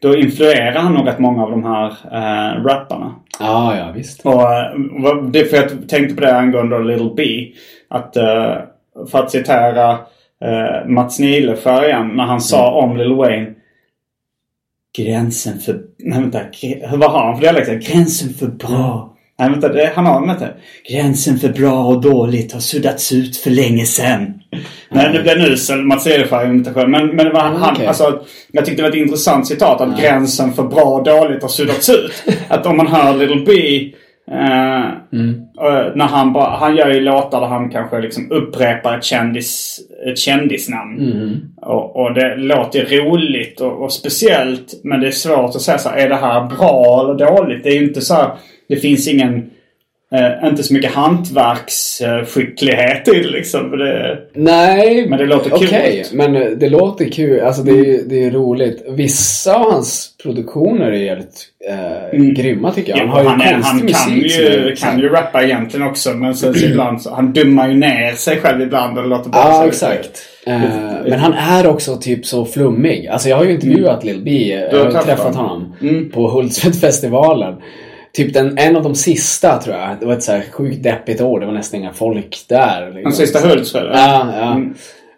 då 0.01 0.15
influerade 0.15 0.79
han 0.79 0.93
nog 0.93 1.07
rätt 1.07 1.19
många 1.19 1.43
av 1.43 1.51
de 1.51 1.63
här 1.63 1.87
eh, 2.11 2.63
rapparna. 2.63 3.15
Ja, 3.39 3.77
ja 3.77 3.91
visst. 3.95 4.25
Och 4.25 4.41
eh, 4.41 5.23
det 5.31 5.39
är 5.39 5.45
för 5.45 5.57
jag 5.57 5.89
tänkte 5.89 6.15
på 6.15 6.21
det 6.21 6.37
angående 6.37 6.79
Little 6.79 7.13
B. 7.15 7.23
Att 7.89 8.17
eh, 8.17 8.55
för 9.11 9.19
att 9.19 9.31
citera 9.31 9.91
uh, 10.45 10.87
Mats 10.87 11.19
Nileskär 11.19 11.85
igen 11.85 12.11
när 12.15 12.23
han 12.23 12.41
sa 12.41 12.71
om 12.71 12.97
Lil 12.97 13.13
Wayne. 13.13 13.53
Gränsen 14.97 15.59
för... 15.59 15.79
Nej 15.99 16.19
vänta. 16.21 16.39
Vad 16.97 17.11
har 17.11 17.25
han 17.25 17.35
för 17.35 17.41
dialekt? 17.41 17.87
Gränsen 17.87 18.33
för 18.33 18.47
bra. 18.47 19.13
Nej 19.39 19.49
vänta. 19.49 19.69
Det, 19.69 19.91
han 19.95 20.05
har 20.05 20.27
vänta. 20.27 20.47
Gränsen 20.89 21.39
för 21.39 21.49
bra 21.49 21.85
och 21.85 22.01
dåligt 22.01 22.53
har 22.53 22.59
suddats 22.59 23.11
ut 23.11 23.37
för 23.37 23.49
länge 23.49 23.85
sedan. 23.85 24.33
Nej 24.91 25.13
det 25.13 25.21
blev 25.21 25.37
en 25.37 25.45
usel 25.45 25.81
Mats 25.81 26.05
Nileskär 26.05 26.49
imitation. 26.49 26.91
Men, 26.91 27.07
men 27.07 27.25
det 27.25 27.31
var 27.31 27.41
han. 27.41 27.73
okej. 27.73 27.87
Alltså, 27.87 28.21
jag 28.51 28.65
tyckte 28.65 28.81
det 28.81 28.89
var 28.89 28.97
ett 28.97 29.03
intressant 29.05 29.47
citat. 29.47 29.81
Att 29.81 29.99
gränsen 29.99 30.53
för 30.53 30.63
bra 30.63 30.83
och 30.83 31.03
dåligt 31.03 31.41
har 31.41 31.49
suddats 31.49 31.89
ut. 31.89 32.23
att 32.47 32.65
om 32.65 32.77
man 32.77 32.87
hör 32.87 33.17
Little 33.17 33.43
B. 33.45 33.53
Eh, 34.31 34.85
eh, 34.85 35.95
när 35.95 36.05
han 36.07 36.33
bara, 36.33 36.49
han 36.49 36.75
gör 36.75 36.89
ju 36.89 36.99
låtar 36.99 37.41
där 37.41 37.47
han 37.47 37.69
kanske 37.69 38.01
liksom 38.01 38.31
upprepar 38.31 38.97
ett, 38.97 39.03
kändis, 39.03 39.79
ett 40.05 40.19
kändisnamn. 40.19 40.99
Och, 41.61 41.95
och 41.95 42.13
det 42.13 42.35
låter 42.35 42.85
roligt 42.85 43.61
och, 43.61 43.83
och 43.83 43.93
speciellt. 43.93 44.81
Men 44.83 44.99
det 44.99 45.07
är 45.07 45.11
svårt 45.11 45.55
att 45.55 45.61
säga 45.61 45.77
så 45.77 45.89
här, 45.89 45.97
är 45.97 46.09
det 46.09 46.15
här 46.15 46.45
bra 46.57 47.01
eller 47.01 47.25
dåligt? 47.25 47.63
Det 47.63 47.69
är 47.69 47.75
ju 47.79 47.87
inte 47.87 48.01
så 48.01 48.13
här, 48.13 48.31
det 48.69 48.75
finns 48.75 49.07
ingen, 49.07 49.49
eh, 50.13 50.47
inte 50.49 50.63
så 50.63 50.73
mycket 50.73 50.91
hantverksskicklighet 50.91 53.07
i 53.07 53.23
liksom. 53.23 53.77
Det, 53.77 54.17
Nej, 54.33 55.05
Men 55.09 55.19
det 55.19 55.25
låter 55.25 55.49
kul. 55.49 55.67
Okej, 55.67 56.05
men 56.13 56.35
eh, 56.35 56.47
det 56.49 56.69
låter 56.69 57.09
kul. 57.11 57.41
Alltså 57.41 57.63
det 57.63 57.71
är, 57.71 58.01
det 58.09 58.25
är 58.25 58.31
roligt. 58.31 58.85
Vissa 58.89 59.55
av 59.55 59.71
hans 59.71 60.09
produktioner 60.23 60.91
är 60.91 60.97
jävligt 60.97 61.41
eh, 61.69 62.09
grymma 62.19 62.71
tycker 62.71 62.91
jag. 62.91 62.97
Han 62.99 63.09
har 63.09 63.21
ju 63.21 63.27
han, 63.27 63.41
han 63.63 63.87
kan, 63.87 64.17
ju, 64.17 64.75
kan 64.75 64.99
ju 64.99 65.09
rappa 65.09 65.43
egentligen 65.43 65.87
också. 65.87 66.13
Men 66.13 66.35
sen 66.35 66.53
så 66.53 66.65
ibland 66.65 67.01
så, 67.01 67.13
han 67.15 67.33
dummar 67.33 67.69
ju 67.69 67.75
ner 67.77 68.11
sig 68.13 68.37
själv 68.37 68.61
ibland. 68.61 68.97
Och 68.97 69.07
låter 69.07 69.29
bara 69.29 69.43
Ja, 69.43 69.63
lite- 69.63 69.67
exakt. 69.67 70.21
Eh, 70.47 70.59
men 71.05 71.19
han 71.19 71.33
är 71.33 71.67
också 71.67 71.97
typ 71.97 72.25
så 72.25 72.45
flummig. 72.45 73.07
Alltså 73.07 73.29
jag 73.29 73.37
har 73.37 73.43
ju 73.45 73.51
intervjuat 73.51 74.03
Lil 74.03 74.21
B. 74.25 74.59
Jag 74.71 74.77
Mm. 74.77 74.89
Du 74.89 74.95
har 74.97 75.03
träffat 75.03 75.35
honom. 75.35 75.73
honom 75.79 76.09
på 76.13 76.27
Hultsfredsfestivalen. 76.29 77.55
Typ 78.17 78.33
den, 78.33 78.57
en 78.57 78.75
av 78.75 78.83
de 78.83 78.95
sista 78.95 79.61
tror 79.61 79.75
jag. 79.75 79.97
Det 79.99 80.05
var 80.05 80.13
ett 80.13 80.23
så 80.23 80.31
här 80.31 80.43
sjukt 80.51 80.83
deppigt 80.83 81.21
år. 81.21 81.39
Det 81.39 81.45
var 81.45 81.53
nästan 81.53 81.79
inga 81.79 81.93
folk 81.93 82.45
där. 82.49 82.85
liksom. 82.85 83.03
Den 83.03 83.13
sista 83.13 83.39
Hultsfred? 83.39 83.85
Ja, 83.93 84.29
ja. 84.37 84.51
Mm. 84.51 84.73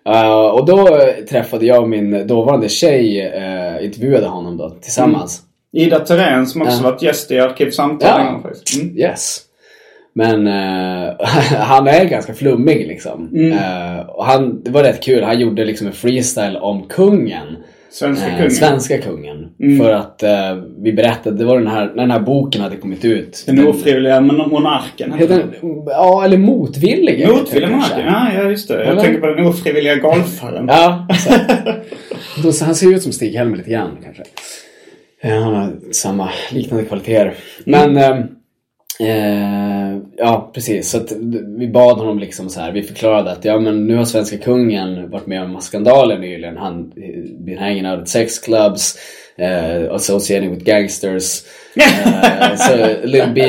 Eh, 0.10 0.42
och 0.42 0.66
då 0.66 1.00
träffade 1.30 1.66
jag 1.66 1.82
och 1.82 1.90
min 1.90 2.28
dåvarande 2.28 2.70
tjej, 2.70 3.32
uh, 3.38 3.86
intervjuade 3.86 4.28
honom 4.28 4.58
då 4.58 4.70
tillsammans. 4.70 5.42
Ida 5.74 6.00
Thorén 6.00 6.48
som 6.48 6.62
också 6.62 6.78
Ja. 6.84 6.90
varit 6.90 7.02
gäst 7.02 7.32
i 7.32 7.40
Arkivsamtal 7.40 8.10
Ja. 8.10 8.20
en 8.20 8.34
gång 8.34 8.42
faktiskt. 8.42 8.82
Mm. 8.82 8.98
Yes. 8.98 9.42
Men 10.14 10.48
eh, 10.48 11.14
han 11.58 11.88
är 11.88 12.06
ganska 12.06 12.34
flummig 12.34 12.88
liksom. 12.88 13.30
Mm. 13.34 13.52
Eh, 13.52 14.06
och 14.10 14.26
han, 14.26 14.64
det 14.64 14.72
var 14.72 14.84
rätt 14.84 15.04
kul. 15.04 15.24
Han 15.24 15.40
gjorde 15.40 15.66
liksom 15.66 15.88
en 15.88 15.94
freestyle 15.94 16.58
om 16.58 16.84
kungen. 16.88 17.58
Svenska 17.92 18.28
Eh, 18.28 18.36
kungen. 18.36 18.52
svenska 18.52 18.98
kungen. 18.98 19.48
Mm. 19.60 19.78
För 19.80 19.92
att 19.94 20.24
eh, 20.24 20.56
vi 20.78 20.94
berättade, 20.94 21.38
det 21.38 21.46
var 21.46 21.58
den 21.58 21.68
här, 21.68 21.86
när 21.86 22.04
den 22.04 22.12
här 22.12 22.20
boken 22.20 22.62
hade 22.62 22.76
kommit 22.76 23.06
ut. 23.06 23.44
Den 23.48 23.68
ofrivilliga 23.68 24.20
mon- 24.20 24.50
monarken. 24.50 25.14
Den, 25.20 25.54
ja, 25.86 26.26
eller 26.26 26.38
motvilliga. 26.38 27.30
Motvilliga 27.30 27.70
den 27.70 27.78
monarken? 27.78 28.06
Ja, 28.06 28.28
ja, 28.44 28.50
just 28.50 28.68
det. 28.68 28.74
Jag 28.74 28.88
Eller? 28.88 29.02
tänker 29.02 29.20
på 29.22 29.28
den 29.28 29.46
ofrivilliga 29.46 29.96
golfaren. 29.96 30.68
Ja, 30.68 31.08
så 32.54 32.66
han 32.66 32.76
ser 32.76 32.96
ut 32.96 33.04
som 33.04 33.12
Stig-Helmer 33.12 33.58
lite 33.58 33.70
grann 33.70 33.98
kanske. 34.04 34.24
Eh, 35.22 35.32
Han 35.44 35.56
har 35.56 35.74
samma 35.92 36.30
liknande 36.52 36.86
kvaliteter. 36.86 37.34
Men, 37.66 37.98
eh, 37.98 38.18
Eh, 39.00 39.98
ja, 40.18 40.52
precis. 40.54 40.90
Så 40.90 40.98
att 40.98 41.12
vi 41.58 41.68
bad 41.68 41.98
honom 41.98 42.20
liksom 42.20 42.50
så 42.50 42.60
här. 42.60 42.72
Vi 42.72 42.84
förklarade 42.84 43.32
att 43.32 43.46
ja, 43.46 43.60
men 43.60 43.88
nu 43.88 43.96
har 43.96 44.06
svenska 44.06 44.38
kungen 44.38 45.10
varit 45.10 45.28
med 45.28 45.44
om 45.44 45.62
skandaler 45.62 46.18
nyligen. 46.18 46.58
Han 46.58 46.92
been 47.40 47.58
hanging 47.58 47.86
out 47.86 48.00
at 48.00 48.10
sex 48.10 48.40
clubs, 48.40 48.96
uh, 49.40 49.96
associating 49.96 50.50
with 50.50 50.64
gangsters. 50.64 51.44
uh, 51.78 52.56
so 52.56 52.76
Lil 53.04 53.34
B, 53.34 53.42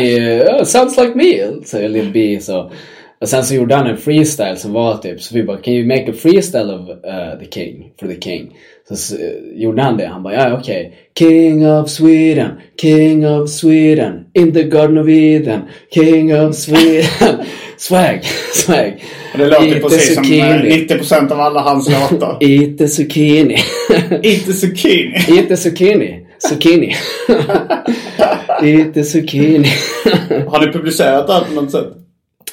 oh, 0.43 0.65
sounds 0.65 0.97
like 0.97 1.15
me, 1.15 1.65
säger 1.65 1.89
Lil 1.89 2.11
B. 2.13 2.41
Så. 2.41 2.73
Och 3.21 3.29
sen 3.29 3.45
så 3.45 3.55
gjorde 3.55 3.75
han 3.75 3.87
en 3.87 3.97
freestyle 3.97 4.57
som 4.57 4.73
var 4.73 4.97
typ, 4.97 5.23
så 5.23 5.35
vi 5.35 5.43
bara, 5.43 5.57
can 5.57 5.75
you 5.75 5.87
make 5.87 6.11
a 6.11 6.14
freestyle 6.23 6.75
of 6.75 6.89
uh, 6.89 7.39
the 7.41 7.47
king, 7.51 7.93
for 8.01 8.07
the 8.07 8.21
king? 8.21 8.57
Så, 8.89 8.97
så 8.97 9.16
gjorde 9.55 9.83
han 9.83 9.97
det. 9.97 10.07
Han 10.07 10.23
bara, 10.23 10.35
ja 10.35 10.59
okej. 10.59 10.87
Okay. 10.87 11.29
King 11.29 11.66
of 11.66 11.89
Sweden, 11.89 12.51
King 12.81 13.27
of 13.27 13.51
Sweden, 13.51 14.25
in 14.35 14.53
the 14.53 14.62
garden 14.62 14.99
of 14.99 15.09
Eden, 15.09 15.61
King 15.95 16.35
of 16.35 16.55
Sweden. 16.55 17.05
swag, 17.77 18.21
swag. 18.55 19.05
Det 19.37 19.47
låter 19.47 19.81
precis 19.81 20.14
som 20.14 20.25
90% 20.25 21.33
av 21.33 21.41
alla 21.41 21.61
hans 21.61 21.89
låtar. 21.89 22.39
Ite 22.45 22.89
zucchini. 22.89 23.57
Ite 24.23 24.53
zucchini. 24.53 25.16
Ite 25.29 25.57
zucchini. 25.57 26.27
Zucchini. 26.39 26.95
Ite 28.62 29.05
zucchini. 29.05 29.68
Har 30.47 30.66
ni 30.66 30.73
publicerat 30.73 31.27
det 31.27 31.33
här 31.33 31.45
på 31.45 31.61
något 31.61 31.71
sätt? 31.71 32.00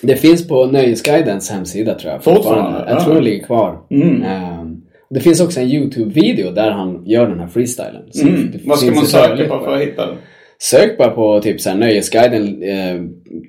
Det 0.01 0.15
finns 0.15 0.47
på 0.47 0.65
Nöjesguidens 0.65 1.51
hemsida 1.51 1.93
tror 1.93 2.13
jag. 2.13 2.23
Fortfarande? 2.23 2.85
Jag 2.89 3.03
tror 3.03 3.15
det 3.15 3.21
ligger 3.21 3.45
kvar. 3.45 3.79
Mm. 3.91 4.23
Um, 4.59 4.81
det 5.09 5.19
finns 5.19 5.41
också 5.41 5.59
en 5.59 5.67
YouTube-video 5.67 6.51
där 6.51 6.71
han 6.71 7.05
gör 7.05 7.27
den 7.27 7.39
här 7.39 7.47
freestylen. 7.47 8.03
Mm. 8.21 8.51
Vad 8.65 8.79
ska 8.79 8.91
man 8.91 9.05
söka 9.05 9.45
på 9.45 9.59
för 9.59 9.75
att 9.75 9.81
hitta 9.81 10.05
den? 10.05 10.15
Sök 10.59 10.97
bara 10.97 11.09
på 11.09 11.39
typ 11.41 11.61
såhär 11.61 11.77
Nöjesguiden 11.77 12.63
eh, 12.63 13.01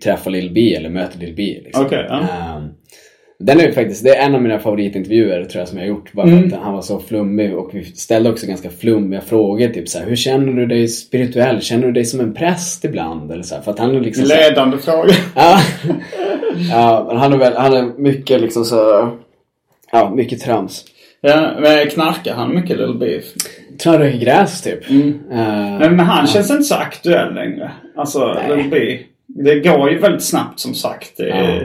träffar 0.02 0.30
Lil 0.30 0.50
B 0.54 0.74
eller 0.74 0.88
möter 0.88 1.18
Lil 1.18 1.34
B. 1.36 1.60
Liksom. 1.64 1.86
Okay, 1.86 2.04
ja. 2.08 2.18
um, 2.56 2.68
den 3.40 3.60
är 3.60 3.72
faktiskt, 3.72 4.04
det 4.04 4.16
är 4.16 4.26
en 4.26 4.34
av 4.34 4.42
mina 4.42 4.58
favoritintervjuer 4.58 5.44
tror 5.44 5.60
jag 5.60 5.68
som 5.68 5.78
jag 5.78 5.84
har 5.84 5.88
gjort. 5.88 6.12
Bara 6.12 6.26
för 6.26 6.32
mm. 6.32 6.52
att 6.52 6.60
han 6.60 6.74
var 6.74 6.82
så 6.82 7.00
flummig 7.00 7.54
och 7.54 7.70
vi 7.72 7.84
ställde 7.84 8.30
också 8.30 8.46
ganska 8.46 8.70
flummiga 8.70 9.20
frågor. 9.20 9.68
Typ 9.68 9.88
såhär, 9.88 10.06
hur 10.06 10.16
känner 10.16 10.52
du 10.52 10.66
dig 10.66 10.88
spirituell? 10.88 11.60
Känner 11.60 11.86
du 11.86 11.92
dig 11.92 12.04
som 12.04 12.20
en 12.20 12.34
präst 12.34 12.84
ibland? 12.84 13.32
Eller 13.32 13.42
så 13.42 13.54
här, 13.54 13.62
för 13.62 13.70
att 13.70 13.78
han 13.78 13.96
är 13.96 14.00
liksom 14.00 14.24
Ledande 14.24 14.78
frågor. 14.78 15.10
ja, 15.34 15.60
ja 16.70 17.04
men 17.08 17.16
han 17.16 17.32
är, 17.32 17.36
väl, 17.36 17.56
han 17.56 17.72
är 17.72 17.82
mycket 17.98 18.40
liksom 18.40 18.64
så, 18.64 19.10
ja 19.92 20.10
mycket 20.10 20.40
trams. 20.40 20.84
Ja, 21.20 21.54
men 21.60 21.90
knarkar 21.90 22.34
han 22.34 22.54
mycket 22.54 22.78
Little 22.78 22.98
Beef? 22.98 23.24
Jag 23.70 23.78
tror 23.78 23.92
han 23.92 24.02
röker 24.02 24.18
gräs 24.18 24.62
typ. 24.62 24.90
Mm. 24.90 25.06
Uh, 25.06 25.78
men, 25.78 25.96
men 25.96 26.00
han 26.00 26.24
ja. 26.26 26.26
känns 26.26 26.50
inte 26.50 26.62
så 26.62 26.74
aktuell 26.74 27.34
längre. 27.34 27.70
Alltså 27.96 28.34
Nej. 28.34 28.56
Little 28.56 28.70
B. 28.70 28.98
Det 29.26 29.60
går 29.60 29.90
ju 29.90 29.98
väldigt 29.98 30.24
snabbt 30.24 30.60
som 30.60 30.74
sagt. 30.74 31.16
Det 31.16 31.30
är, 31.30 31.54
ja. 31.54 31.64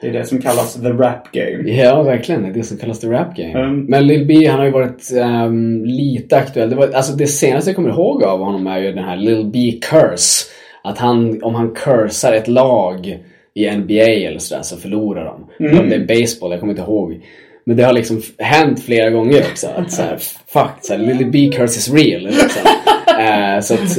det, 0.00 0.08
är 0.08 0.12
det 0.12 0.24
som 0.24 0.42
kallas 0.42 0.74
the 0.74 0.88
rap 0.88 1.32
game. 1.32 1.70
Ja, 1.70 2.02
verkligen. 2.02 2.42
Det 2.42 2.48
är 2.48 2.52
det 2.52 2.62
som 2.62 2.78
kallas 2.78 3.00
the 3.00 3.06
rap 3.06 3.36
game. 3.36 3.64
Um, 3.64 3.84
men 3.84 4.06
Lil 4.06 4.26
B 4.26 4.46
han 4.46 4.58
har 4.58 4.66
ju 4.66 4.72
varit 4.72 5.12
um, 5.46 5.84
lite 5.84 6.36
aktuell. 6.36 6.70
Det, 6.70 6.76
var, 6.76 6.90
alltså, 6.94 7.12
det 7.12 7.26
senaste 7.26 7.70
jag 7.70 7.76
kommer 7.76 7.90
ihåg 7.90 8.24
av 8.24 8.38
honom 8.38 8.66
är 8.66 8.78
ju 8.78 8.92
den 8.92 9.04
här 9.04 9.16
Lil 9.16 9.50
B 9.52 9.78
curse. 9.90 10.44
Att 10.84 10.98
han, 10.98 11.42
om 11.42 11.54
han 11.54 11.74
cursar 11.74 12.32
ett 12.32 12.48
lag 12.48 13.18
i 13.54 13.70
NBA 13.70 13.94
eller 13.94 14.38
sådär 14.38 14.62
så 14.62 14.76
förlorar 14.76 15.24
de. 15.24 15.66
Mm. 15.66 15.78
Om 15.78 15.88
det 15.88 15.96
är 15.96 16.20
baseball, 16.20 16.50
jag 16.50 16.60
kommer 16.60 16.72
inte 16.72 16.82
ihåg. 16.82 17.20
Men 17.64 17.76
det 17.76 17.82
har 17.82 17.92
liksom 17.92 18.22
hänt 18.38 18.82
flera 18.82 19.10
gånger 19.10 19.40
också. 19.50 19.66
Att 19.66 19.92
så 19.92 20.02
här, 20.02 20.16
fuck, 20.46 20.70
så 20.80 20.94
här, 20.94 20.98
Lily 20.98 21.24
B 21.24 21.50
curse 21.56 21.78
is 21.78 21.92
real. 21.92 22.22
Liksom. 22.22 22.62
uh, 23.08 23.60
så 23.62 23.74
att 23.74 23.98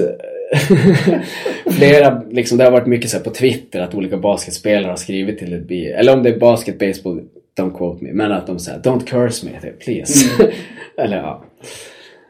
flera, 1.77 2.23
liksom, 2.31 2.57
det 2.57 2.63
har 2.63 2.71
varit 2.71 2.87
mycket 2.87 3.09
så 3.09 3.19
på 3.19 3.29
Twitter 3.29 3.79
att 3.79 3.95
olika 3.95 4.17
basketspelare 4.17 4.89
har 4.89 4.95
skrivit 4.95 5.39
till 5.39 5.49
Lily 5.49 5.63
B. 5.67 5.85
Eller 5.85 6.13
om 6.13 6.23
det 6.23 6.29
är 6.29 6.39
basket, 6.39 6.79
baseball, 6.79 7.21
don't 7.59 7.77
quote 7.77 8.03
me. 8.03 8.13
Men 8.13 8.31
att 8.31 8.47
de 8.47 8.59
säger 8.59 8.79
don't 8.79 9.05
curse 9.05 9.45
me, 9.45 9.71
please. 9.71 10.29
Mm. 10.39 10.51
eller 10.97 11.17
ja. 11.17 11.43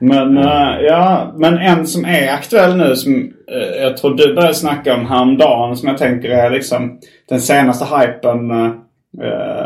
Men, 0.03 0.37
uh, 0.37 0.81
ja, 0.81 1.33
men 1.35 1.57
en 1.57 1.87
som 1.87 2.05
är 2.05 2.33
aktuell 2.33 2.77
nu 2.77 2.95
som 2.95 3.13
uh, 3.13 3.81
jag 3.81 3.97
tror 3.97 4.15
du 4.15 4.35
började 4.35 4.53
snacka 4.53 4.95
om 4.95 5.05
häromdagen 5.05 5.77
som 5.77 5.89
jag 5.89 5.97
tänker 5.97 6.29
är 6.29 6.49
liksom 6.49 6.99
den 7.29 7.41
senaste 7.41 7.85
hypen 7.85 8.51
uh, 8.51 8.71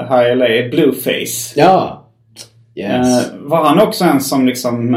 här 0.09 0.31
i 0.31 0.35
LA, 0.35 0.69
Blueface. 0.69 1.53
Ja. 1.55 2.03
Yes. 2.75 3.33
Uh, 3.33 3.39
var 3.39 3.65
han 3.65 3.81
också 3.81 4.05
en 4.05 4.21
som 4.21 4.45
liksom 4.45 4.95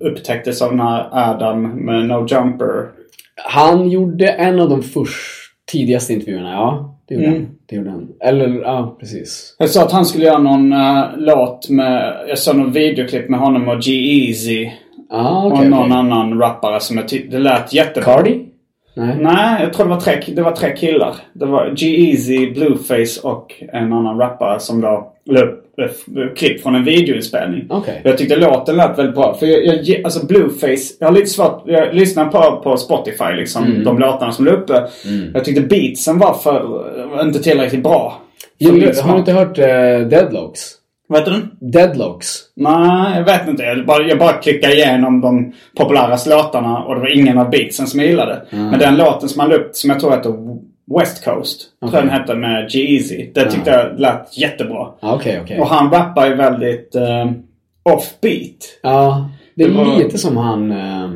upptäcktes 0.00 0.62
av 0.62 0.70
den 0.70 0.80
här 0.80 1.08
Adam 1.12 1.62
med 1.62 2.06
No 2.06 2.26
Jumper? 2.30 2.88
Han 3.44 3.88
gjorde 3.88 4.28
en 4.28 4.60
av 4.60 4.68
de 4.68 4.82
först 4.82 5.52
tidigaste 5.72 6.12
intervjuerna, 6.12 6.50
ja. 6.50 6.98
Det 7.08 7.14
gjorde, 7.14 7.26
mm. 7.26 7.38
han. 7.38 7.55
Det 7.68 7.76
gjorde 7.76 7.90
han. 7.90 8.08
Eller, 8.20 8.48
ja 8.48 8.96
precis. 9.00 9.56
Jag 9.58 9.70
sa 9.70 9.82
att 9.84 9.92
han 9.92 10.04
skulle 10.04 10.24
göra 10.24 10.38
någon 10.38 10.72
uh, 10.72 11.04
låt 11.16 11.68
med, 11.68 12.16
jag 12.28 12.38
såg 12.38 12.56
någon 12.56 12.72
videoklipp 12.72 13.28
med 13.28 13.40
honom 13.40 13.68
och 13.68 13.80
G-Eazy. 13.80 14.70
Ah, 15.10 15.46
okay, 15.46 15.64
och 15.64 15.70
någon 15.70 15.86
okay. 15.86 15.98
annan 15.98 16.38
rappare 16.38 16.80
som 16.80 16.96
jag 16.96 17.08
tyckte, 17.08 17.36
det 17.36 17.42
lät 17.42 17.72
jättebra. 17.72 18.14
Cardi? 18.14 18.46
Nej. 18.94 19.16
Nej, 19.20 19.62
jag 19.62 19.72
tror 19.72 19.86
det 19.86 19.94
var 19.94 20.00
tre, 20.00 20.22
det 20.34 20.42
var 20.42 20.52
tre 20.52 20.76
killar. 20.76 21.14
Det 21.32 21.46
var 21.46 21.74
G-Eazy, 21.76 22.50
Blueface 22.50 23.20
och 23.22 23.62
en 23.72 23.92
annan 23.92 24.18
rappare 24.18 24.60
som 24.60 24.80
då 24.80 25.12
la 25.24 25.40
upp 25.40 25.65
klipp 26.36 26.62
från 26.62 26.74
en 26.74 26.84
videoinspelning. 26.84 27.66
Okay. 27.70 27.94
Jag 28.04 28.18
tyckte 28.18 28.36
låten 28.36 28.76
lät 28.76 28.98
väldigt 28.98 29.14
bra. 29.14 29.34
För 29.34 29.46
jag, 29.46 29.82
jag, 29.82 30.04
alltså 30.04 30.26
Blueface, 30.26 30.94
jag 31.00 31.06
har 31.06 31.12
lite 31.12 31.30
svårt, 31.30 31.62
jag 31.66 31.94
lyssnar 31.94 32.24
på, 32.24 32.60
på 32.62 32.76
Spotify 32.76 33.32
liksom, 33.36 33.64
mm. 33.64 33.84
de 33.84 33.98
låtarna 33.98 34.32
som 34.32 34.44
låg 34.44 34.54
uppe. 34.54 34.86
Mm. 35.04 35.30
Jag 35.34 35.44
tyckte 35.44 35.60
beatsen 35.60 36.18
var 36.18 36.34
för, 36.34 36.82
inte 37.22 37.42
tillräckligt 37.42 37.82
bra. 37.82 38.22
Jo, 38.58 38.72
har 39.02 39.12
du 39.12 39.18
inte 39.18 39.32
hört 39.32 39.58
uh, 39.58 40.08
Deadlocks? 40.08 40.60
Vad 41.08 41.18
heter 41.18 41.32
den? 41.32 41.50
Deadlocks. 41.72 42.38
Nej, 42.56 43.16
jag 43.16 43.24
vet 43.24 43.48
inte. 43.48 43.62
Jag 43.62 43.86
bara, 43.86 44.08
jag 44.08 44.18
bara 44.18 44.32
klickade 44.32 44.74
igenom 44.74 45.20
de 45.20 45.52
populäraste 45.76 46.30
låtarna 46.30 46.78
och 46.78 46.94
det 46.94 47.00
var 47.00 47.16
ingen 47.16 47.38
av 47.38 47.50
beatsen 47.50 47.86
som 47.86 48.00
jag 48.00 48.08
gillade. 48.08 48.46
Mm. 48.50 48.66
Men 48.66 48.78
den 48.78 48.96
låten 48.96 49.28
som 49.28 49.40
han 49.40 49.50
la 49.50 49.56
upp, 49.56 49.76
som 49.76 49.90
jag 49.90 50.00
tror 50.00 50.10
heter 50.10 50.34
West 51.00 51.24
Coast, 51.24 51.60
okay. 51.80 51.90
tror 51.90 52.02
jag 52.02 52.12
den 52.12 52.20
hette 52.20 52.34
med 52.34 52.70
G-Eazy. 52.70 53.30
Det 53.34 53.50
tyckte 53.50 53.70
mm. 53.70 53.86
jag 53.86 54.00
lät 54.00 54.38
jättebra. 54.38 54.88
Okay, 55.00 55.40
okay. 55.40 55.58
Och 55.58 55.68
han 55.68 55.90
rappar 55.90 56.26
ju 56.26 56.34
väldigt 56.34 56.96
uh, 56.96 57.32
offbeat. 57.82 58.78
Ja, 58.82 59.30
det 59.54 59.64
är 59.64 59.68
det 59.68 59.74
var... 59.74 59.98
lite 59.98 60.18
som 60.18 60.36
han 60.36 60.72
uh, 60.72 61.10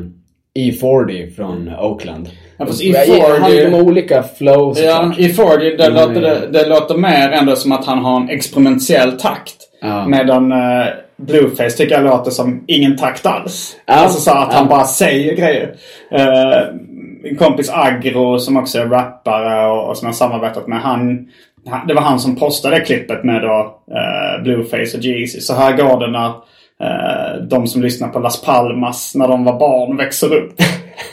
E40 0.59 1.35
från 1.35 1.69
Oakland. 1.79 2.29
Ja, 2.57 2.65
fast 2.65 2.81
E40... 2.81 3.31
Han 3.31 3.41
har 3.41 3.71
de 3.71 3.73
olika 3.73 4.23
flows. 4.23 4.79
Ja, 4.79 5.13
E40 5.17 5.57
det, 5.77 5.85
mm. 5.85 5.93
låter, 5.93 6.21
det, 6.21 6.47
det 6.51 6.69
låter 6.69 6.97
mer 6.97 7.29
ändå 7.29 7.55
som 7.55 7.71
att 7.71 7.85
han 7.85 7.97
har 7.97 8.21
en 8.21 8.29
experimentell 8.29 9.11
takt. 9.11 9.55
Ja. 9.81 10.07
Medan 10.07 10.51
uh, 10.51 10.87
Blueface 11.15 11.77
tycker 11.77 11.95
jag 11.95 12.03
låter 12.03 12.31
som 12.31 12.63
ingen 12.67 12.97
takt 12.97 13.25
alls. 13.25 13.75
Ja. 13.85 13.93
Alltså 13.93 14.21
så 14.21 14.31
att 14.31 14.53
han 14.53 14.67
bara 14.67 14.85
säger 14.85 15.35
grejer. 15.35 15.75
Uh, 16.13 16.75
min 17.23 17.35
kompis 17.35 17.69
Agro 17.69 18.39
som 18.39 18.57
också 18.57 18.79
är 18.79 18.85
rappare 18.85 19.67
och, 19.67 19.89
och 19.89 19.97
som 19.97 20.05
jag 20.05 20.15
samarbetat 20.15 20.67
med. 20.67 20.81
Han, 20.81 21.27
han, 21.69 21.87
det 21.87 21.93
var 21.93 22.01
han 22.01 22.19
som 22.19 22.35
postade 22.35 22.79
klippet 22.79 23.23
med 23.23 23.41
då 23.41 23.81
uh, 23.91 24.43
Blueface 24.43 24.97
och 24.97 25.03
Jeezy. 25.03 25.39
Så 25.39 25.53
här 25.53 25.77
går 25.77 25.99
det 25.99 26.11
när 26.11 26.27
uh, 26.27 27.43
de 27.43 27.67
som 27.67 27.81
lyssnar 27.81 28.07
på 28.07 28.19
Las 28.19 28.41
Palmas 28.41 29.15
när 29.15 29.27
de 29.27 29.43
var 29.43 29.59
barn 29.59 29.97
växer 29.97 30.33
upp. 30.33 30.53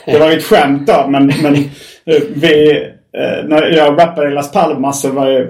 det 0.05 0.19
var 0.19 0.31
ju 0.31 0.37
ett 0.37 0.43
skämt 0.43 0.87
då 0.87 1.05
men, 1.07 1.31
men 1.43 1.55
vi, 2.35 2.83
när 3.45 3.77
jag 3.77 4.01
rappade 4.01 4.27
i 4.27 4.31
Las 4.31 4.51
Palmas 4.51 5.01
så 5.01 5.11
var 5.11 5.27
jag 5.27 5.47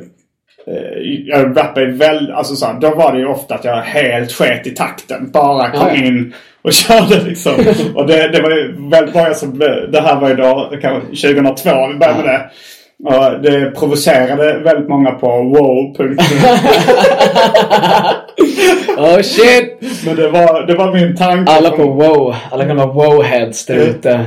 Eh, 0.70 1.02
jag 1.26 1.58
rappade 1.58 1.86
väl, 1.86 2.32
alltså 2.32 2.56
så 2.56 2.66
här, 2.66 2.74
då 2.74 2.96
var 2.96 3.14
det 3.14 3.20
ju 3.20 3.26
ofta 3.26 3.56
att 3.56 3.64
jag 3.64 3.82
helt 3.82 4.32
sket 4.32 4.68
i 4.68 4.70
takten. 4.70 5.32
Bara 5.32 5.72
kom 5.72 5.96
in 5.96 6.34
och 6.62 6.74
körde 6.74 7.24
liksom. 7.24 7.54
och 7.96 8.08
det, 8.08 8.28
det 8.28 8.42
var 8.42 8.50
ju 8.50 8.90
väldigt 8.90 9.16
många 9.16 9.34
som, 9.34 9.60
det 9.92 10.02
här 10.02 10.20
var 10.20 10.30
ju 10.30 10.36
då 10.36 10.72
kanske 10.82 11.32
2002 11.34 11.88
vi 11.88 11.96
började 11.96 12.24
med 12.24 12.26
det. 12.26 12.50
Och 13.04 13.42
det 13.42 13.72
provocerade 13.72 14.60
väldigt 14.60 14.90
många 14.90 15.12
på 15.12 15.28
wow.nu. 15.28 16.16
oh 18.98 19.22
shit! 19.22 19.78
Men 20.06 20.16
det 20.16 20.30
var, 20.30 20.68
det 20.68 20.76
var 20.76 20.94
min 20.94 21.16
tanke. 21.16 21.52
Alla 21.52 21.70
på 21.72 21.84
wow. 21.84 22.36
Alla 22.52 22.74
vara 22.74 22.94
wow-heads 22.94 23.68
där 23.68 23.76
ute. 23.76 24.26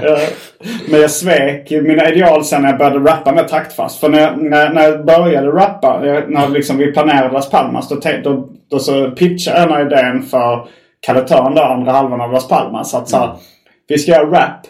Men 0.91 1.01
jag 1.01 1.11
svek 1.11 1.70
mina 1.70 2.09
ideal 2.09 2.45
sen 2.45 2.62
när 2.62 2.68
jag 2.68 2.78
började 2.78 3.11
rappa 3.11 3.33
med 3.33 3.49
taktfast. 3.49 4.01
För 4.01 4.09
när, 4.09 4.37
när, 4.37 4.70
när 4.70 4.83
jag 4.83 5.05
började 5.05 5.49
rappa, 5.49 6.01
när 6.28 6.49
liksom 6.49 6.78
vi 6.78 6.93
planerade 6.93 7.33
Las 7.33 7.51
Palmas, 7.51 7.89
då, 7.89 8.01
då, 8.24 8.49
då 8.70 8.78
så 8.78 9.11
pitchade 9.11 9.59
jag 9.59 9.68
den 9.68 9.76
här 9.76 9.87
idén 9.87 10.22
för 10.22 10.66
Kalle 11.07 11.20
Törn, 11.20 11.59
andra 11.59 11.92
halvan 11.92 12.20
av 12.20 12.32
Las 12.32 12.48
Palmas. 12.48 12.94
Att 12.94 13.09
så 13.09 13.16
här, 13.16 13.24
mm. 13.24 13.36
vi 13.88 13.98
ska 13.98 14.12
göra 14.12 14.30
rap 14.30 14.66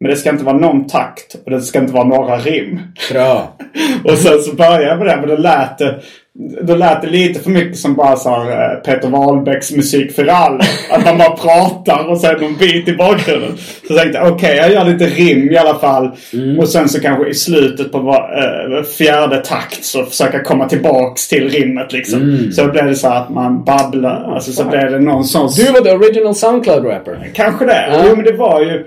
Men 0.00 0.10
det 0.10 0.16
ska 0.16 0.30
inte 0.30 0.44
vara 0.44 0.56
någon 0.56 0.86
takt 0.86 1.34
och 1.44 1.50
det 1.50 1.60
ska 1.60 1.78
inte 1.78 1.92
vara 1.92 2.04
några 2.04 2.38
rim. 2.38 2.80
Bra. 3.12 3.56
Och 4.04 4.18
sen 4.18 4.38
så 4.42 4.54
började 4.54 4.84
jag 4.84 4.98
med 4.98 5.06
det, 5.06 5.16
men 5.16 5.28
då 5.28 5.36
lät 5.36 5.78
det, 5.78 6.00
då 6.38 6.74
lät 6.74 7.02
det 7.02 7.08
lite 7.08 7.40
för 7.40 7.50
mycket 7.50 7.78
som 7.78 7.94
bara 7.94 8.16
så 8.16 8.30
här, 8.30 8.50
eh, 8.50 8.80
Peter 8.80 9.08
Wahlbecks 9.08 9.72
musik 9.72 10.12
för 10.12 10.26
alla. 10.26 10.64
Att 10.90 11.04
man 11.04 11.18
bara 11.18 11.36
pratar 11.36 12.10
och 12.10 12.18
sen 12.18 12.40
någon 12.40 12.56
bit 12.56 12.88
i 12.88 12.96
bakgrunden. 12.96 13.56
Så 13.56 13.92
jag 13.92 13.98
tänkte 13.98 14.20
okej, 14.20 14.32
okay, 14.32 14.56
jag 14.56 14.72
gör 14.72 14.84
lite 14.84 15.06
rim 15.06 15.50
i 15.50 15.56
alla 15.56 15.78
fall. 15.78 16.10
Mm. 16.32 16.58
Och 16.58 16.68
sen 16.68 16.88
så 16.88 17.00
kanske 17.00 17.28
i 17.28 17.34
slutet 17.34 17.92
på 17.92 17.98
var, 17.98 18.78
äh, 18.78 18.82
fjärde 18.84 19.36
takt 19.36 19.84
så 19.84 20.04
försöka 20.04 20.42
komma 20.42 20.68
tillbaks 20.68 21.28
till 21.28 21.48
rimmet 21.48 21.92
liksom. 21.92 22.22
Mm. 22.22 22.52
Så 22.52 22.68
blev 22.68 22.86
det 22.86 22.96
så 22.96 23.08
att 23.08 23.30
man 23.30 23.64
babblar. 23.64 24.34
Alltså 24.34 24.52
så 24.52 24.64
blev 24.64 24.90
det 24.90 24.98
någon 24.98 25.24
sån... 25.24 25.50
Du 25.56 25.72
var 25.72 25.80
the 25.80 25.92
original 25.92 26.34
Soundcloud-rapper. 26.34 27.18
Kanske 27.34 27.64
det. 27.64 27.86
Ja. 27.90 28.04
Jo 28.08 28.16
men 28.16 28.24
det 28.24 28.32
var 28.32 28.60
ju... 28.60 28.86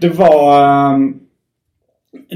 Det 0.00 0.08
var... 0.08 0.94
Um, 0.94 1.19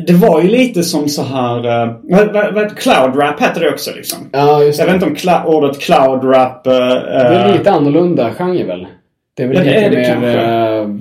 det 0.06 0.12
var 0.12 0.42
ju 0.42 0.48
lite 0.48 0.82
som 0.82 1.08
så 1.08 1.22
här... 1.22 1.86
Uh, 1.86 2.68
cloud 2.68 3.16
rap 3.16 3.42
heter 3.42 3.60
det 3.60 3.70
också 3.70 3.90
liksom. 3.96 4.18
Ja, 4.32 4.62
just 4.62 4.78
det. 4.78 4.82
Jag 4.82 4.92
vet 4.92 4.94
inte 4.94 5.06
om 5.06 5.16
cl 5.16 5.28
ordet 5.46 5.80
cloud 5.80 6.24
rap... 6.24 6.66
Uh, 6.66 6.72
det 6.72 7.36
är 7.36 7.58
lite 7.58 7.70
annorlunda 7.70 8.34
genre 8.34 8.64
väl? 8.64 8.86
Det 9.36 9.42
är 9.42 9.48
väl 9.48 9.58
lite 9.58 9.74
är 9.74 9.90
det 9.90 10.20
mer... 10.20 10.82
Uh, 10.82 10.96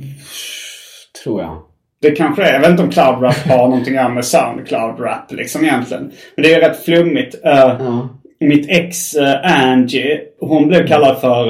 tror 1.24 1.41
jag. 1.41 1.57
Det 2.01 2.11
kanske 2.11 2.43
är. 2.43 2.53
Jag 2.53 2.59
vet 2.59 2.69
inte 2.69 2.84
om 2.84 2.91
cloud 2.91 3.24
rap 3.24 3.47
har 3.47 3.57
någonting 3.69 3.97
att 3.97 4.03
göra 4.03 4.13
med 4.13 4.26
sound 4.26 4.67
cloud 4.67 4.99
rap 4.99 5.32
liksom 5.32 5.63
egentligen. 5.63 6.11
Men 6.36 6.43
det 6.43 6.53
är 6.53 6.69
rätt 6.69 6.86
flummigt. 6.86 7.36
Ja. 7.43 8.09
Mitt 8.39 8.69
ex 8.69 9.15
Angie, 9.43 10.19
hon 10.39 10.67
blev 10.67 10.88
kallad 10.88 11.21
för 11.21 11.45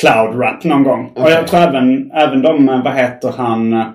cloud 0.00 0.40
rap 0.40 0.64
någon 0.64 0.82
gång. 0.82 1.10
Okay. 1.10 1.24
Och 1.24 1.30
jag 1.30 1.46
tror 1.46 1.60
även, 1.60 2.10
även 2.10 2.42
de, 2.42 2.82
vad 2.84 2.94
heter 2.94 3.32
han? 3.36 3.92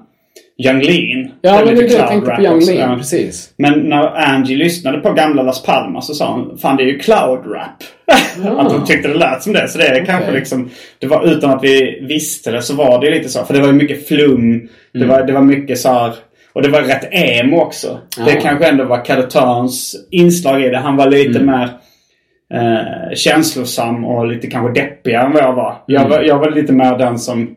Young 0.59 0.81
Lean. 0.81 1.31
Ja, 1.41 1.65
men 1.65 1.75
det 1.75 1.83
är 1.83 1.87
det 1.87 1.93
jag 1.93 2.07
tänkte 2.07 2.31
på 2.31 2.41
Young 2.41 2.65
Lean. 2.65 2.97
Precis. 2.97 3.49
Men 3.57 3.79
när 3.79 4.33
Angie 4.33 4.57
lyssnade 4.57 4.97
på 4.97 5.13
gamla 5.13 5.43
Las 5.43 5.63
Palmas 5.63 6.07
så 6.07 6.13
sa 6.13 6.33
hon 6.33 6.57
Fan 6.57 6.77
det 6.77 6.83
är 6.83 6.87
ju 6.87 6.99
cloud 6.99 7.39
rap. 7.45 7.83
Ja. 8.43 8.59
att 8.61 8.71
hon 8.71 8.85
tyckte 8.85 9.07
det 9.07 9.13
lät 9.13 9.43
som 9.43 9.53
det. 9.53 9.67
Så 9.67 9.77
det 9.77 9.87
är 9.87 9.91
okay. 9.91 10.05
kanske 10.05 10.31
liksom 10.31 10.69
det 10.99 11.07
var 11.07 11.25
Utan 11.25 11.49
att 11.49 11.63
vi 11.63 11.99
visste 12.01 12.51
det 12.51 12.61
så 12.61 12.75
var 12.75 13.01
det 13.01 13.11
lite 13.11 13.29
så. 13.29 13.45
För 13.45 13.53
det 13.53 13.59
var 13.59 13.67
ju 13.67 13.73
mycket 13.73 14.07
flum. 14.07 14.41
Mm. 14.41 14.67
Det, 14.93 15.05
var, 15.05 15.23
det 15.23 15.33
var 15.33 15.41
mycket 15.41 15.79
så 15.79 15.89
här, 15.89 16.13
Och 16.53 16.61
det 16.61 16.69
var 16.69 16.81
rätt 16.81 17.07
emo 17.11 17.59
också. 17.59 17.99
Ja. 18.17 18.25
Det 18.25 18.35
kanske 18.35 18.67
ändå 18.67 18.83
var 18.83 19.05
Cadeturns 19.05 19.95
inslag 20.11 20.63
i 20.63 20.69
det. 20.69 20.77
Han 20.77 20.95
var 20.95 21.09
lite 21.09 21.39
mm. 21.39 21.45
mer 21.45 21.69
eh, 22.53 23.15
känslosam 23.15 24.05
och 24.05 24.27
lite 24.27 24.47
kanske 24.47 24.81
deppigare 24.81 25.25
än 25.25 25.31
vad 25.31 25.43
jag 25.43 25.53
var. 25.53 25.75
Jag, 25.85 26.05
mm. 26.05 26.11
var. 26.11 26.21
jag 26.21 26.39
var 26.39 26.51
lite 26.51 26.73
mer 26.73 26.97
den 26.97 27.19
som 27.19 27.55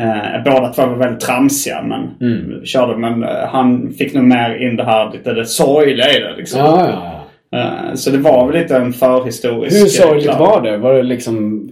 Eh, 0.00 0.42
båda 0.44 0.72
två 0.72 0.86
var 0.86 0.96
väldigt 0.96 1.20
tramsiga 1.20 1.82
men 1.82 2.10
mm. 2.20 2.64
körde. 2.64 2.96
Men 2.96 3.22
eh, 3.22 3.28
han 3.48 3.92
fick 3.98 4.14
nog 4.14 4.24
mer 4.24 4.68
in 4.68 4.76
det 4.76 4.84
här 4.84 5.12
lite 5.12 5.32
det 5.32 5.46
sorgliga 5.46 6.10
i 6.10 6.20
det 6.20 6.36
liksom. 6.36 6.60
Ja, 6.60 6.88
ja, 6.88 7.24
ja. 7.50 7.58
Eh, 7.58 7.94
så 7.94 8.10
det 8.10 8.18
var 8.18 8.46
väl 8.46 8.62
lite 8.62 8.76
en 8.76 8.92
förhistorisk... 8.92 9.76
Hur 9.76 9.86
sorgligt 9.86 10.38
var 10.38 10.62
det? 10.62 10.76
Var 10.76 10.94
det 10.94 11.02
liksom... 11.02 11.68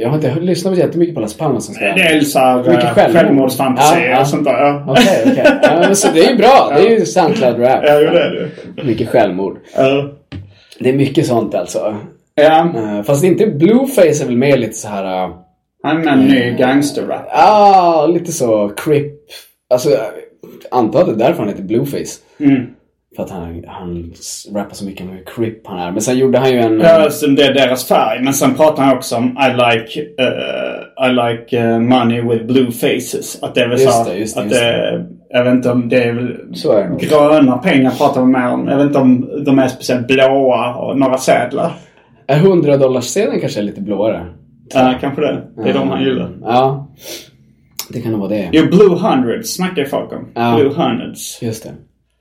Jag 0.00 0.08
har 0.08 0.16
inte 0.16 0.40
lyssnat 0.40 0.78
jättemycket 0.78 1.14
på 1.14 1.20
Las 1.20 1.36
Palmas. 1.36 1.78
Det 1.78 1.84
är 1.84 2.20
såhär 2.20 2.62
självmord. 2.62 3.12
självmordsfantasier 3.12 4.04
ja, 4.04 4.10
ja. 4.10 4.20
och 4.20 4.26
sånt 4.26 4.44
där. 4.44 4.52
Ja. 4.52 4.84
Okej, 4.88 5.02
okay, 5.02 5.32
okej. 5.32 5.42
Okay. 5.42 5.88
Ja, 6.02 6.12
det 6.14 6.20
är 6.20 6.30
ju 6.30 6.36
bra. 6.36 6.72
Det 6.76 6.86
är 6.86 6.90
ju 6.90 7.04
Soundcloud-rap. 7.04 7.80
Ja, 7.82 8.00
det 8.00 8.18
är 8.18 8.50
det. 8.76 8.84
Mycket 8.84 9.08
självmord. 9.08 9.58
Ja. 9.76 10.08
Det 10.78 10.88
är 10.88 10.92
mycket 10.92 11.26
sånt 11.26 11.54
alltså. 11.54 11.96
Ja. 12.34 12.72
Fast 13.06 13.24
inte 13.24 13.46
Blueface 13.46 14.24
är 14.24 14.26
väl 14.26 14.36
mer 14.36 14.56
lite 14.56 14.74
så 14.74 14.88
här... 14.88 15.30
Han 15.82 16.08
är 16.08 16.12
en 16.12 16.24
ny 16.24 16.50
gangsterrap. 16.50 17.26
Ja, 17.30 17.34
ah, 17.34 18.06
lite 18.06 18.32
så. 18.32 18.68
Crip. 18.68 19.12
Alltså, 19.74 19.88
antar 20.70 21.00
att 21.00 21.06
det 21.06 21.12
är 21.12 21.16
därför 21.16 21.38
han 21.38 21.48
heter 21.48 21.62
Blueface. 21.62 22.20
Mm. 22.38 22.66
För 23.16 23.22
att 23.22 23.30
han, 23.30 23.64
han 23.66 24.12
rappar 24.54 24.74
så 24.74 24.84
mycket 24.84 25.02
om 25.02 25.08
hur 25.08 25.24
crip 25.24 25.66
han 25.66 25.78
är. 25.78 25.90
Men 25.92 26.00
sen 26.00 26.18
gjorde 26.18 26.38
han 26.38 26.50
ju 26.50 26.58
en... 26.58 26.80
Ja, 26.80 27.10
så 27.10 27.26
det 27.26 27.42
är 27.42 27.54
deras 27.54 27.84
färg. 27.88 28.22
Men 28.22 28.34
sen 28.34 28.54
pratar 28.54 28.82
han 28.82 28.96
också 28.96 29.16
om 29.16 29.24
I 29.24 29.48
like, 29.50 30.00
uh, 30.00 31.08
I 31.08 31.12
like 31.12 31.64
uh, 31.64 31.78
money 31.78 32.22
with 32.22 32.44
blue 32.44 32.70
faces. 32.70 33.42
Att 33.42 33.54
det 33.54 33.60
är 33.60 33.68
väl 33.68 33.80
just 33.80 34.04
så 34.04 34.10
det, 34.10 34.16
just 34.16 34.36
att 34.36 34.44
just 34.44 34.60
det, 34.60 35.06
Jag 35.30 35.44
vet 35.44 35.54
inte 35.54 35.70
om 35.70 35.88
det 35.88 36.04
är 36.04 36.12
väl... 36.12 36.36
Så 36.54 36.72
är 36.72 36.88
det 36.88 37.06
gröna 37.06 37.58
pengar 37.58 37.90
pratar 37.90 38.20
man 38.20 38.30
mer 38.30 38.52
om. 38.52 38.68
Jag 38.68 38.76
vet 38.76 38.86
inte 38.86 38.98
om 38.98 39.44
de 39.44 39.58
är 39.58 39.68
speciellt 39.68 40.06
blåa 40.06 40.74
och 40.74 40.98
några 40.98 41.18
sedlar. 41.18 41.72
Är 42.26 42.36
100 42.36 42.76
dollarssedeln 42.76 43.40
kanske 43.40 43.62
lite 43.62 43.80
blåare? 43.80 44.26
Ja, 44.74 44.94
kanske 45.00 45.20
det. 45.20 45.42
Det 45.56 45.70
är 45.70 45.74
de 45.74 45.88
han 45.88 46.04
gillar. 46.04 46.38
Ja. 46.42 46.88
Det 47.90 48.00
kan 48.00 48.12
nog 48.12 48.20
vara 48.20 48.30
det. 48.30 48.50
Jo, 48.52 48.66
Blue 48.66 48.98
Hundreds 48.98 49.54
snackar 49.54 49.84
folk 49.84 50.12
om. 50.12 50.28
Ja. 50.34 50.56
Blue 50.56 50.74
Hundreds. 50.74 51.42
Just 51.42 51.62
det. 51.62 51.72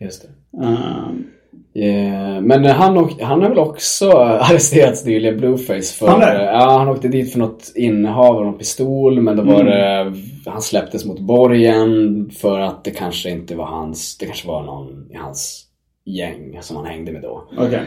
Just 0.05 0.21
det. 0.21 0.57
Um. 0.57 1.27
Yeah. 1.73 2.41
Men 2.41 2.65
han, 2.65 2.97
och, 2.97 3.11
han 3.21 3.41
har 3.41 3.49
väl 3.49 3.59
också 3.59 4.11
arresterats 4.17 5.05
nyligen, 5.05 5.37
Blueface. 5.37 5.93
För, 5.93 6.07
han 6.07 6.21
ja, 6.21 6.77
han 6.77 6.87
åkte 6.87 7.07
dit 7.07 7.31
för 7.31 7.39
något 7.39 7.71
innehav 7.75 8.37
av 8.37 8.45
någon 8.45 8.57
pistol. 8.57 9.21
Men 9.21 9.37
då 9.37 9.43
var 9.43 9.61
mm. 9.61 9.65
det, 9.65 10.13
han 10.51 10.61
släpptes 10.61 11.05
mot 11.05 11.19
borgen 11.19 12.29
för 12.29 12.59
att 12.59 12.83
det 12.83 12.91
kanske 12.91 13.29
inte 13.29 13.55
var 13.55 13.65
hans, 13.65 14.17
det 14.17 14.25
kanske 14.25 14.47
var 14.47 14.63
någon 14.63 15.11
i 15.11 15.15
hans 15.15 15.65
gäng 16.05 16.57
som 16.61 16.77
han 16.77 16.85
hängde 16.85 17.11
med 17.11 17.21
då. 17.21 17.47
Okay. 17.57 17.85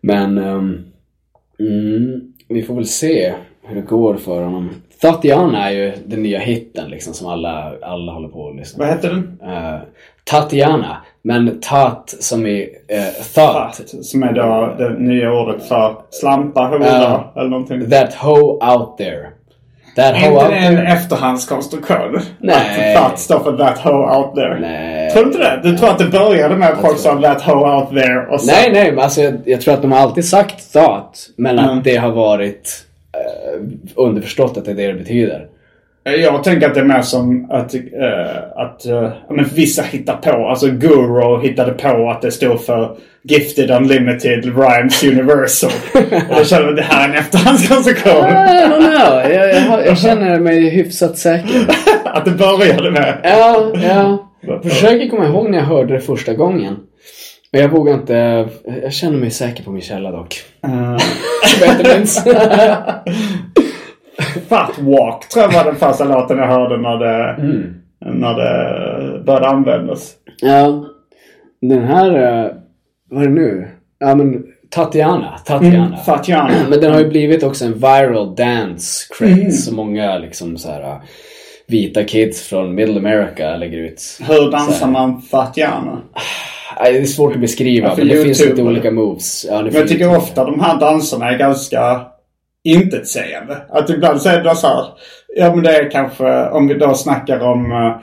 Men 0.00 0.38
um, 0.38 0.84
mm, 1.58 2.32
vi 2.48 2.62
får 2.62 2.74
väl 2.74 2.86
se 2.86 3.34
hur 3.68 3.76
det 3.76 3.86
går 3.86 4.14
för 4.14 4.42
honom. 4.42 4.70
Tatiana 5.00 5.70
är 5.70 5.74
ju 5.74 5.92
den 6.06 6.22
nya 6.22 6.38
hitten 6.38 6.90
liksom 6.90 7.14
som 7.14 7.26
alla, 7.26 7.72
alla 7.82 8.12
håller 8.12 8.28
på 8.28 8.48
att 8.48 8.56
lyssna 8.56 8.84
Vad 8.84 8.94
heter 8.94 9.08
den? 9.08 9.50
Uh, 9.50 9.80
Tatiana. 10.24 10.96
Men 11.22 11.60
tat 11.60 12.14
som 12.20 12.46
i 12.46 12.62
uh, 12.62 13.24
thought. 13.34 13.76
Tat, 13.76 14.04
som 14.04 14.22
är 14.22 14.32
då 14.32 14.74
det 14.78 14.98
nya 14.98 15.32
ordet 15.32 15.68
för 15.68 15.96
slampa, 16.10 16.60
hora 16.60 17.14
uh, 17.14 17.20
eller 17.36 17.48
någonting. 17.48 17.90
That 17.90 18.14
hoe 18.14 18.74
out 18.74 18.98
there. 18.98 19.28
That 19.96 20.14
är 20.14 20.30
inte 20.30 20.48
det 20.48 20.56
en 20.56 20.86
efterhandskonstruktion? 20.86 22.20
Nej. 22.38 22.94
Att 22.94 23.02
that 23.02 23.18
står 23.18 23.40
för 23.40 23.56
that 23.56 23.78
hoe 23.78 24.16
out 24.16 24.34
there? 24.34 24.60
Nej. 24.60 25.10
Tror 25.10 25.24
du 25.24 25.28
inte 25.28 25.38
det? 25.38 25.60
Du 25.70 25.78
tror 25.78 25.90
att 25.90 25.98
det 25.98 26.08
började 26.08 26.56
med 26.56 26.68
att 26.68 26.80
folk 26.80 26.98
sa 26.98 27.20
that 27.22 27.42
hoe 27.42 27.76
out 27.76 27.90
there 27.90 28.26
och 28.26 28.40
så... 28.40 28.46
Nej, 28.46 28.70
nej. 28.72 28.92
Men 28.92 29.04
alltså 29.04 29.20
jag, 29.22 29.34
jag 29.44 29.60
tror 29.60 29.74
att 29.74 29.82
de 29.82 29.92
har 29.92 29.98
alltid 29.98 30.24
sagt 30.24 30.72
thought. 30.72 31.28
Men 31.36 31.58
mm. 31.58 31.78
att 31.78 31.84
det 31.84 31.96
har 31.96 32.10
varit 32.10 32.68
eh, 32.68 32.85
underförstått 33.94 34.56
att 34.56 34.64
det 34.64 34.70
är 34.70 34.74
det 34.74 34.86
det 34.86 34.94
betyder. 34.94 35.46
Jag 36.14 36.44
tänker 36.44 36.66
att 36.66 36.74
det 36.74 36.80
är 36.80 36.84
mer 36.84 37.02
som 37.02 37.50
att, 37.50 37.74
äh, 37.74 37.80
att 38.56 38.86
äh, 38.86 39.12
men 39.30 39.44
vissa 39.44 39.82
hittar 39.82 40.16
på. 40.16 40.48
Alltså 40.48 40.66
Guru 40.66 41.40
hittade 41.42 41.72
på 41.72 42.10
att 42.10 42.22
det 42.22 42.30
står 42.30 42.56
för 42.56 42.96
Gifted 43.22 43.70
Unlimited 43.70 44.44
Rhymes 44.44 45.04
Universal. 45.04 45.70
och 46.30 46.36
då 46.36 46.44
känner 46.44 46.68
att 46.68 46.76
det 46.76 46.82
här 46.82 47.08
är 47.08 47.12
en 47.12 47.18
efterhandskonstruktion. 47.18 48.12
I 48.12 48.66
don't 48.66 48.96
know. 48.96 49.32
Jag, 49.32 49.54
jag, 49.54 49.86
jag 49.86 49.98
känner 49.98 50.40
mig 50.40 50.70
hyfsat 50.70 51.18
säker. 51.18 51.66
att 52.04 52.24
det 52.24 52.30
började 52.30 52.90
med. 52.90 53.20
Ja, 53.22 53.72
ja. 53.74 54.22
Jag 54.40 54.62
försöker 54.62 55.08
komma 55.08 55.26
ihåg 55.26 55.50
när 55.50 55.58
jag 55.58 55.64
hörde 55.64 55.94
det 55.94 56.00
första 56.00 56.34
gången. 56.34 56.76
Men 57.52 57.60
jag 57.60 57.68
vågar 57.68 57.94
inte. 57.94 58.48
Jag 58.82 58.92
känner 58.92 59.18
mig 59.18 59.30
säker 59.30 59.64
på 59.64 59.70
min 59.70 59.82
källa 59.82 60.10
dock. 60.10 60.34
Uh. 60.66 60.98
Fat 64.48 64.78
Walk 64.78 65.28
tror 65.28 65.44
jag 65.44 65.52
var 65.52 65.64
den 65.64 65.76
första 65.76 66.04
låten 66.04 66.38
jag 66.38 66.46
hörde 66.46 66.76
när 66.76 66.98
det, 66.98 67.42
mm. 67.42 67.74
när 68.00 68.34
det 68.34 69.24
började 69.24 69.48
användas. 69.48 70.14
Ja. 70.40 70.84
Den 71.60 71.84
här, 71.84 72.10
eh, 72.10 72.50
vad 73.10 73.22
är 73.22 73.26
det 73.26 73.34
nu? 73.34 73.68
Ja 73.98 74.14
men 74.14 74.44
Tatiana. 74.70 75.38
Tatiana. 75.38 75.86
Mm, 75.86 75.98
Tatiana. 76.06 76.50
Men 76.70 76.80
den 76.80 76.92
har 76.92 77.00
ju 77.00 77.08
blivit 77.08 77.42
också 77.42 77.64
en 77.64 77.72
viral 77.72 78.34
dance 78.34 79.06
craze. 79.18 79.32
Mm. 79.32 79.50
Så 79.50 79.74
många 79.74 80.18
liksom 80.18 80.58
så 80.58 80.70
här 80.70 80.82
eh, 80.82 80.96
vita 81.66 82.04
kids 82.04 82.42
från 82.42 82.74
Middle 82.74 82.98
America 82.98 83.56
lägger 83.56 83.78
ut. 83.78 84.20
Hur 84.28 84.50
dansar 84.50 84.86
man 84.86 85.22
Tatiana? 85.22 86.02
Det 86.84 86.98
är 86.98 87.04
svårt 87.04 87.34
att 87.34 87.40
beskriva, 87.40 87.88
men 87.88 87.96
det 87.96 88.02
YouTube, 88.02 88.24
finns 88.24 88.44
lite 88.44 88.62
olika 88.62 88.90
moves. 88.90 89.46
Ja, 89.50 89.62
men 89.62 89.74
jag 89.74 89.88
tycker 89.88 90.16
ofta 90.16 90.44
de 90.44 90.60
här 90.60 90.80
danserna 90.80 91.30
är 91.30 91.38
ganska 91.38 92.00
intetsägande. 92.64 93.56
Att 93.70 93.90
ibland 93.90 94.22
så 94.22 94.28
är 94.28 94.42
det 94.42 94.56
så 94.56 94.66
här, 94.66 94.84
ja 95.36 95.54
men 95.54 95.64
det 95.64 95.76
är 95.76 95.90
kanske 95.90 96.48
om 96.48 96.68
vi 96.68 96.74
då 96.74 96.94
snackar 96.94 97.40
om 97.40 97.72
uh, 97.72 97.96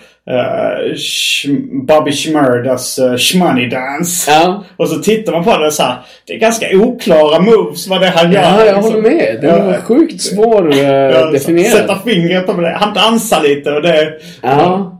Bobby 1.87 2.11
Schmurdas 2.11 2.99
uh, 2.99 3.17
Shmoney 3.17 3.69
Dance. 3.69 4.31
Ja. 4.31 4.63
Och 4.77 4.89
så 4.89 4.99
tittar 4.99 5.31
man 5.31 5.43
på 5.43 5.57
det 5.57 5.71
så 5.71 5.83
här, 5.83 5.95
det 6.27 6.33
är 6.33 6.39
ganska 6.39 6.65
oklara 6.77 7.39
moves 7.39 7.87
vad 7.87 8.01
det 8.01 8.07
han 8.07 8.31
gör. 8.31 8.41
Ja, 8.41 8.65
jag 8.65 8.81
håller 8.81 9.01
med. 9.01 9.37
Det 9.41 9.47
är 9.47 9.73
ja. 9.73 9.81
sjukt 9.81 10.21
svår 10.21 10.67
uh, 10.73 10.79
ja, 10.87 11.25
definierat. 11.25 11.71
Sätta 11.71 11.99
fingret 11.99 12.45
på 12.45 12.53
det. 12.53 12.77
Han 12.79 12.93
dansar 12.93 13.43
lite 13.43 13.71
och 13.71 13.81
det... 13.81 14.13
Ja. 14.41 14.49
ja. 14.49 14.99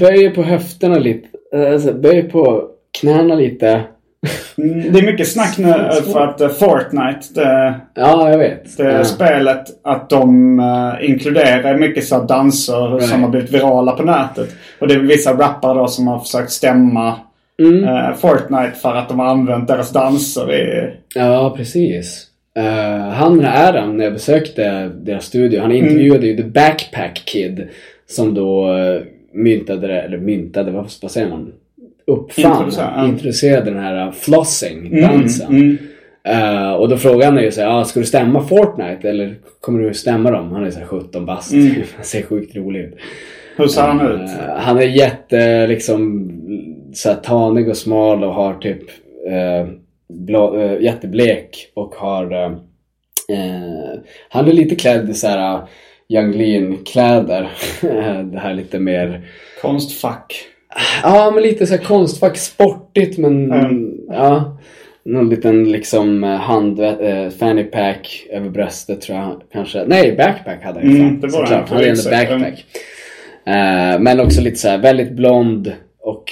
Böjer 0.00 0.30
på 0.30 0.42
höfterna 0.42 0.98
lite. 0.98 1.28
Alltså, 1.72 1.92
böjer 1.92 2.22
på 2.22 2.64
knäna 3.00 3.34
lite. 3.34 3.80
Mm, 4.58 4.92
Det 4.92 4.98
är 4.98 5.06
mycket 5.06 5.28
snack 5.28 5.58
nu 5.58 5.68
eh, 5.70 5.90
för 6.12 6.20
att 6.20 6.40
eh, 6.40 6.48
Fortnite, 6.48 7.20
det, 7.34 7.74
Ja, 7.94 8.30
jag 8.30 8.38
vet. 8.38 8.76
det 8.76 8.92
ja. 8.92 9.04
spelet, 9.04 9.64
att 9.84 10.10
de 10.10 10.58
uh, 10.60 11.10
inkluderar 11.10 11.78
mycket 11.78 12.04
så 12.04 12.18
danser 12.22 12.88
Right. 12.94 13.08
som 13.08 13.22
har 13.22 13.30
blivit 13.30 13.50
virala 13.50 13.92
på 13.92 14.02
nätet. 14.02 14.48
Och 14.80 14.88
det 14.88 14.94
är 14.94 14.98
vissa 14.98 15.32
rappare 15.32 15.78
då 15.78 15.86
som 15.86 16.06
har 16.08 16.18
försökt 16.18 16.50
stämma 16.50 17.14
Mm. 17.62 17.84
eh, 17.84 18.14
Fortnite 18.14 18.72
för 18.82 18.94
att 18.94 19.08
de 19.08 19.18
har 19.18 19.26
använt 19.26 19.68
deras 19.68 19.92
danser 19.92 20.54
i... 20.54 20.90
Ja, 21.14 21.54
precis. 21.56 22.26
Uh, 22.58 23.08
han 23.08 23.36
den 23.36 23.44
här 23.46 23.68
Adam, 23.68 23.96
när 23.96 24.04
jag 24.04 24.12
besökte 24.12 24.88
deras 24.88 25.24
studio, 25.24 25.60
han 25.60 25.72
intervjuade 25.72 26.26
ju 26.26 26.36
The 26.36 26.42
Backpack 26.42 27.22
Kid. 27.24 27.68
Som 28.06 28.34
då 28.34 28.68
myntade, 29.34 29.86
det- 29.86 30.00
eller 30.02 30.18
myntade, 30.18 30.70
vad, 30.70 30.86
vad 31.02 31.10
säger 31.10 31.28
man? 31.28 31.52
Uppfann, 32.12 32.72
ja. 32.76 33.06
introducerade 33.06 33.70
den 33.70 33.80
här 33.80 34.06
uh, 34.06 34.12
flossing-dansen. 34.12 35.48
Mm, 35.48 35.78
Eh, 36.24 36.72
och 36.72 36.88
då 36.88 36.96
frågade 36.96 37.24
han 37.24 37.42
ju 37.42 37.50
såhär, 37.50 37.80
ah, 37.80 37.84
ska 37.84 38.00
du 38.00 38.06
stämma 38.06 38.42
Fortnite 38.42 39.08
eller 39.08 39.34
kommer 39.60 39.82
du 39.82 39.94
stämma 39.94 40.30
dem? 40.30 40.52
Han 40.52 40.64
är 40.64 40.70
såhär 40.70 40.86
17 40.86 41.26
bast. 41.26 41.52
Mm. 41.52 41.72
han 41.96 42.04
ser 42.04 42.22
sjukt 42.22 42.56
rolig 42.56 42.80
ut. 42.80 42.94
Hur 43.56 43.66
ser 43.66 43.82
han 43.82 44.00
ut? 44.00 44.30
Eh, 44.30 44.56
han 44.56 44.78
är 44.78 44.82
jätte 44.82 45.66
liksom 45.66 46.30
såhär 46.94 47.16
tanig 47.16 47.68
och 47.68 47.76
smal 47.76 48.24
och 48.24 48.34
har 48.34 48.54
typ 48.54 48.82
eh, 49.28 49.68
blå, 50.08 50.60
eh, 50.60 50.82
jätteblek 50.82 51.70
och 51.74 51.94
har 51.94 52.60
Han 54.28 54.48
är 54.48 54.52
lite 54.52 54.76
klädd 54.76 55.10
i 55.10 55.14
såhär 55.14 55.54
uh, 55.54 55.64
Young 56.08 56.32
Lean 56.32 56.78
kläder. 56.84 57.50
det 58.32 58.38
här 58.38 58.54
lite 58.54 58.78
mer 58.78 59.28
Konstfack. 59.62 60.34
Ja 61.02 61.30
men 61.34 61.42
lite 61.42 61.66
såhär 61.66 61.84
konstfack 61.84 62.36
sportigt 62.36 63.18
men 63.18 63.52
Mm. 63.52 63.90
ja 64.08 64.56
någon 65.04 65.28
liten 65.28 65.70
liksom 65.72 66.24
eh, 66.24 66.30
hand, 66.30 66.80
eh, 66.80 67.28
fanny 67.40 67.64
pack 67.64 68.26
över 68.30 68.48
bröstet 68.50 69.00
tror 69.00 69.18
jag 69.18 69.42
kanske. 69.52 69.84
Nej, 69.86 70.16
backpack 70.16 70.62
hade 70.64 70.80
ju 70.82 70.88
Mm, 70.96 71.08
fan, 71.10 71.20
det 71.20 71.26
var 71.26 71.46
såklart. 71.46 71.68
han, 71.68 71.76
hade 71.78 71.90
exakt. 71.90 72.30
backpack. 72.30 72.64
Eh, 73.46 74.00
men 74.00 74.20
också 74.20 74.40
lite 74.40 74.56
så 74.56 74.68
här 74.68 74.78
väldigt 74.78 75.12
blond 75.12 75.72
och 76.00 76.24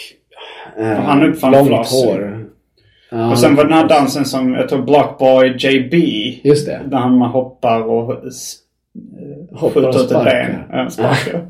eh, 0.79 0.87
han 0.87 1.23
uppfann 1.23 1.53
långt 1.53 1.67
flossing. 1.69 2.09
hår. 2.11 2.45
Ja, 3.11 3.31
Och 3.31 3.39
sen 3.39 3.55
var 3.57 3.65
den 3.65 3.73
här 3.73 3.89
dansen 3.89 4.25
som, 4.25 4.55
jag 4.55 4.69
tror 4.69 4.83
Blockboy 4.83 5.57
JB. 5.59 5.95
Just 6.49 6.67
det. 6.67 6.81
Där 6.87 6.97
han 6.99 7.21
hoppar 7.23 7.83
och 7.83 8.15
Hoppar 9.53 9.81
och 9.89 9.95
skjuter 9.95 10.05
ut 10.05 10.11
ett 10.11 10.25
ben. 10.25 10.51
Ja, 10.73 10.91
sparkar. 10.91 11.47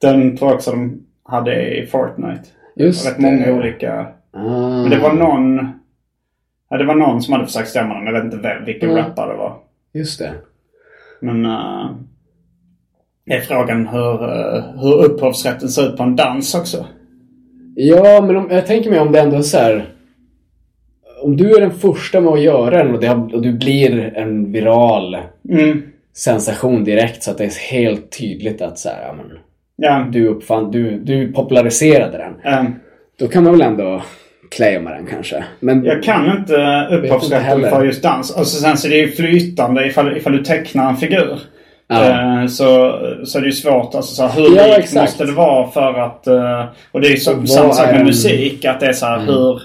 Den 0.00 0.36
tror 0.36 0.50
jag 0.50 0.56
också 0.56 0.70
de 0.70 1.02
hade 1.28 1.76
i 1.78 1.86
Fortnite. 1.86 2.42
Just 2.76 3.06
Rätt 3.08 3.18
många 3.18 3.52
olika. 3.52 4.06
Ah. 4.32 4.82
Men 4.82 4.90
det 4.90 4.98
var 4.98 5.12
någon... 5.12 5.68
Ja, 6.70 6.76
det 6.76 6.84
var 6.84 6.94
någon 6.94 7.22
som 7.22 7.32
hade 7.32 7.46
försökt 7.46 7.68
stämma 7.68 7.94
dem. 7.94 8.06
Jag 8.06 8.12
vet 8.12 8.24
inte 8.24 8.36
vem, 8.36 8.64
vilken 8.64 8.90
Mm. 8.90 9.04
rappare 9.04 9.32
det 9.32 9.38
var. 9.38 9.56
Just 9.94 10.18
det. 10.18 10.32
Men... 11.20 11.46
Uh, 11.46 11.90
det 13.26 13.34
är 13.34 13.40
frågan 13.40 13.86
hur, 13.86 14.22
uh, 14.24 14.80
hur 14.80 15.04
upphovsrätten 15.04 15.68
ser 15.68 15.88
ut 15.88 15.96
på 15.96 16.02
en 16.02 16.16
dans 16.16 16.54
också. 16.54 16.86
Ja, 17.74 18.22
men 18.26 18.36
om, 18.36 18.48
jag 18.50 18.66
tänker 18.66 18.90
mig 18.90 18.98
om 19.00 19.12
det 19.12 19.20
ändå 19.20 19.36
är 19.36 19.42
så 19.42 19.58
här. 19.58 19.92
Om 21.22 21.36
du 21.36 21.56
är 21.56 21.60
den 21.60 21.70
första 21.70 22.20
med 22.20 22.32
att 22.32 22.40
göra 22.40 22.70
den 22.84 22.94
och, 22.94 23.00
det 23.00 23.10
och 23.10 23.42
du 23.42 23.52
blir 23.52 24.16
en 24.16 24.52
viral 24.52 25.16
Mm. 25.48 25.82
sensation 26.16 26.84
direkt 26.84 27.22
så 27.22 27.30
att 27.30 27.38
det 27.38 27.44
är 27.44 27.70
helt 27.72 28.18
tydligt 28.18 28.62
att 28.62 28.78
så 28.78 28.88
här, 28.88 29.02
ja, 29.06 29.12
men, 29.14 29.38
Ja. 29.80 30.06
du 30.10 30.26
uppfann, 30.28 30.70
du, 30.70 30.98
du 30.98 31.32
populariserade 31.32 32.18
den. 32.18 32.52
ehm, 32.54 32.74
Då 33.18 33.28
kan 33.28 33.44
man 33.44 33.52
väl 33.52 33.62
ändå 33.62 34.02
claima 34.50 34.90
den 34.90 35.06
kanske. 35.06 35.44
Men 35.60 35.84
Jag 35.84 36.02
kan 36.02 36.38
inte 36.38 36.86
upphovsrätten 36.90 37.60
för 37.70 37.84
just 37.84 38.02
dans. 38.02 38.30
Och 38.36 38.46
så 38.46 38.60
sen 38.62 38.76
så 38.76 38.86
är 38.86 38.90
det 38.90 38.96
ju 38.96 39.08
flytande 39.10 39.86
ifall, 39.86 40.16
ifall 40.16 40.32
du 40.32 40.44
tecknar 40.44 40.88
en 40.88 40.96
figur. 40.96 41.38
Ja. 41.88 42.04
Eh, 42.42 42.46
så, 42.46 42.98
så 43.24 43.38
är 43.38 43.42
det 43.42 43.46
ju 43.46 43.52
svårt. 43.52 43.94
Alltså, 43.94 44.14
så 44.14 44.26
här, 44.26 44.40
hur 44.40 44.56
Ja, 44.56 44.66
lik 44.66 44.78
exakt. 44.78 44.94
måste 45.02 45.24
det 45.24 45.32
vara 45.32 45.70
för 45.70 45.94
att... 46.00 46.26
eh, 46.26 46.64
och 46.92 47.00
det 47.00 47.06
är 47.06 47.10
ju 47.10 47.16
så, 47.16 47.46
samma 47.46 47.72
sak 47.72 47.86
med 47.86 48.00
en- 48.00 48.06
musik. 48.06 48.64
Att 48.64 48.80
det 48.80 48.86
är 48.86 48.92
så 48.92 49.06
här, 49.06 49.16
Mm. 49.16 49.28
hur, 49.28 49.60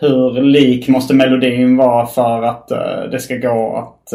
hur 0.00 0.42
lik 0.42 0.88
måste 0.88 1.14
melodin 1.14 1.76
vara 1.76 2.06
för 2.06 2.42
att 2.42 2.70
eh, 2.70 2.78
det 3.10 3.18
ska 3.18 3.36
gå 3.36 3.76
att 3.76 4.12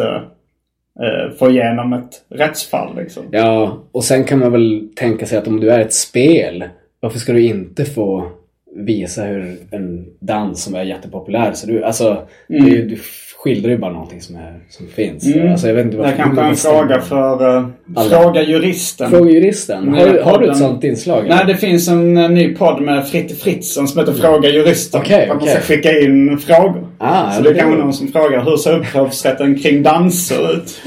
få 1.40 1.50
igenom 1.52 1.94
ett 1.94 2.22
rättsfall 2.30 2.96
liksom. 2.98 3.24
Ja, 3.32 3.78
och 3.92 4.04
sen 4.04 4.24
kan 4.24 4.40
man 4.40 4.52
väl 4.52 4.90
tänka 4.96 5.26
sig 5.26 5.38
att 5.38 5.48
om 5.48 5.60
du 5.60 5.72
är 5.72 5.80
ett 5.80 5.94
spel, 5.94 6.64
varför 7.00 7.20
ska 7.20 7.34
du 7.34 7.44
inte 7.44 7.86
få 7.86 8.32
visa 8.76 9.24
hur 9.24 9.58
en 9.72 10.06
dans 10.20 10.64
som 10.64 10.76
är 10.76 10.84
jättepopulär 10.84 11.54
så 11.54 11.68
du, 11.68 11.84
alltså, 11.84 12.28
är, 12.48 12.56
ju- 12.68 12.88
du 12.90 12.98
skildrar 13.44 13.72
ju 13.72 13.78
bara 13.78 13.94
någonting 13.94 14.22
som, 14.22 14.36
är, 14.36 14.60
som 14.70 14.88
finns. 14.88 15.26
Mm. 15.26 15.52
Alltså, 15.52 15.68
jag 15.68 15.76
vet 15.76 15.86
inte 15.86 15.98
Det 15.98 16.14
kanske 16.18 16.42
är 16.42 16.50
en 16.50 16.56
fråga 16.56 17.02
för 17.02 17.58
uh. 17.58 17.68
Fråga 18.10 18.42
juristen. 18.44 19.10
Fråga 19.10 19.32
juristen. 19.32 19.94
Har, 19.94 20.20
har 20.22 20.40
du 20.40 20.52
ett 20.52 20.58
sånt 20.58 20.84
inslag? 20.84 21.26
Nej, 21.30 21.44
det 21.48 21.56
finns 21.56 21.88
en 21.88 22.18
eh, 22.18 22.30
ny 22.30 22.56
podd 22.56 22.82
med 22.82 23.08
Fritte 23.08 23.36
Fritzson 23.36 23.88
som 23.88 24.00
heter 24.00 24.14
Fråga 24.14 24.50
Juristen. 24.50 25.02
Okej, 25.02 25.20
Där 25.20 25.28
man 25.28 25.38
okej. 25.38 25.50
ska 25.50 25.60
skicka 25.62 26.00
in 26.00 26.38
frågor. 26.38 26.88
Ah, 26.98 27.32
så 27.32 27.42
det 27.42 27.54
kan 27.54 27.70
det- 27.70 27.76
vara 27.76 27.84
någon 27.86 27.94
som 27.94 28.08
frågar 28.08 28.44
hur 28.44 28.58
ser 28.58 28.80
upphovsrätten 28.80 29.60
kring 29.60 29.84
danser 29.84 30.54
ut? 30.54 30.82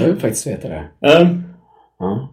Jag 0.00 0.06
vill 0.06 0.16
faktiskt 0.16 0.46
veta 0.46 0.68
det. 0.68 0.82
Eh, 1.06 1.28
Ja. 1.98 2.28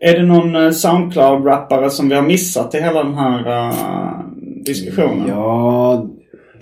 är 0.00 0.18
det 0.18 0.22
någon 0.26 0.56
eh, 0.56 0.70
Soundcloud-rappare 0.70 1.90
som 1.90 2.08
vi 2.08 2.14
har 2.14 2.22
missat 2.22 2.74
i 2.74 2.80
hela 2.80 3.04
den 3.04 3.14
här 3.14 3.72
diskussionen? 4.64 5.24
ja, 5.28 6.06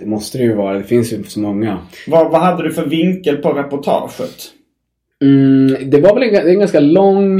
det 0.01 0.05
måste 0.05 0.37
det 0.37 0.43
ju 0.43 0.53
vara. 0.55 0.77
Det 0.77 0.83
finns 0.83 1.13
ju 1.13 1.23
så 1.23 1.39
många. 1.39 1.77
Vad, 2.07 2.31
vad 2.31 2.41
hade 2.41 2.63
du 2.63 2.71
för 2.71 2.85
vinkel 2.85 3.37
på 3.37 3.49
reportaget? 3.53 4.35
Mm, 5.23 5.89
det 5.89 6.01
var 6.01 6.13
väl 6.19 6.23
en, 6.35 6.47
en 6.47 6.59
ganska 6.59 6.79
lång 6.79 7.39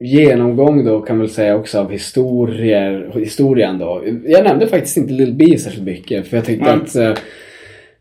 genomgång 0.00 0.84
då 0.84 1.00
kan 1.00 1.16
man 1.16 1.26
väl 1.26 1.34
säga 1.34 1.56
också 1.56 1.80
av 1.80 1.90
historier, 1.90 3.10
historien 3.18 3.78
då. 3.78 4.04
Jag 4.26 4.44
nämnde 4.44 4.66
faktiskt 4.66 4.96
inte 4.96 5.12
Lil 5.12 5.34
B 5.34 5.58
särskilt 5.58 5.84
mycket 5.86 6.26
för 6.28 6.36
jag 6.36 6.46
tyckte 6.46 6.70
Mm. 6.70 6.82
att 6.82 6.96
eh, 6.96 7.08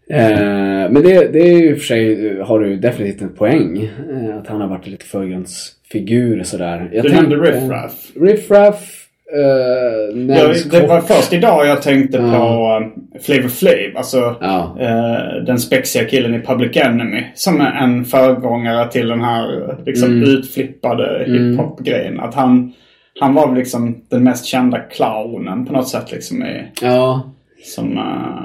eh, 0.10 0.92
men 0.92 1.04
det, 1.04 1.34
det 1.34 1.39
är 1.39 1.58
ju 1.62 1.76
för 1.76 1.84
sig, 1.86 2.36
har 2.39 2.60
du 2.60 2.76
definitivt 2.78 3.22
en 3.22 3.36
poäng. 3.36 3.89
Eh, 4.12 4.38
att 4.38 4.48
han 4.48 4.62
har 4.62 4.68
varit 4.68 4.88
lite 4.88 5.06
förgrundsfigur 5.06 6.39
och 6.39 6.48
sådär. 6.48 6.89
Jag 6.94 7.04
Du 7.04 7.10
tänkte- 7.10 7.30
nämnde 7.30 7.52
Riff 7.52 7.70
Raff. 7.70 8.12
Riff 8.16 8.52
Raff 8.52 9.01
eh, 9.34 10.38
Jag, 10.38 10.56
det 10.72 10.88
var 10.88 11.02
först 11.02 11.34
idag 11.34 11.68
jag 11.68 11.82
tänkte 11.82 12.18
Ja. 12.18 12.32
på 12.32 12.86
uh, 12.86 13.22
Flavor 13.22 13.48
Flav. 13.50 13.98
Alltså 13.98 14.36
Ja. 14.42 14.76
eh, 14.80 15.44
den 15.46 15.60
spexiga 15.60 16.06
killen 16.06 16.36
i 16.36 16.40
Public 16.40 16.78
Enemy. 16.78 17.24
Som 17.36 17.62
är 17.62 17.72
en 17.72 18.06
föregångare 18.06 18.88
till 18.92 19.08
den 19.08 19.22
här 19.22 19.76
liksom, 19.86 20.10
Mm. 20.10 20.24
utflippade 20.30 21.24
hiphop-grejen. 21.28 22.20
Att 22.20 22.34
han, 22.36 22.74
han 23.20 23.34
var 23.34 23.56
liksom 23.56 24.02
den 24.10 24.24
mest 24.24 24.46
kända 24.46 24.80
clownen 24.80 25.66
på 25.66 25.74
något 25.74 25.90
sätt. 25.90 26.12
Liksom, 26.12 26.44
i, 26.44 26.64
ja, 26.82 27.32
som, 27.64 27.98
eh, 27.98 28.44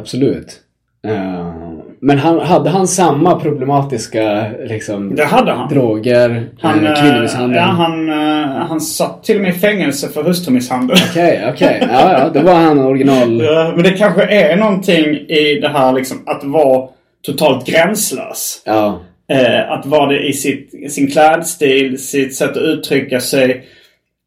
absolut. 0.00 0.60
Eh, 1.06 1.65
men 2.00 2.18
han, 2.18 2.40
hade 2.40 2.70
han 2.70 2.88
samma 2.88 3.40
problematiska 3.40 4.50
liksom, 4.68 5.14
det 5.14 5.24
hade 5.24 5.52
han. 5.52 5.68
droger, 5.68 6.46
Han, 6.60 6.84
eh, 6.86 6.92
eh, 6.92 7.00
kvinnomisshandel? 7.02 7.56
ja, 7.56 7.62
han, 7.62 8.08
eh, 8.08 8.46
han 8.46 8.80
satt 8.80 9.24
till 9.24 9.36
och 9.36 9.42
med 9.42 9.50
i 9.56 9.58
fängelse 9.58 10.08
för 10.08 10.22
hustrumisshandel. 10.22 10.96
Okej, 11.10 11.44
okej. 11.52 11.88
Ja, 11.92 12.12
ja, 12.12 12.30
då 12.34 12.40
var 12.40 12.54
han 12.54 12.78
original. 12.78 13.40
Ja, 13.44 13.72
Men 13.74 13.84
det 13.84 13.90
kanske 13.90 14.22
är 14.22 14.56
någonting 14.56 15.04
i 15.14 15.58
det 15.62 15.68
här 15.68 15.92
liksom 15.92 16.22
att 16.26 16.44
vara 16.44 16.88
totalt 17.26 17.66
gränslös. 17.66 18.62
Ja, 18.64 19.00
Eh, 19.28 19.70
att 19.72 19.86
vara 19.86 20.06
det 20.12 20.28
i 20.28 20.32
sitt, 20.32 20.92
sin 20.92 21.10
klädstil, 21.10 21.98
sitt 21.98 22.34
sätt 22.36 22.50
att 22.50 22.56
uttrycka 22.56 23.20
sig. 23.20 23.64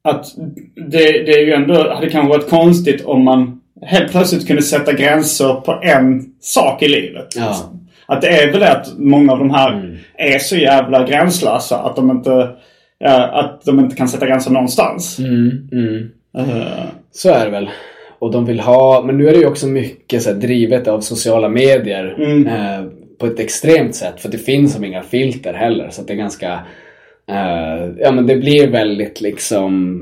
Att 0.04 0.26
det, 0.76 1.24
det 1.24 1.32
är 1.32 1.46
ju 1.46 1.54
ändå, 1.54 1.94
hade 1.94 2.10
kanske 2.10 2.30
varit 2.38 2.50
konstigt 2.50 3.06
om 3.06 3.24
man 3.24 3.62
helt 3.82 4.12
plötsligt 4.12 4.48
kunde 4.48 4.62
sätta 4.62 4.94
gränser 4.94 5.54
på 5.54 5.80
en 5.84 6.29
sak 6.40 6.84
i 6.84 6.88
livet. 6.88 7.34
Ja. 7.36 7.48
liksom. 7.48 7.88
Att 8.06 8.22
det 8.22 8.28
är 8.28 8.52
väl 8.52 8.60
det 8.60 8.72
att 8.72 8.98
många 8.98 9.32
av 9.34 9.40
de 9.40 9.50
här 9.50 10.00
är 10.18 10.40
så 10.40 10.56
jävla 10.56 11.08
gränslösa 11.08 11.78
att 11.80 11.96
de 11.96 12.12
inte, 12.12 12.50
ja, 13.00 13.28
att 13.28 13.66
de 13.66 13.80
inte 13.80 13.96
kan 13.96 14.08
sätta 14.10 14.28
gränser 14.28 14.52
någonstans. 14.52 15.20
mm, 15.20 15.70
mm. 15.72 16.10
Eh, 16.38 16.84
så 17.12 17.30
är 17.30 17.46
det 17.46 17.52
väl. 17.52 17.70
Och 18.20 18.32
de 18.32 18.46
vill 18.46 18.60
ha, 18.60 19.04
men 19.06 19.18
nu 19.18 19.28
är 19.28 19.34
det 19.34 19.40
ju 19.40 19.48
också 19.48 19.68
mycket 19.68 20.22
så 20.22 20.30
här, 20.30 20.38
drivet 20.38 20.88
av 20.88 21.00
sociala 21.02 21.50
medier. 21.50 22.16
Mm. 22.20 22.48
Eh, 22.48 22.92
på 23.20 23.26
ett 23.26 23.40
extremt 23.40 23.96
sätt. 23.96 24.22
För 24.22 24.30
det 24.30 24.38
finns 24.38 24.74
som 24.74 24.84
inga 24.84 25.04
filter 25.04 25.54
heller. 25.54 25.90
Så 25.90 26.02
att 26.02 26.08
det 26.08 26.14
är 26.14 26.18
ganska, 26.18 26.54
eh, 27.30 27.86
ja 27.98 28.12
men 28.12 28.28
det 28.28 28.36
blir 28.36 28.68
väldigt 28.68 29.22
liksom 29.22 30.02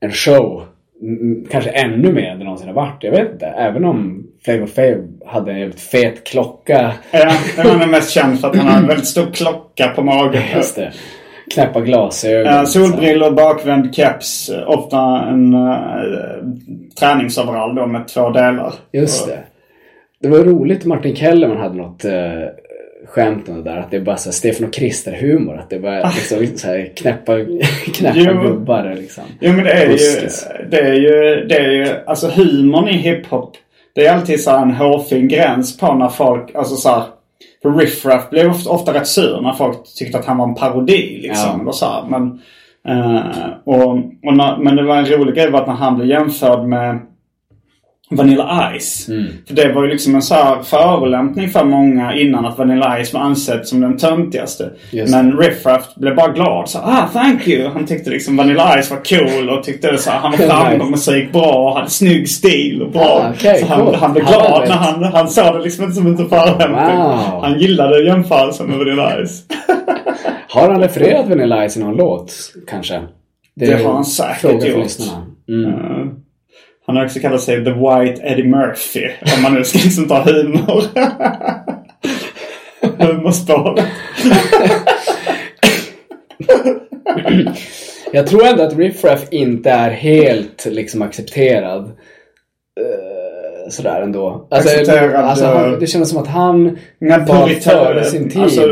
en 0.00 0.12
show. 0.12 0.62
Mm, 1.02 1.46
Kanske 1.50 1.70
ännu 1.70 2.12
mer 2.12 2.30
än 2.30 2.38
det 2.38 2.44
någonsin 2.44 2.68
har 2.68 2.74
varit. 2.74 3.04
Jag 3.04 3.10
vet 3.10 3.32
inte. 3.32 3.46
Även 3.46 3.84
om 3.84 4.26
Flavor 4.44 4.66
Flav 4.66 5.08
hade 5.26 5.52
en 5.52 5.58
jävligt 5.58 5.80
fet 5.80 6.24
klocka. 6.24 6.92
Ja, 7.10 7.32
han 7.56 7.82
är 7.82 7.86
mest 7.86 8.10
känd 8.10 8.40
för 8.40 8.48
att 8.48 8.56
han 8.56 8.66
har 8.66 8.78
en 8.78 8.86
väldigt 8.86 9.06
stor 9.06 9.26
klocka 9.32 9.88
på 9.88 10.02
magen. 10.02 10.42
Just 10.54 10.76
det. 10.76 10.92
Knäppa 11.54 11.80
glasögon. 11.80 12.52
Ja, 12.52 12.66
solbrillor, 12.66 13.30
bakvänd 13.30 13.94
keps. 13.94 14.50
Ofta 14.66 15.26
en 15.28 15.54
uh, 15.54 15.76
träningsoverall 17.00 17.74
då 17.74 17.86
med 17.86 18.08
två 18.08 18.30
delar. 18.30 18.74
Just 18.92 19.26
det. 19.26 19.38
Det 20.20 20.28
var 20.28 20.38
roligt, 20.38 20.84
Martin 20.84 21.16
Kellerman 21.16 21.56
hade 21.56 21.74
något 21.74 22.04
eh, 22.04 22.12
skämt 23.06 23.48
om 23.48 23.54
det 23.54 23.70
där. 23.70 23.76
Att 23.76 23.90
det 23.90 23.96
är 23.96 24.00
bara 24.00 24.16
så 24.16 24.32
Stefan 24.32 24.66
och 24.66 24.74
Krister-humor. 24.74 25.58
Att 25.58 25.70
det 25.70 25.78
bara 25.78 26.10
liksom, 26.10 26.58
så 26.58 26.66
här, 26.66 26.92
knäppa, 26.96 27.32
knäppa 27.94 28.18
Jo. 28.18 28.42
gubbar 28.42 28.94
liksom. 28.94 29.24
Jo 29.40 29.52
men 29.52 29.64
det 29.64 29.72
är 29.72 29.90
ju, 29.90 30.28
det 30.70 30.80
är 30.80 30.94
ju, 30.94 31.44
det 31.44 31.56
är 31.56 31.70
ju, 31.70 31.88
alltså 32.06 32.28
humorn 32.28 32.88
i 32.88 32.92
hiphop. 32.92 33.56
Det 33.94 34.06
är 34.06 34.14
alltid 34.14 34.40
så 34.40 34.50
här 34.50 34.62
en 34.62 34.74
hårfin 34.74 35.28
gräns 35.28 35.76
på 35.76 35.94
när 35.94 36.08
folk, 36.08 36.54
alltså 36.54 36.76
så 36.76 36.88
här, 36.88 37.02
För 37.62 37.70
Riff 37.70 38.06
Raff 38.06 38.30
blev 38.30 38.50
ofta, 38.50 38.70
ofta 38.70 38.94
rätt 38.94 39.06
sur 39.06 39.40
när 39.40 39.52
folk 39.52 39.76
tyckte 39.98 40.18
att 40.18 40.24
han 40.24 40.38
var 40.38 40.48
en 40.48 40.54
parodi 40.54 41.20
liksom. 41.22 41.50
Ja. 41.54 41.60
Eller 41.60 41.72
så 41.72 41.86
här. 41.86 42.04
Men, 42.08 42.40
eh, 42.88 43.48
och, 43.64 43.88
och 44.26 44.36
när, 44.36 44.56
men 44.56 44.76
det 44.76 44.82
var 44.82 44.96
en 44.96 45.06
rolig 45.06 45.34
grej 45.34 45.50
var 45.50 45.60
att 45.60 45.66
när 45.66 45.74
han 45.74 45.96
blev 45.96 46.08
jämförd 46.08 46.68
med 46.68 47.00
Vanilla 48.16 48.72
Ice. 48.78 49.08
Mm. 49.08 49.24
För 49.46 49.54
det 49.54 49.72
var 49.72 49.84
ju 49.84 49.90
liksom 49.90 50.14
en 50.14 50.22
så 50.22 50.34
här 50.34 50.62
förolämpning 50.62 51.48
för 51.48 51.64
många 51.64 52.14
innan 52.14 52.46
att 52.46 52.58
Vanilla 52.58 53.04
Ice 53.04 53.14
var 53.14 53.20
ansedd 53.20 53.66
som 53.66 53.80
den 53.80 53.96
töntigaste. 53.96 54.70
Just 54.90 55.14
Men 55.14 55.38
Riff 55.38 55.66
Raff 55.66 55.94
blev 55.96 56.16
bara 56.16 56.32
glad. 56.32 56.68
Så 56.68 56.78
ah 56.78 57.08
thank 57.12 57.48
you. 57.48 57.68
Han 57.68 57.86
tyckte 57.86 58.10
liksom 58.10 58.36
Vanilla 58.36 58.82
Ice 58.82 58.90
var 58.90 58.98
cool 58.98 59.50
och 59.50 59.64
tyckte 59.64 59.98
så 59.98 60.10
här, 60.10 60.18
han 60.18 60.30
var 60.30 60.38
framgångsrik, 60.48 61.32
bra 61.32 61.52
och 61.52 61.76
hade 61.76 61.90
snygg 61.90 62.28
stil 62.28 62.82
och 62.82 62.90
bra. 62.90 63.02
Ah, 63.02 63.32
okej, 63.34 63.60
så 63.60 63.66
han, 63.66 63.84
coolt. 63.86 63.96
han 63.96 64.12
blev 64.12 64.26
glad 64.26 64.68
när 64.68 64.76
han, 64.76 65.04
han 65.04 65.28
såg 65.28 65.54
det 65.54 65.62
liksom 65.62 65.84
inte 65.84 65.96
som 65.96 66.06
en 66.06 66.16
förolämpning. 66.16 66.96
Wow. 66.96 67.40
Han 67.42 67.58
gillade 67.60 68.04
jämförelsen 68.04 68.66
med 68.66 68.78
Vanilla 68.78 69.26
Ice. 69.26 69.42
Har 70.48 70.68
han 70.72 70.80
refererat 70.80 71.28
Vanilla 71.28 71.68
Ice 71.68 71.76
i 71.76 71.80
någon 71.80 71.96
låt 71.96 72.32
kanske? 72.68 73.00
Det 73.56 73.66
är 73.66 73.84
har 73.84 73.92
han 73.92 74.04
säkert 74.04 74.64
gjort. 74.64 74.78
lyssnarna. 74.78 75.26
Mm. 75.48 76.23
Eh, 76.84 76.86
han 76.86 76.96
har 76.96 77.04
också 77.04 77.20
kallat 77.20 77.40
sig 77.40 77.64
The 77.64 77.70
White 77.70 78.22
Eddie 78.22 78.44
Murphy. 78.48 79.08
Om 79.36 79.42
man 79.42 79.54
nu 79.54 79.64
ska 79.64 79.78
liksom 79.78 80.08
ta 80.08 80.22
humor. 80.22 80.82
Humorspåret. 82.98 83.84
Jag 88.12 88.26
tror 88.26 88.46
ändå 88.46 88.62
att 88.62 88.78
Riff 88.78 89.04
Raff 89.04 89.24
inte 89.30 89.70
är 89.70 89.90
helt 89.90 90.66
liksom 90.70 91.02
accepterad. 91.02 91.84
eh, 92.80 93.70
sådär 93.70 94.02
ändå. 94.02 94.46
Alltså, 94.50 94.68
Accepterad, 94.70 95.14
alltså, 95.24 95.44
eh, 95.44 95.50
han, 95.56 95.78
det 95.80 95.86
känns 95.86 96.10
som 96.10 96.18
att 96.22 96.28
han 96.28 96.78
var 97.00 97.60
före 97.60 98.04
sin 98.04 98.30
tid. 98.30 98.42
Alltså, 98.42 98.62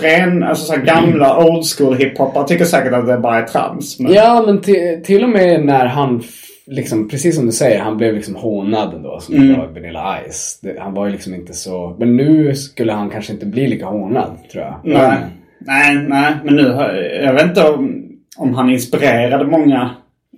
ren, 0.00 0.42
alltså 0.42 0.64
så 0.66 0.72
här 0.72 0.80
gamla 0.82 1.44
old 1.44 1.64
school 1.66 1.94
hiphopare 1.96 2.48
tycker 2.48 2.64
säkert 2.64 2.92
att 2.92 3.06
det 3.06 3.18
bara 3.18 3.38
är 3.38 3.42
trams. 3.46 4.00
Men... 4.00 4.12
Ja, 4.12 4.42
men 4.46 4.60
till, 5.04 5.22
och 5.24 5.30
med 5.30 5.64
när 5.64 5.86
han, 5.86 6.22
liksom, 6.66 7.08
precis 7.08 7.36
som 7.36 7.46
du 7.46 7.52
säger, 7.52 7.80
han 7.80 7.96
blev 7.96 8.14
liksom 8.14 8.34
hånad 8.34 8.94
ändå 8.94 9.20
som 9.20 9.34
Mm. 9.34 9.58
var 9.58 9.66
Vanilla 9.66 10.18
Ice. 10.30 10.58
Det, 10.62 10.76
han 10.80 10.94
var 10.94 11.06
ju 11.06 11.12
liksom 11.12 11.34
inte 11.34 11.52
så... 11.52 11.96
Men 11.98 12.16
nu 12.16 12.54
skulle 12.54 12.92
han 12.92 13.10
kanske 13.10 13.32
inte 13.32 13.46
bli 13.46 13.66
lika 13.66 13.86
hånad, 13.86 14.30
tror 14.52 14.64
jag. 14.64 14.80
Nej, 14.84 15.18
nej, 15.60 15.96
nej. 16.08 16.34
Men 16.44 16.54
nu 16.56 16.70
har, 16.72 16.92
jag 17.22 17.32
vet 17.32 17.44
inte 17.44 17.68
om, 17.68 18.04
om 18.38 18.54
han 18.54 18.70
inspirerade 18.70 19.44
många 19.44 19.90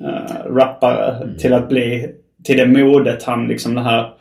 uh, 0.03 0.55
rappare 0.55 1.16
Mm. 1.24 1.37
till 1.39 1.53
att 1.53 1.68
bli 1.68 2.07
till 2.45 2.57
det 2.57 2.66
modet 2.66 3.22
han 3.22 3.49
liksom 3.49 3.74
den 3.74 3.85
här 3.85 4.12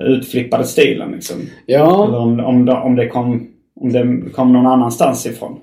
utflippade 0.00 0.64
stilen 0.64 1.10
liksom. 1.12 1.36
Ja, 1.66 2.04
Eller 2.08 2.18
om, 2.18 2.40
om, 2.40 2.64
det, 2.64 2.72
om 2.72 2.96
det 2.96 3.08
kom 3.08 3.48
om 3.80 3.92
det 3.92 4.30
kom 4.34 4.52
någon 4.52 4.66
annanstans 4.66 5.26
ifrån. 5.26 5.60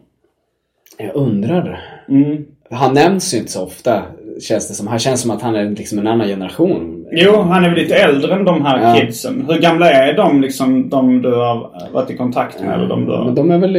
jag 0.98 1.16
undrar. 1.16 1.82
Mm. 2.10 2.46
Han 2.72 2.94
nämns 2.94 3.34
ju 3.34 3.38
inte 3.38 3.52
så 3.52 3.64
ofta, 3.64 4.04
känns 4.42 4.68
det 4.68 4.74
som. 4.74 4.88
Han 4.88 5.00
känns 5.00 5.22
som 5.22 5.32
att 5.32 5.42
han 5.42 5.56
är 5.56 5.70
liksom 5.70 6.00
en 6.00 6.08
annan 6.08 6.28
generation. 6.28 7.06
Jo, 7.12 7.42
han 7.42 7.64
är 7.66 7.70
väl 7.70 7.80
lite 7.80 7.96
äldre 7.96 8.34
än 8.36 8.46
de 8.46 8.66
här 8.66 8.82
Ja. 8.96 9.02
kidsen. 9.02 9.46
Hur 9.50 9.60
gamla 9.62 9.92
är 9.92 10.14
de 10.14 10.42
liksom, 10.42 10.90
de 10.90 11.22
du 11.22 11.32
har 11.36 11.90
varit 11.94 12.10
i 12.12 12.18
kontakt 12.18 12.62
med? 12.62 12.74
Eller 12.74 12.88
de 12.88 13.06
du 13.06 13.12
har... 13.12 13.26
Men 13.26 13.36
de 13.36 13.52
är 13.52 13.58
väl... 13.58 13.76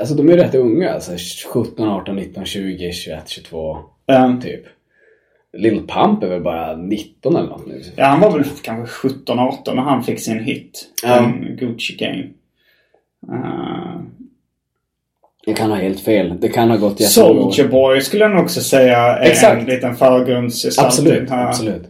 Alltså 0.00 0.14
de 0.14 0.28
är 0.30 0.36
rätt 0.36 0.54
unga. 0.54 0.90
Alltså 0.90 1.12
17, 1.52 1.88
18, 1.88 2.16
19, 2.16 2.44
20, 2.44 2.92
21, 2.92 3.28
22 3.28 3.76
Eh, 4.08 4.38
typ. 4.40 4.60
Lil 5.58 5.82
Pump 5.86 6.22
är 6.22 6.28
väl 6.28 6.42
bara 6.42 6.76
19 6.76 7.36
eller 7.36 7.48
något 7.48 7.66
nu. 7.66 7.82
Ja, 7.96 8.04
han 8.04 8.20
var 8.20 8.30
väl 8.30 8.44
kanske 8.62 9.08
17-18 9.08 9.74
när 9.74 9.82
han 9.82 10.02
fick 10.02 10.20
sin 10.20 10.38
hit. 10.40 10.88
Ja. 11.02 11.16
En 11.18 11.56
Gucci 11.56 11.96
Gang. 11.96 12.30
Uh, 13.32 14.00
Jag 15.48 15.56
kan 15.56 15.70
ha 15.70 15.76
helt 15.78 16.00
fel. 16.00 16.34
Det 16.40 16.48
kan 16.48 16.70
ha 16.70 16.76
gått 16.76 17.00
jättemånga 17.00 17.40
år. 17.40 17.50
Soldier 17.52 17.68
Boy 17.68 18.00
skulle 18.00 18.24
jag 18.24 18.30
nog 18.30 18.42
också 18.44 18.60
säga 18.60 18.98
är 18.98 19.30
Exakt. 19.30 19.60
en 19.60 19.64
liten 19.66 19.96
förgrundsgestalt. 19.96 20.86
Absolut, 20.86 21.30
absolut. 21.30 21.82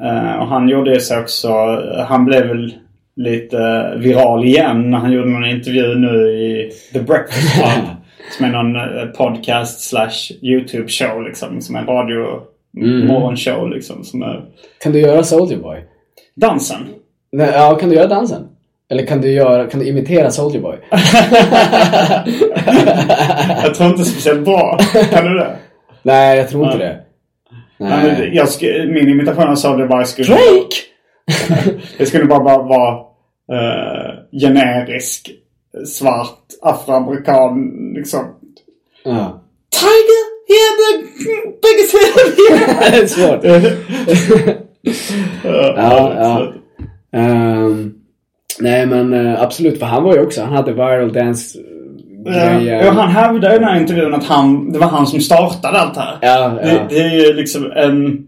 Eh, 0.00 0.36
och 0.40 0.46
han 0.48 0.68
gjorde 0.68 0.94
ju 0.94 1.00
sig 1.00 1.18
också, 1.18 1.48
han 2.08 2.24
blev 2.24 2.46
väl 2.46 2.74
lite 3.16 3.92
viral 3.98 4.44
igen 4.44 4.90
när 4.90 4.98
han 4.98 5.12
gjorde 5.12 5.28
någon 5.28 5.46
intervju 5.46 5.94
nu 5.94 6.16
i 6.32 6.70
The 6.92 7.00
Breakfast 7.00 7.54
Club. 7.54 7.84
som 8.36 8.46
är 8.46 8.50
någon 8.50 8.76
eh, 8.76 9.06
podcast 9.16 9.80
slash 9.88 10.32
YouTube 10.42 10.88
show 10.88 11.22
liksom. 11.22 11.60
Som 11.60 11.76
en 11.76 11.86
radio 11.86 12.40
Mm. 12.82 13.06
morgonshow 13.06 13.70
liksom. 13.70 14.04
Som 14.04 14.22
är 14.22 14.44
Kan 14.82 14.92
du 14.92 15.00
göra 15.00 15.22
Soldier 15.22 15.58
Boy? 15.58 15.78
dansen. 16.34 16.78
Nej, 17.32 17.50
ja, 17.54 17.74
kan 17.74 17.88
du 17.88 17.94
göra 17.94 18.06
dansen? 18.06 18.42
Eller 18.90 19.06
kan 19.06 19.20
du, 19.20 19.30
göra, 19.32 19.66
kan 19.66 19.80
du 19.80 19.86
imitera 19.86 20.30
Soldier 20.30 20.62
Boy? 20.62 20.76
jag 23.62 23.74
tror 23.74 23.90
inte 23.90 24.04
speciellt 24.04 24.44
bra. 24.44 24.78
Kan 25.10 25.24
du 25.24 25.34
det? 25.38 25.56
Nej, 26.02 26.38
jag 26.38 26.48
tror 26.48 26.66
inte 26.66 26.78
det. 26.78 27.00
Nej. 27.78 28.30
Jag 28.34 28.48
min 28.88 29.08
imitation 29.08 29.48
av 29.48 29.54
Soldier 29.54 29.88
Boy 29.88 30.04
skulle... 30.04 30.28
Drake! 30.28 30.76
Det 31.98 32.06
skulle 32.06 32.24
bara, 32.24 32.44
bara 32.44 32.62
vara 32.62 32.98
eh, 33.52 34.40
generisk 34.40 35.30
svart 35.86 36.38
afroamerikan 36.62 37.70
liksom. 37.94 38.24
Ja. 39.04 39.42
Tiger! 39.70 40.36
Yeah, 40.48 40.72
the 40.78 40.92
biggest 41.62 41.90
film 41.92 42.14
det 42.80 42.96
är 42.96 43.06
svårt. 43.06 43.44
ja, 45.76 46.14
ja. 46.16 46.52
Ehm, 47.18 47.94
nej, 48.60 48.86
men 48.86 49.12
eh, 49.12 49.42
absolut. 49.42 49.78
För 49.78 49.86
han 49.86 50.02
var 50.04 50.14
ju 50.14 50.22
också, 50.22 50.42
han 50.42 50.52
hade 50.52 50.72
viral 50.72 51.12
dance 51.12 51.58
Ja, 51.58 51.75
grejer. 52.32 52.88
och 52.88 52.94
han 52.94 53.08
hävdade 53.08 53.54
i 53.54 53.58
den 53.58 53.68
här 53.68 53.80
intervjun 53.80 54.14
att 54.14 54.24
han, 54.24 54.72
det 54.72 54.78
var 54.78 54.86
han 54.86 55.06
som 55.06 55.20
startade 55.20 55.78
allt 55.78 55.94
det 55.94 56.00
här. 56.00 56.18
Ja, 56.20 56.58
ja. 56.62 56.68
Det, 56.68 56.86
det 56.88 57.00
är 57.00 57.26
ju 57.26 57.32
liksom 57.32 57.72
en 57.72 58.26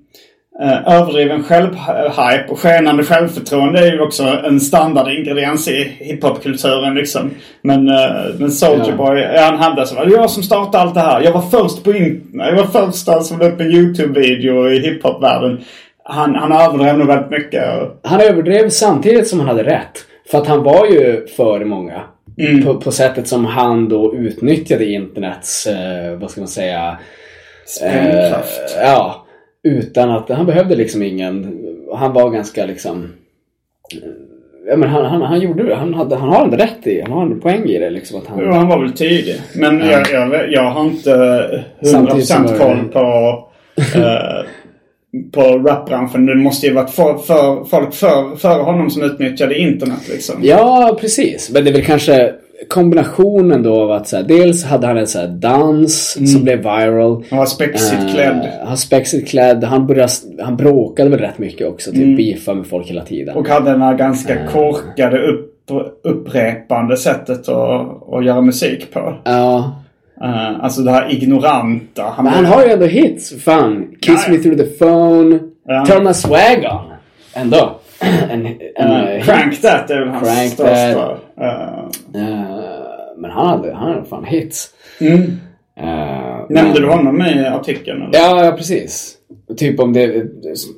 eh, 0.62 0.94
överdriven 0.94 1.42
självhype 1.42 2.44
och 2.48 2.58
skenande 2.58 3.04
självförtroende 3.04 3.78
är 3.78 3.92
ju 3.92 4.00
också 4.00 4.24
en 4.24 4.60
standardingrediens 4.60 5.68
i 5.68 5.92
hiphopkulturen 5.98 6.94
liksom. 6.94 7.30
Men, 7.62 7.88
eh, 7.88 7.94
men 8.38 8.50
Soulja 8.50 8.84
Ja. 8.88 8.96
Boy, 8.96 9.20
ja, 9.20 9.42
han 9.42 9.58
hävdade 9.58 9.86
så. 9.86 9.94
Det 9.94 10.10
var 10.10 10.16
jag 10.16 10.30
som 10.30 10.42
startade 10.42 10.78
allt 10.78 10.94
det 10.94 11.00
här. 11.00 11.20
Jag 11.20 11.32
var 11.32 11.42
först 11.42 11.84
på. 11.84 11.92
Jag 12.32 12.56
var 12.56 12.86
första 12.86 13.20
som 13.20 13.38
la 13.38 13.46
upp 13.48 13.60
en 13.60 13.72
YouTube-video 13.72 14.70
i 14.70 14.78
hiphopvärlden. 14.78 15.60
Han, 16.04 16.34
han 16.34 16.52
överdrev 16.52 16.98
nog 16.98 17.06
väldigt 17.06 17.30
mycket. 17.30 17.64
Han 18.02 18.20
överdrev 18.20 18.68
samtidigt 18.68 19.28
som 19.28 19.38
han 19.38 19.48
hade 19.48 19.62
rätt. 19.62 20.04
För 20.30 20.38
att 20.38 20.46
han 20.46 20.62
var 20.62 20.86
ju 20.86 21.26
före 21.36 21.64
många. 21.64 22.00
Mm. 22.38 22.64
På, 22.64 22.74
på 22.80 22.90
sättet 22.92 23.28
som 23.28 23.44
han 23.44 23.88
då 23.88 24.14
utnyttjade 24.14 24.84
internets, 24.84 25.66
eh, 25.66 26.18
vad 26.18 26.30
ska 26.30 26.40
man 26.40 26.48
säga, 26.48 26.98
Sprängkraft. 27.66 28.76
Eh, 28.76 28.82
ja. 28.82 29.26
Utan 29.62 30.10
att, 30.10 30.28
han 30.28 30.46
behövde 30.46 30.76
liksom 30.76 31.02
ingen, 31.02 31.58
han 31.94 32.12
var 32.12 32.30
ganska 32.30 32.66
liksom 32.66 33.12
eh, 33.92 34.08
Ja 34.70 34.76
men 34.76 34.88
han, 34.88 35.04
han, 35.04 35.22
han 35.22 35.40
gjorde 35.40 35.62
det, 35.62 35.74
han, 35.74 35.94
hade, 35.94 36.16
han 36.16 36.28
har 36.28 36.44
ändå 36.44 36.56
rätt 36.56 36.86
i, 36.86 37.00
han 37.00 37.12
har 37.12 37.22
en 37.22 37.40
poäng 37.40 37.64
i 37.64 37.78
det 37.78 37.90
liksom 37.90 38.18
att 38.18 38.26
han... 38.26 38.38
Jo, 38.42 38.52
han 38.52 38.68
var 38.68 38.78
väl 38.80 38.92
tydlig. 38.92 39.40
Men 39.54 39.78
jag, 39.78 40.06
jag, 40.12 40.52
jag 40.52 40.70
har 40.70 40.84
inte 40.84 41.10
100% 41.80 41.84
Samtidigt 41.86 42.26
som 42.26 42.42
var 42.42 42.52
det- 42.52 42.58
koll 42.58 42.84
på, 42.92 42.98
eh, 43.98 44.44
på 45.32 45.40
rapbranschen. 45.40 46.26
Det 46.26 46.34
måste 46.34 46.66
ju 46.66 46.72
varit 46.72 46.90
för, 46.90 47.18
för, 47.18 47.64
folk 47.64 47.94
för, 47.94 48.36
före 48.36 48.62
honom 48.62 48.90
som 48.90 49.02
utnyttjade 49.02 49.58
internet 49.58 50.08
liksom. 50.08 50.34
Ja, 50.42 50.96
precis. 51.00 51.50
Men 51.50 51.64
det 51.64 51.70
är 51.70 51.72
väl 51.72 51.84
kanske 51.84 52.32
kombinationen 52.68 53.62
då 53.62 53.82
av 53.82 53.90
att 53.90 54.08
så 54.08 54.16
här, 54.16 54.22
dels 54.22 54.64
hade 54.64 54.86
han 54.86 54.96
en 54.98 55.06
så 55.06 55.26
dans 55.26 56.18
som 56.32 56.44
blev 56.44 56.58
viral. 56.58 57.24
Han 57.30 57.38
var 57.38 57.46
spexigt 57.46 58.02
Eh, 58.02 58.12
klädd. 58.14 58.48
han 58.64 58.76
spexigt 58.76 59.28
klädd. 59.28 59.64
Han, 59.64 59.86
började, 59.86 60.12
han 60.42 60.56
bråkade 60.56 61.10
väl 61.10 61.18
rätt 61.18 61.38
mycket 61.38 61.68
också. 61.68 61.92
Typ 61.92 62.16
beefa 62.16 62.54
med 62.54 62.66
folk 62.66 62.86
hela 62.90 63.04
tiden. 63.04 63.36
Och 63.36 63.48
hade 63.48 63.70
den 63.70 63.82
här 63.82 63.94
ganska 63.94 64.46
korkade 64.46 65.18
upp, 65.18 65.54
upprepande 66.04 66.96
sättet 66.96 67.48
att, 67.48 68.12
att 68.12 68.24
göra 68.24 68.40
musik 68.40 68.92
på. 68.92 69.14
Ja. 69.24 69.72
Eh, 70.22 70.64
alltså 70.64 70.82
det 70.82 70.90
här 70.90 71.12
ignoranta. 71.12 72.02
Han, 72.16 72.24
Men 72.24 72.34
han 72.34 72.44
har 72.44 72.64
ju 72.64 72.70
ändå 72.70 72.86
hits. 72.86 73.42
Fan. 73.44 73.86
Kiss 74.00 74.24
Ja, 74.26 74.32
me 74.32 74.38
through 74.38 74.56
the 74.58 74.64
phone. 74.64 75.38
Ja. 75.66 75.84
Turn 75.86 76.04
my 76.04 76.14
swag 76.14 76.58
on. 76.72 76.92
Ändå. 77.34 77.80
en, 78.30 78.46
en, 78.76 78.90
eh, 78.90 79.22
Crank 79.24 79.60
That 79.60 79.90
är 79.90 80.00
väl 80.00 80.08
hans 80.08 80.28
Crank 80.28 80.52
största. 80.52 81.18
eh, 81.40 81.84
men 83.16 83.30
han 83.30 83.46
hade, 83.48 83.74
han 83.74 83.92
hade 83.92 84.04
fan 84.04 84.24
hits. 84.24 84.68
mm. 85.00 85.22
Nämnde 86.48 86.80
du 86.80 86.86
honom 86.88 87.22
i 87.22 87.46
artikeln? 87.46 88.02
Eller? 88.02 88.18
Ja, 88.18 88.44
ja 88.44 88.52
precis. 88.52 89.14
Typ 89.56 89.80
om 89.80 89.92
det, 89.92 90.24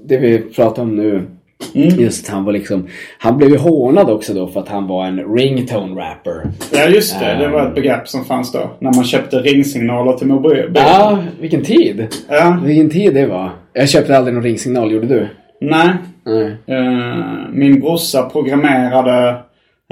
det 0.05 0.17
vi 0.17 0.39
pratar 0.39 0.83
om 0.83 0.97
nu. 0.97 1.27
Just 1.75 2.29
han 2.29 2.45
var 2.45 2.53
liksom, 2.53 2.89
han 3.19 3.39
blev 3.39 3.51
ju 3.51 3.57
hånad 3.57 4.11
också 4.11 4.35
då 4.35 4.47
för 4.47 4.61
att 4.61 4.69
han 4.69 4.87
var 4.87 5.07
en 5.07 5.35
ringtone 5.37 6.01
rapper. 6.01 6.43
Ja 6.73 6.89
just 6.89 7.21
det, 7.21 7.35
det 7.35 7.49
var 7.49 7.67
ett 7.67 7.75
begrepp 7.75 8.09
som 8.09 8.25
fanns 8.25 8.53
då. 8.53 8.71
När 8.79 8.95
man 8.95 9.05
köpte 9.05 9.37
ringsignaler 9.37 10.13
till 10.13 10.27
mobil. 10.27 10.71
Ja, 10.75 11.19
vilken 11.41 11.65
tid. 11.65 12.07
Ja. 12.29 12.61
Vilken 12.65 12.91
tid 12.91 13.15
det 13.15 13.27
var. 13.27 13.51
Jag 13.73 13.89
köpte 13.89 14.17
aldrig 14.17 14.35
någon 14.35 14.45
ringsignal, 14.45 14.93
gjorde 14.93 15.07
du? 15.07 15.29
Nej. 15.61 15.89
Nej. 16.27 16.57
Eh, 16.67 17.25
min 17.53 17.81
brorsa 17.81 18.23
programmerade 18.23 19.31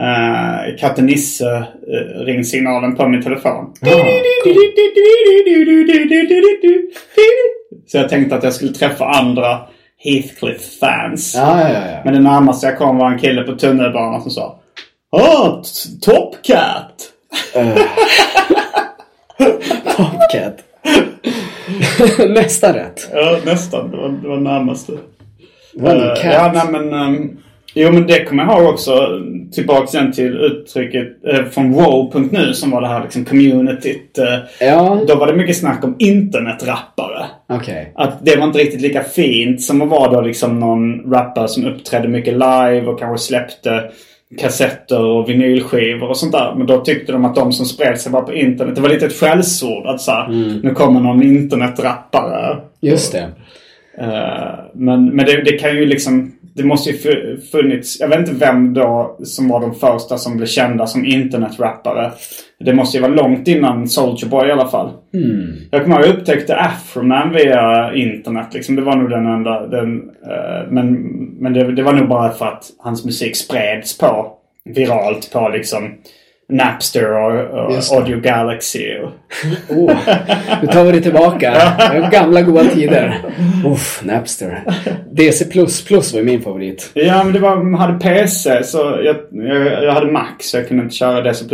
uh, 0.00 0.76
katten 0.78 1.06
Nisse 1.06 1.44
uh, 1.44 2.24
ringsignalen 2.24 2.96
på 2.96 3.08
min 3.08 3.22
telefon. 3.22 3.74
Så 7.86 7.98
jag 7.98 8.08
tänkte 8.08 8.36
att 8.36 8.44
jag 8.44 8.52
skulle 8.52 8.72
träffa 8.72 9.04
andra 9.04 9.58
Heathcliff-fans. 10.04 11.34
Ja, 11.36 11.60
ja, 11.60 11.68
ja. 11.90 11.98
Men 12.04 12.14
det 12.14 12.20
närmaste 12.20 12.66
jag 12.66 12.78
kom 12.78 12.98
var 12.98 13.10
en 13.10 13.18
kille 13.18 13.42
på 13.42 13.52
tunnelbanan 13.52 14.22
som 14.22 14.30
sa 14.30 14.58
Åh, 15.12 15.62
Top 16.02 16.36
Cat! 16.42 16.94
Popcat. 19.96 20.56
Nästa 22.28 22.74
rätt. 22.74 23.08
Ja, 23.14 23.38
nästan. 23.44 23.90
Det 23.90 23.96
var, 23.96 24.08
det 24.08 24.28
var 24.28 24.36
närmaste. 24.36 24.92
Eh, 25.82 26.14
cat? 26.22 26.24
Ja, 26.24 26.52
nej 26.54 26.80
men... 26.82 26.92
ehm, 26.92 27.36
jo, 27.74 27.92
men 27.92 28.06
det 28.06 28.24
kommer 28.24 28.44
jag 28.44 28.58
ihåg 28.62 28.72
också. 28.74 29.08
Tillbaka 29.52 29.86
sen 29.86 30.12
till 30.12 30.36
uttrycket 30.36 31.06
uh, 31.34 31.44
från 31.44 31.72
wow.nu 31.72 32.54
som 32.54 32.70
var 32.70 32.80
det 32.80 32.88
här 32.88 33.02
liksom 33.02 33.24
communityt. 33.24 34.18
eh, 34.18 34.66
Ja, 34.68 35.00
Då 35.08 35.14
var 35.14 35.26
det 35.26 35.32
mycket 35.36 35.56
snack 35.56 35.84
om 35.84 35.96
internetrappare. 35.98 37.26
Okej. 37.48 37.92
Att 37.94 38.24
det 38.24 38.36
var 38.36 38.46
inte 38.46 38.58
riktigt 38.58 38.80
lika 38.80 39.02
fint 39.02 39.62
som 39.62 39.82
att 39.82 39.88
vara 39.88 40.12
då 40.12 40.20
liksom 40.20 40.60
någon 40.60 41.12
rappare 41.12 41.48
som 41.48 41.66
uppträdde 41.66 42.08
mycket 42.08 42.32
live 42.32 42.86
och 42.86 42.98
kanske 42.98 43.26
släppte 43.26 43.90
kassetter 44.38 45.04
och 45.04 45.28
vinylskivor 45.28 46.08
och 46.08 46.16
sånt 46.16 46.32
där. 46.32 46.54
Men 46.56 46.66
då 46.66 46.80
tyckte 46.80 47.12
de 47.12 47.24
att 47.24 47.34
de 47.34 47.52
som 47.52 47.66
spred 47.66 48.00
sig 48.00 48.12
var 48.12 48.22
på 48.22 48.34
internet. 48.34 48.74
Det 48.74 48.80
var 48.80 48.88
lite 48.88 49.06
ett 49.06 49.20
skällsord 49.20 49.86
att 49.86 50.00
så 50.00 50.10
här, 50.10 50.28
nu 50.62 50.74
kommer 50.74 51.00
någon 51.00 51.22
internetrappare. 51.22 52.56
Just 52.80 53.12
det. 53.12 53.28
Eh, 54.00 54.54
men 54.74 55.06
men 55.06 55.26
det, 55.26 55.42
det 55.42 55.52
kan 55.52 55.76
ju 55.76 55.86
liksom... 55.86 56.32
Det 56.54 56.64
måste 56.64 56.90
ju 56.90 56.96
fu- 56.96 57.40
funnits... 57.52 58.00
Jag 58.00 58.08
vet 58.08 58.18
inte 58.18 58.46
vem 58.46 58.74
då 58.74 59.16
som 59.24 59.48
var 59.48 59.60
de 59.60 59.74
första 59.74 60.18
som 60.18 60.36
blev 60.36 60.46
kända 60.46 60.86
som 60.86 61.04
internetrappare. 61.04 62.12
Det 62.60 62.74
måste 62.74 62.96
ju 62.96 63.02
vara 63.02 63.12
långt 63.14 63.48
innan 63.48 63.88
Soulja 63.88 64.28
Boy 64.28 64.48
i 64.48 64.52
alla 64.52 64.68
fall. 64.68 64.90
Jag 65.70 65.82
kommer 65.82 65.96
ihåg 65.96 66.06
jag 66.06 66.14
upptäckte 66.14 66.56
Afroman 66.56 67.32
via 67.32 67.94
internet. 67.94 68.46
Liksom. 68.54 68.76
Det 68.76 68.82
var 68.82 68.96
nog 68.96 69.10
den 69.10 69.26
enda... 69.26 69.66
Den, 69.66 70.10
eh, 70.30 70.70
men 70.70 70.92
men 71.40 71.52
det, 71.52 71.72
det 71.72 71.82
var 71.82 71.92
nog 71.92 72.08
bara 72.08 72.30
för 72.30 72.46
att 72.46 72.64
hans 72.78 73.04
musik 73.04 73.36
spreds 73.36 73.98
på 73.98 74.32
viralt 74.64 75.30
på 75.32 75.48
liksom 75.48 75.94
Napster 76.52 77.12
och, 77.12 77.64
och 77.64 77.72
det. 77.72 77.92
Audio 77.96 78.20
Galaxy. 78.20 78.84
Och, 78.98 79.10
Oh, 79.76 79.96
nu 80.62 80.66
tar 80.66 80.84
vi 80.84 80.92
det 80.92 81.00
tillbaka. 81.00 81.50
Det 81.92 82.08
Gamla 82.12 82.42
goda 82.42 82.64
tider. 82.64 83.20
Uff, 83.66 84.00
Napster. 84.04 84.62
DC++ 85.12 85.44
var 85.54 86.22
min 86.22 86.42
favorit. 86.42 86.90
Ja, 86.94 87.24
men 87.24 87.32
det 87.32 87.38
var, 87.38 87.56
man 87.56 87.80
hade 87.80 87.98
PC 87.98 88.62
så 88.64 88.78
jag, 89.04 89.16
jag, 89.30 89.84
jag 89.84 89.92
hade 89.92 90.12
Mac 90.12 90.26
så 90.40 90.56
jag 90.56 90.68
kunde 90.68 90.82
inte 90.82 90.94
köra 90.96 91.20
DC++. 91.22 91.44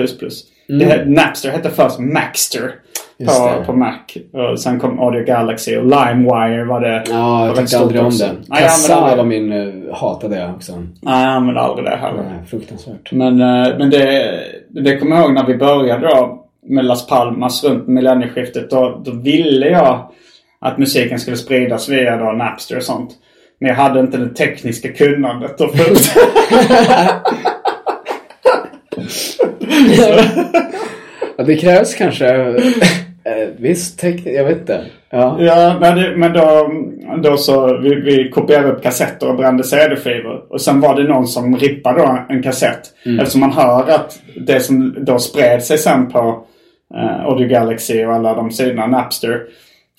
Det, 0.68 0.84
hette- 0.84 1.04
Napster 1.04 1.50
hette 1.50 1.70
först 1.70 1.98
Maxter 1.98 2.60
Mm. 2.60 2.70
På, 3.18 3.64
på 3.66 3.72
Mac. 3.72 3.94
Och 4.32 4.60
sen 4.60 4.80
kom 4.80 5.00
Audio 5.00 5.24
Galaxy 5.24 5.76
och 5.76 5.84
LimeWire 5.84 6.64
var 6.64 6.80
det. 6.80 7.04
Ja, 7.10 7.46
jag 7.46 7.56
tyckte 7.56 7.78
aldrig 7.78 8.00
om 8.00 8.10
Kassa 8.58 8.94
aldrig 8.94 9.16
var 9.16 9.18
det. 9.24 9.24
min... 9.24 9.52
eh, 9.52 9.94
hatade 9.94 10.38
jag 10.40 10.50
också. 10.54 10.72
Nej, 11.02 11.24
jag 11.24 11.32
använde 11.32 11.60
aldrig 11.60 11.86
det 11.86 11.96
heller. 11.96 12.22
Nej, 12.22 12.46
fruktansvärt. 12.50 13.12
Men, 13.12 13.40
eh, 13.40 13.78
men 13.78 13.90
det, 13.90 14.30
det 14.68 14.98
kommer 14.98 15.16
jag 15.16 15.24
ihåg 15.24 15.34
när 15.34 15.46
vi 15.46 15.54
började 15.56 16.08
då 16.08 16.40
med 16.66 16.84
Las 16.84 17.06
Palmas 17.06 17.64
runt 17.64 17.88
millennieskiftet. 17.88 18.70
Då, 18.70 19.00
då 19.04 19.10
ville 19.10 19.68
jag 19.68 20.10
att 20.60 20.78
musiken 20.78 21.18
skulle 21.18 21.36
spridas 21.36 21.88
via 21.88 22.16
då 22.16 22.32
Napster 22.32 22.76
och 22.76 22.82
sånt. 22.82 23.10
Men 23.60 23.68
jag 23.68 23.76
hade 23.76 24.00
inte 24.00 24.16
det 24.18 24.34
tekniska 24.34 24.92
kunnandet. 24.92 25.60
Och 25.60 25.74
fullt. 25.76 26.14
Ja, 31.36 31.44
det 31.44 31.56
krävs 31.56 31.94
kanske... 31.94 32.26
eh, 33.24 33.48
Visst, 33.58 33.98
teknik, 34.00 34.34
jag 34.36 34.44
vet 34.44 34.58
inte. 34.58 34.84
Ja. 35.10 35.36
Ja, 35.40 35.76
men, 35.80 36.20
men 36.20 36.32
då, 36.32 36.70
då 37.22 37.36
så 37.36 37.76
vi, 37.76 37.94
vi 37.94 38.30
kopierade 38.30 38.68
upp 38.68 38.82
kassetter 38.82 39.28
och 39.28 39.36
brände 39.36 39.64
CD-skivor. 39.64 40.44
Och 40.52 40.60
sen 40.60 40.80
var 40.80 40.94
det 40.94 41.08
någon 41.08 41.26
som 41.26 41.56
rippade 41.56 41.98
då 41.98 42.18
en 42.28 42.42
kassett. 42.42 42.80
Eftersom 43.20 43.40
man 43.40 43.52
hör 43.52 43.88
att 43.90 44.18
det 44.36 44.60
som 44.60 45.04
då 45.04 45.18
spred 45.18 45.62
sig 45.62 45.78
sen 45.78 46.10
på 46.10 46.46
eh, 46.94 47.24
Audio 47.24 47.48
Galaxy 47.48 48.04
och 48.04 48.14
alla 48.14 48.34
de 48.34 48.50
sidorna, 48.50 48.86
Napster. 48.86 49.42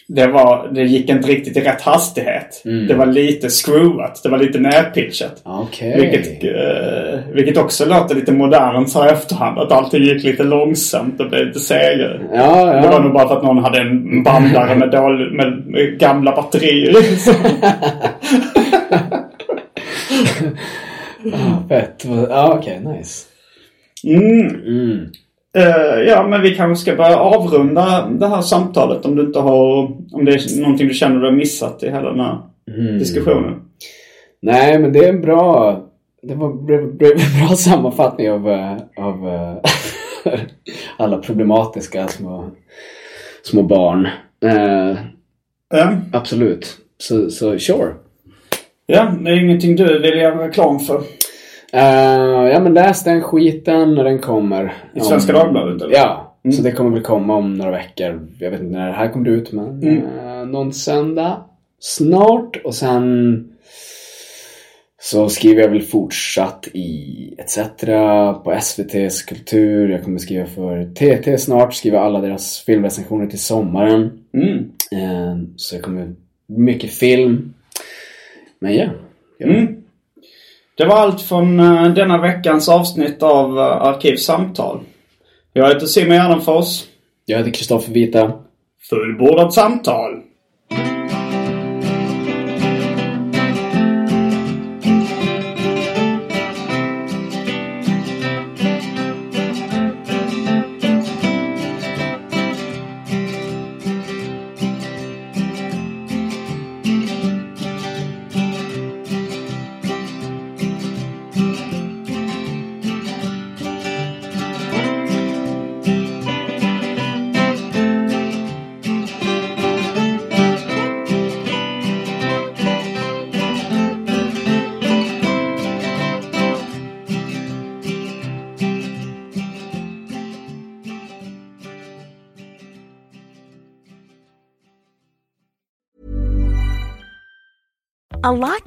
Det, 0.08 0.28
var, 0.28 0.68
det 0.74 0.84
gick 0.84 1.10
inte 1.10 1.28
riktigt 1.28 1.58
i 1.58 1.62
rätt 1.62 1.82
hastighet. 1.82 2.62
Det 2.88 2.94
var 2.94 3.06
lite 3.06 3.50
screwat. 3.50 4.24
Det 4.24 4.30
var 4.30 4.38
lite 4.38 4.60
nerpitchat. 4.60 5.42
Okej. 5.44 6.00
Vilket, 6.02 6.44
eh, 6.44 7.20
vilket 7.34 7.58
också 7.58 7.86
låter 7.86 8.16
lite 8.16 8.32
modernt 8.32 8.90
så 8.90 9.02
här 9.02 9.14
efterhand. 9.14 9.60
Att 9.60 9.72
allting 9.72 10.04
gick 10.04 10.24
lite 10.24 10.44
långsamt 10.44 11.20
och 11.20 11.30
blev 11.30 11.48
lite 11.48 11.60
segare. 11.60 12.22
Ja, 12.34 12.66
Det 12.66 12.88
var 12.88 12.94
ja. 12.94 13.00
nog 13.00 13.14
bara 13.14 13.28
för 13.28 13.38
att 13.38 13.44
någon 13.44 13.64
hade 13.64 13.80
en 13.82 14.24
bandare 14.24 14.76
med, 14.76 14.92
dålig, 14.92 15.32
med, 15.34 15.64
med 15.68 16.00
gamla 16.00 16.36
batterier. 16.36 16.94
Fett. 21.70 22.06
Ja, 22.30 22.58
okej. 22.60 22.80
nice. 22.98 23.26
Mm. 24.04 25.12
Eh, 25.56 26.02
ja, 26.08 26.28
men 26.28 26.42
vi 26.42 26.56
kanske 26.56 26.82
ska 26.82 26.96
börja 26.96 27.18
avrunda 27.20 28.08
det 28.10 28.28
här 28.28 28.42
samtalet 28.42 29.06
om 29.06 29.16
du 29.16 29.22
inte 29.22 29.40
har... 29.40 29.84
Om 30.14 30.26
det 30.26 30.32
är 30.32 30.62
någonting 30.62 30.88
du 30.88 30.94
känner 30.94 31.20
du 31.20 31.26
har 31.26 31.32
missat 31.32 31.84
i 31.84 31.90
hela 31.90 32.10
den 32.12 32.20
här 32.20 32.38
diskussionen. 33.00 33.62
Nej, 34.42 34.80
men 34.80 34.94
det 34.94 35.00
är 35.06 35.10
en 35.10 35.22
bra... 35.22 35.80
Det 36.22 36.36
var 36.36 36.48
en 36.50 36.98
bra- 36.98 37.56
sammanfattning 37.56 38.32
av, 38.32 38.50
eh, 38.50 38.78
av 38.98 39.28
eh, 39.28 39.54
alla 40.98 41.18
problematiska 41.18 42.08
små, 42.08 42.50
små 43.44 43.64
barn. 43.64 44.06
Eh, 44.46 44.98
Ja. 45.70 45.92
absolut. 46.14 46.78
Så, 46.98 47.30
så 47.30 47.60
sure. 47.60 47.94
ja, 48.86 49.12
det 49.22 49.30
är 49.32 49.44
ingenting 49.44 49.76
du 49.76 50.00
vill 50.00 50.18
göra 50.18 50.48
reklam 50.48 50.80
för. 50.80 51.02
Eh, 51.76 52.52
ja 52.52 52.60
men 52.60 52.74
läs 52.74 53.04
den 53.04 53.22
skiten 53.22 53.96
när 53.96 54.04
den 54.04 54.20
kommer. 54.20 54.74
I 54.94 55.00
Svenska 55.00 55.34
Dagbladet, 55.34 55.82
eller? 55.82 55.94
Ja. 55.94 56.36
Så 56.56 56.62
det 56.62 56.72
kommer 56.72 56.92
väl 56.92 57.04
komma 57.04 57.36
om 57.36 57.54
några 57.54 57.72
veckor. 57.72 58.28
Jag 58.40 58.52
vet 58.52 58.62
inte 58.62 58.78
när 58.78 58.88
det 58.88 58.94
här 58.94 59.12
kommer 59.12 59.30
ut 59.30 59.52
men 59.52 59.84
eh, 59.84 60.46
någon 60.46 60.74
söndag. 60.74 61.44
Snart. 61.80 62.58
Och 62.64 62.76
sen 62.76 63.48
så 65.02 65.30
skriver 65.30 65.62
jag 65.62 65.70
väl 65.70 65.82
fortsatt 65.82 66.68
i 66.74 67.36
ETC 67.38 67.58
på 68.44 68.52
SVT's 68.52 69.28
kultur. 69.28 69.90
Jag 69.90 70.04
kommer 70.04 70.20
skriva 70.20 70.46
för 70.46 70.94
TT 70.94 71.38
snart. 71.38 71.74
Skriva 71.74 72.00
alla 72.00 72.22
deras 72.22 72.60
filmrecensioner 72.60 73.28
till 73.28 73.40
sommaren. 73.40 74.20
Mm. 74.34 74.58
Eh, 74.92 75.48
så 75.56 75.76
det 75.76 75.82
kommer 75.82 76.16
mycket 76.48 76.92
film. 76.92 77.54
Men 78.60 78.76
ja. 78.76 78.90
ja. 79.38 79.48
Mm. 79.48 79.85
Det 80.78 80.86
var 80.86 80.96
allt 80.96 81.22
från 81.22 81.60
eh, 81.60 81.94
denna 81.94 82.18
veckans 82.18 82.70
avsnitt 82.70 83.24
av 83.24 83.58
uh, 83.58 83.64
Arkivsamtal. 83.64 84.80
Jag 85.54 85.68
heter 85.68 85.86
Simon 85.86 86.16
Gärdenfors. 86.16 86.84
Jag 87.26 87.38
heter 87.38 87.52
Kristoffer 87.52 87.94
Vita. 87.94 88.34
Fullbordat 88.90 89.54
samtal. 89.54 90.22